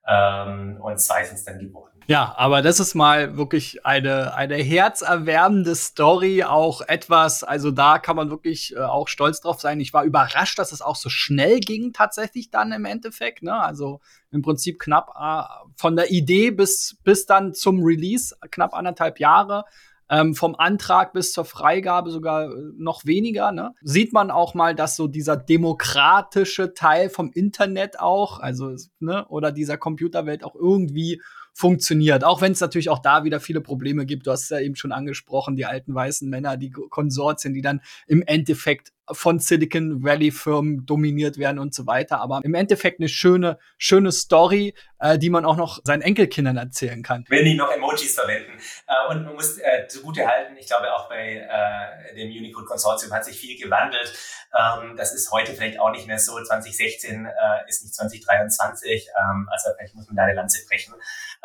Ähm, 0.09 0.79
und 0.81 1.01
zwei 1.01 1.25
sind 1.25 1.37
es 1.37 1.45
dann 1.45 1.59
geworden. 1.59 1.97
Ja, 2.09 2.35
aber 2.37 2.63
das 2.63 2.79
ist 2.79 2.95
mal 2.95 3.37
wirklich 3.37 3.85
eine, 3.85 4.33
eine 4.35 4.55
herzerwärmende 4.55 5.75
Story, 5.75 6.45
auch 6.45 6.81
etwas, 6.83 7.43
also 7.43 7.73
da 7.73 7.99
kann 7.99 8.15
man 8.15 8.31
wirklich 8.31 8.77
äh, 8.77 8.79
auch 8.79 9.09
stolz 9.09 9.41
drauf 9.41 9.61
sein. 9.61 9.81
Ich 9.81 9.93
war 9.93 10.05
überrascht, 10.05 10.57
dass 10.61 10.71
es 10.71 10.83
auch 10.83 10.95
so 10.95 11.09
schnell 11.09 11.59
ging, 11.59 11.93
tatsächlich 11.93 12.51
dann 12.53 12.71
im 12.71 12.85
Endeffekt. 12.85 13.43
Ne? 13.43 13.53
Also 13.53 14.01
im 14.31 14.43
Prinzip 14.43 14.79
knapp 14.79 15.15
äh, 15.21 15.43
von 15.77 15.97
der 15.97 16.13
Idee 16.13 16.53
bis, 16.53 16.97
bis 17.03 17.27
dann 17.27 17.55
zum 17.55 17.83
Release, 17.83 18.37
knapp 18.53 18.73
anderthalb 18.75 19.19
Jahre. 19.19 19.65
Ähm, 20.09 20.35
vom 20.35 20.55
Antrag 20.55 21.13
bis 21.13 21.33
zur 21.33 21.45
Freigabe 21.45 22.11
sogar 22.11 22.45
äh, 22.45 22.55
noch 22.77 23.07
weniger. 23.07 23.51
Ne? 23.53 23.75
Sieht 23.83 24.13
man 24.13 24.31
auch 24.31 24.55
mal, 24.55 24.75
dass 24.75 24.97
so 24.97 25.09
dieser 25.09 25.37
demokratische 25.37 26.75
Teil 26.75 27.11
vom 27.11 27.33
Internet 27.33 27.99
auch, 27.99 28.39
also 28.39 28.77
ne, 29.01 29.27
oder 29.29 29.51
dieser 29.51 29.77
Computerwelt 29.79 30.45
auch 30.45 30.55
irgendwie 30.55 31.21
funktioniert. 31.57 32.23
Auch 32.23 32.43
wenn 32.43 32.53
es 32.53 32.61
natürlich 32.61 32.91
auch 32.91 32.99
da 32.99 33.25
wieder 33.25 33.41
viele 33.41 33.63
Probleme 33.63 34.05
gibt. 34.05 34.27
Du 34.27 34.31
hast 34.31 34.43
es 34.43 34.49
ja 34.51 34.61
eben 34.61 34.77
schon 34.77 34.93
angesprochen, 34.93 35.57
die 35.57 35.65
alten 35.65 35.95
weißen 35.95 36.29
Männer, 36.29 36.59
die 36.59 36.71
Konsortien, 36.71 37.55
die 37.55 37.63
dann 37.63 37.81
im 38.07 38.23
Endeffekt 38.23 38.93
von 39.11 39.39
Silicon 39.39 40.03
Valley 40.03 40.33
Firmen 40.33 40.85
dominiert 40.85 41.39
werden 41.39 41.59
und 41.59 41.75
so 41.75 41.87
weiter. 41.87 42.21
Aber 42.21 42.41
im 42.45 42.55
Endeffekt 42.55 43.01
eine 43.01 43.09
schöne, 43.09 43.59
schöne 43.79 44.13
Story, 44.13 44.75
äh, 44.99 45.19
die 45.19 45.31
man 45.31 45.47
auch 45.47 45.57
noch 45.57 45.81
seinen 45.85 46.03
Enkelkindern 46.03 46.57
erzählen 46.57 47.03
kann. 47.03 47.25
Wenn 47.29 47.45
die 47.45 47.55
noch 47.55 47.71
Emojis 47.71 48.15
verwenden. 48.15 48.53
Äh, 48.87 49.13
und 49.13 49.25
man 49.25 49.35
muss 49.35 49.59
äh, 49.59 49.87
zugute 49.89 50.27
halten, 50.27 50.57
ich 50.59 50.67
glaube 50.67 50.93
auch 50.93 51.09
bei 51.09 51.37
äh, 51.37 52.15
dem 52.17 52.31
Unicode 52.31 52.67
Konsortium 52.67 53.13
hat 53.13 53.25
sich 53.25 53.39
viel 53.39 53.57
gewandelt. 53.59 54.13
Ähm, 54.57 54.97
das 54.97 55.15
ist 55.15 55.31
heute 55.31 55.55
vielleicht 55.55 55.79
auch 55.79 55.91
nicht 55.91 56.07
mehr 56.07 56.19
so. 56.19 56.43
2016 56.43 57.27
äh, 57.27 57.31
ist 57.69 57.83
nicht 57.83 57.95
2023. 57.95 59.09
Ähm, 59.09 59.49
also 59.51 59.71
vielleicht 59.77 59.95
muss 59.95 60.07
man 60.07 60.17
da 60.17 60.25
eine 60.25 60.35
Lanze 60.35 60.67
brechen. 60.67 60.95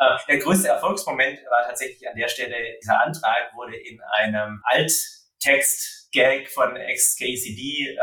Äh, 0.02 0.18
der 0.28 0.38
größte 0.38 0.68
Erfolgsmoment 0.68 1.38
war 1.50 1.66
tatsächlich 1.66 2.08
an 2.08 2.16
der 2.16 2.28
Stelle, 2.28 2.56
dieser 2.80 3.00
Antrag 3.00 3.52
wurde 3.54 3.76
in 3.76 4.00
einem 4.18 4.62
Alttext 4.64 6.02
Gag 6.12 6.50
von 6.50 6.74
XKCD, 6.74 7.96
äh, 7.96 7.98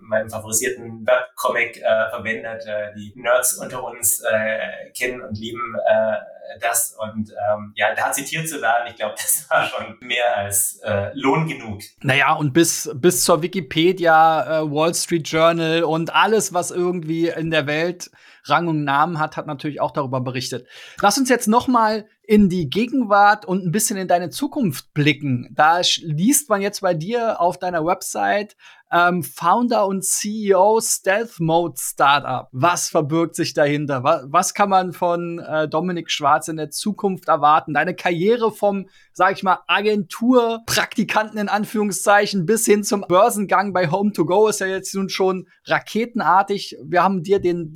meinem 0.00 0.30
favorisierten 0.30 1.06
Webcomic, 1.06 1.76
äh, 1.76 2.08
verwendet. 2.08 2.64
Äh, 2.66 2.94
die 2.96 3.12
Nerds 3.16 3.58
unter 3.58 3.84
uns 3.84 4.20
äh, 4.20 4.90
kennen 4.96 5.20
und 5.20 5.38
lieben 5.38 5.76
äh, 5.86 6.16
das. 6.58 6.96
Und 6.98 7.30
ähm, 7.30 7.72
ja, 7.76 7.94
da 7.94 8.12
zitiert 8.12 8.48
zu 8.48 8.62
werden, 8.62 8.88
ich 8.88 8.96
glaube, 8.96 9.14
das 9.16 9.46
war 9.50 9.66
schon 9.66 9.98
mehr 10.00 10.36
als 10.38 10.80
äh, 10.82 11.10
Lohn 11.12 11.46
genug. 11.46 11.82
Naja, 12.02 12.32
und 12.32 12.54
bis, 12.54 12.90
bis 12.94 13.24
zur 13.24 13.42
Wikipedia, 13.42 14.60
äh, 14.60 14.70
Wall 14.70 14.94
Street 14.94 15.28
Journal 15.28 15.84
und 15.84 16.14
alles, 16.14 16.54
was 16.54 16.70
irgendwie 16.70 17.28
in 17.28 17.50
der 17.50 17.66
Welt 17.66 18.10
Rang 18.44 18.68
und 18.68 18.84
Namen 18.84 19.18
hat, 19.18 19.36
hat 19.36 19.46
natürlich 19.46 19.80
auch 19.80 19.92
darüber 19.92 20.20
berichtet. 20.20 20.66
Lass 21.00 21.18
uns 21.18 21.28
jetzt 21.28 21.48
noch 21.48 21.68
mal 21.68 22.06
in 22.30 22.48
die 22.48 22.70
Gegenwart 22.70 23.44
und 23.44 23.64
ein 23.64 23.72
bisschen 23.72 23.96
in 23.96 24.06
deine 24.06 24.30
Zukunft 24.30 24.94
blicken. 24.94 25.48
Da 25.52 25.80
liest 26.02 26.48
man 26.48 26.62
jetzt 26.62 26.80
bei 26.80 26.94
dir 26.94 27.40
auf 27.40 27.58
deiner 27.58 27.84
Website 27.84 28.54
ähm, 28.92 29.22
Founder 29.22 29.86
und 29.86 30.04
CEO 30.04 30.80
Stealth 30.80 31.38
Mode 31.40 31.74
Startup. 31.78 32.48
Was 32.52 32.88
verbirgt 32.88 33.36
sich 33.36 33.54
dahinter? 33.54 34.02
Was, 34.02 34.24
was 34.28 34.54
kann 34.54 34.68
man 34.68 34.92
von 34.92 35.38
äh, 35.38 35.68
Dominik 35.68 36.10
Schwarz 36.10 36.48
in 36.48 36.56
der 36.56 36.70
Zukunft 36.70 37.28
erwarten? 37.28 37.74
Deine 37.74 37.94
Karriere 37.94 38.50
vom, 38.50 38.88
sag 39.12 39.36
ich 39.36 39.42
mal, 39.42 39.60
Agenturpraktikanten 39.68 41.38
in 41.38 41.48
Anführungszeichen 41.48 42.46
bis 42.46 42.64
hin 42.64 42.82
zum 42.82 43.04
Börsengang 43.06 43.72
bei 43.72 43.88
Home2Go 43.88 44.48
ist 44.48 44.60
ja 44.60 44.66
jetzt 44.66 44.94
nun 44.94 45.08
schon 45.08 45.46
raketenartig. 45.66 46.76
Wir 46.84 47.02
haben 47.02 47.22
dir 47.22 47.40
den 47.40 47.72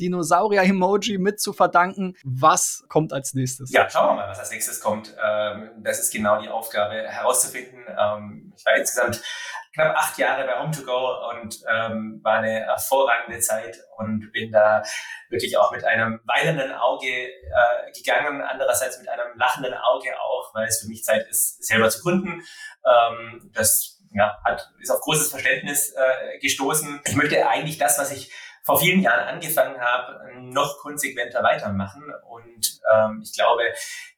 Dinosaurier-Emoji 0.55 1.19
mit 1.19 1.41
zu 1.41 1.53
verdanken. 1.53 2.17
Was 2.25 2.85
kommt 2.89 3.13
als 3.13 3.35
nächstes? 3.35 3.73
Ja, 3.73 3.89
schauen 3.89 4.11
wir 4.11 4.23
mal, 4.23 4.29
was 4.29 4.39
als 4.39 4.51
nächstes 4.51 4.81
kommt. 4.81 5.15
Ähm, 5.23 5.71
das 5.83 5.99
ist 5.99 6.13
genau 6.13 6.41
die 6.41 6.49
Aufgabe 6.49 6.95
herauszufinden. 6.95 7.85
Ähm, 7.89 8.53
ich 8.57 8.65
war 8.65 8.77
insgesamt 8.77 9.23
knapp 9.75 9.97
acht 9.97 10.19
Jahre 10.19 10.47
bei 10.47 10.61
Home2Go 10.61 11.31
und 11.31 11.61
ähm, 11.69 12.21
war 12.23 12.35
eine 12.35 12.61
hervorragende 12.67 13.41
Zeit 13.41 13.77
und 13.97 14.31
bin 14.33 14.53
da 14.53 14.83
wirklich 15.29 15.57
auch 15.59 15.73
mit 15.73 15.85
einem 15.85 16.21
weinenden 16.25 16.73
Auge 16.73 17.09
äh, 17.09 17.93
gegangen, 17.93 18.41
andererseits 18.41 18.99
mit 18.99 19.09
einem 19.09 19.37
lachenden 19.37 19.75
Auge 19.75 20.11
auch, 20.21 20.55
weil 20.55 20.69
es 20.69 20.81
für 20.81 20.89
mich 20.89 21.03
Zeit 21.03 21.27
ist, 21.29 21.65
selber 21.65 21.91
zu 21.91 22.03
gründen. 22.03 22.43
Ähm, 22.87 23.51
das 23.53 24.01
ja, 24.13 24.39
hat, 24.45 24.71
ist 24.81 24.91
auf 24.91 25.01
großes 25.01 25.31
Verständnis 25.31 25.93
äh, 25.93 26.39
gestoßen. 26.39 27.01
Ich 27.05 27.17
möchte 27.17 27.49
eigentlich 27.49 27.79
das, 27.79 27.99
was 27.99 28.13
ich 28.13 28.31
vor 28.65 28.81
vielen 28.81 29.03
Jahren 29.03 29.29
angefangen 29.29 29.79
habe, 29.79 30.31
noch 30.41 30.79
konsequenter 30.79 31.43
weitermachen. 31.43 32.03
Und 32.29 32.81
ähm, 32.93 33.21
ich 33.23 33.35
glaube, 33.35 33.63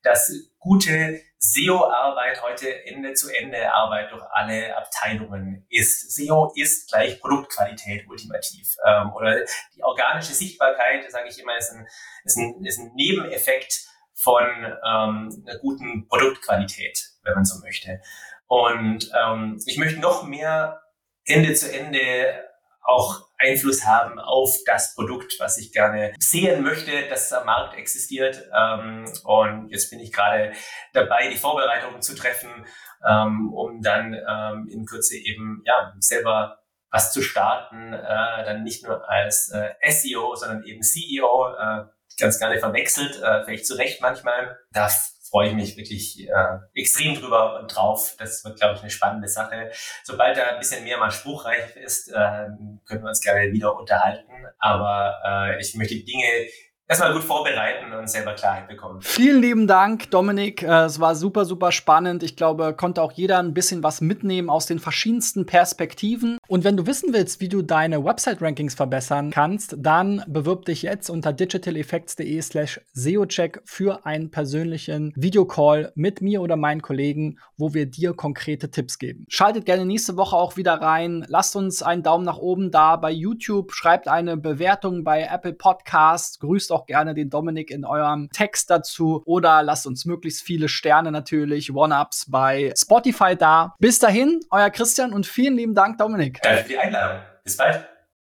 dass 0.03 0.33
gute 0.59 1.21
SEO-Arbeit 1.39 2.43
heute 2.43 2.87
Ende-zu-Ende-Arbeit 2.87 4.13
durch 4.13 4.25
alle 4.31 4.77
Abteilungen 4.77 5.67
ist. 5.69 6.15
SEO 6.15 6.53
ist 6.55 6.89
gleich 6.89 7.21
Produktqualität 7.21 8.07
ultimativ. 8.09 8.77
Ähm, 8.87 9.13
oder 9.13 9.45
die 9.75 9.83
organische 9.83 10.33
Sichtbarkeit, 10.33 11.11
sage 11.11 11.29
ich 11.29 11.41
immer, 11.41 11.57
ist 11.57 11.73
ein, 11.73 11.87
ist 12.25 12.37
ein, 12.37 12.65
ist 12.65 12.79
ein 12.79 12.93
Nebeneffekt 12.95 13.85
von 14.15 14.45
ähm, 14.45 15.45
einer 15.47 15.59
guten 15.61 16.07
Produktqualität, 16.09 17.11
wenn 17.23 17.35
man 17.35 17.45
so 17.45 17.61
möchte. 17.61 18.01
Und 18.47 19.11
ähm, 19.21 19.61
ich 19.67 19.77
möchte 19.77 20.01
noch 20.01 20.23
mehr 20.23 20.81
Ende 21.25 21.53
zu 21.55 21.73
Ende 21.73 22.46
auch 22.87 23.27
Einfluss 23.39 23.85
haben 23.85 24.19
auf 24.19 24.57
das 24.65 24.95
Produkt, 24.95 25.35
was 25.39 25.59
ich 25.59 25.73
gerne 25.73 26.15
sehen 26.19 26.63
möchte, 26.63 27.09
dass 27.09 27.27
es 27.27 27.33
am 27.33 27.47
Markt 27.47 27.77
existiert. 27.77 28.49
Ähm, 28.57 29.05
und 29.25 29.69
jetzt 29.71 29.91
bin 29.91 30.01
ich 30.01 30.13
gerade 30.13 30.53
dabei, 30.93 31.29
die 31.29 31.37
Vorbereitungen 31.37 32.01
zu 32.01 32.15
treffen, 32.15 32.65
ähm, 33.07 33.53
um 33.53 33.83
dann 33.83 34.15
ähm, 34.15 34.69
in 34.69 34.87
Kürze 34.87 35.17
eben 35.17 35.63
ja 35.67 35.93
selber 35.99 36.59
was 36.91 37.13
zu 37.13 37.21
starten, 37.21 37.93
äh, 37.93 38.45
dann 38.45 38.63
nicht 38.63 38.87
nur 38.87 39.09
als 39.09 39.51
äh, 39.51 39.73
SEO, 39.91 40.35
sondern 40.35 40.63
eben 40.65 40.83
CEO, 40.83 41.55
äh, 41.59 41.85
ganz 42.19 42.39
gerne 42.39 42.59
verwechselt, 42.59 43.21
vielleicht 43.45 43.67
zu 43.67 43.75
Recht 43.75 44.01
manchmal. 44.01 44.59
Da 44.73 44.89
freue 45.31 45.49
ich 45.49 45.55
mich 45.55 45.77
wirklich 45.77 46.29
äh, 46.29 46.59
extrem 46.75 47.15
drüber 47.15 47.61
und 47.61 47.75
drauf. 47.75 48.15
Das 48.19 48.45
wird, 48.45 48.59
glaube 48.59 48.75
ich, 48.75 48.81
eine 48.81 48.91
spannende 48.91 49.29
Sache. 49.29 49.71
Sobald 50.05 50.37
da 50.37 50.45
ein 50.49 50.59
bisschen 50.59 50.85
mehr 50.85 50.99
mal 50.99 51.11
spruchreich 51.11 51.77
ist, 51.77 52.09
äh, 52.09 52.47
können 52.87 53.03
wir 53.03 53.09
uns 53.09 53.21
gerne 53.21 53.53
wieder 53.53 53.77
unterhalten. 53.77 54.33
Aber 54.59 55.19
äh, 55.25 55.61
ich 55.61 55.75
möchte 55.75 55.97
Dinge, 55.97 56.47
erstmal 56.89 57.13
gut 57.13 57.25
vorbereiten 57.25 57.93
und 57.93 58.09
selber 58.09 58.35
Klarheit 58.35 58.69
bekommen. 58.69 59.01
Vielen 59.03 59.43
lieben 59.43 59.67
Dank, 59.67 60.11
Dominik. 60.11 60.63
Äh, 60.63 60.85
es 60.85 61.01
war 61.01 61.15
super, 61.15 61.45
super 61.45 61.73
spannend. 61.73 62.23
Ich 62.23 62.37
glaube, 62.37 62.75
konnte 62.75 63.03
auch 63.03 63.13
jeder 63.13 63.39
ein 63.39 63.55
bisschen 63.55 63.83
was 63.83 64.01
mitnehmen 64.01 64.51
aus 64.51 64.67
den 64.67 64.79
verschiedensten 64.79 65.47
Perspektiven. 65.47 66.39
Und 66.47 66.65
wenn 66.65 66.77
du 66.77 66.87
wissen 66.87 67.13
willst, 67.13 67.41
wie 67.41 67.49
du 67.49 67.63
deine 67.63 68.05
Website-Rankings 68.05 68.75
verbessern 68.75 69.31
kannst, 69.31 69.75
dann 69.79 70.23
bewirb 70.29 70.65
dich 70.67 70.83
jetzt 70.83 71.11
unter 71.11 71.33
digitaleffects.de 71.33 72.41
slash 72.41 72.81
SEOcheck 72.93 73.63
für 73.65 74.07
einen 74.07 74.31
persönlichen 74.31 75.13
Videocall 75.17 75.93
mit 75.95 76.21
mir 76.21 76.41
oder 76.41 76.57
meinen 76.57 76.83
Kollegen, 76.83 77.39
wo 77.57 77.75
wir 77.75 77.87
dir 77.87 78.15
konkrete 78.15 78.71
Tipps 78.71 78.99
geben. 78.99 79.25
Schaltet 79.29 79.65
gerne 79.67 79.85
nächste 79.85 80.17
Woche 80.17 80.37
auch 80.37 80.57
wieder 80.57 80.75
rein. 80.75 81.25
Lasst 81.29 81.57
uns 81.57 81.83
einen 81.83 82.03
Daumen 82.03 82.25
nach 82.25 82.39
oben 82.39 82.71
da 82.71 82.97
bei 82.97 83.11
YouTube. 83.11 83.73
Schreibt 83.73 84.09
eine 84.09 84.37
Bewertung 84.37 85.03
bei 85.03 85.23
Apple 85.23 85.55
Podcasts. 85.55 86.39
Grüßt 86.39 86.71
auch 86.77 86.87
gerne 86.87 87.15
den 87.15 87.31
Dominik 87.31 87.71
in 87.71 87.85
eurem 87.85 88.29
Text 88.31 88.71
dazu 88.71 89.23
oder 89.25 89.63
lasst 89.63 89.87
uns 89.87 90.05
möglichst 90.05 90.43
viele 90.43 90.69
Sterne 90.69 91.11
natürlich, 91.11 91.75
One-Ups 91.75 92.27
bei 92.31 92.73
Spotify 92.77 93.35
da. 93.37 93.75
Bis 93.79 93.99
dahin, 93.99 94.41
euer 94.51 94.71
Christian 94.71 95.13
und 95.13 95.27
vielen 95.27 95.57
lieben 95.57 95.75
Dank, 95.75 95.99
Dominik. 95.99 96.41
Danke 96.43 96.63
für 96.63 96.69
die 96.69 96.79
Einladung. 96.79 97.21
Bis 97.43 97.57
bald. 97.57 97.96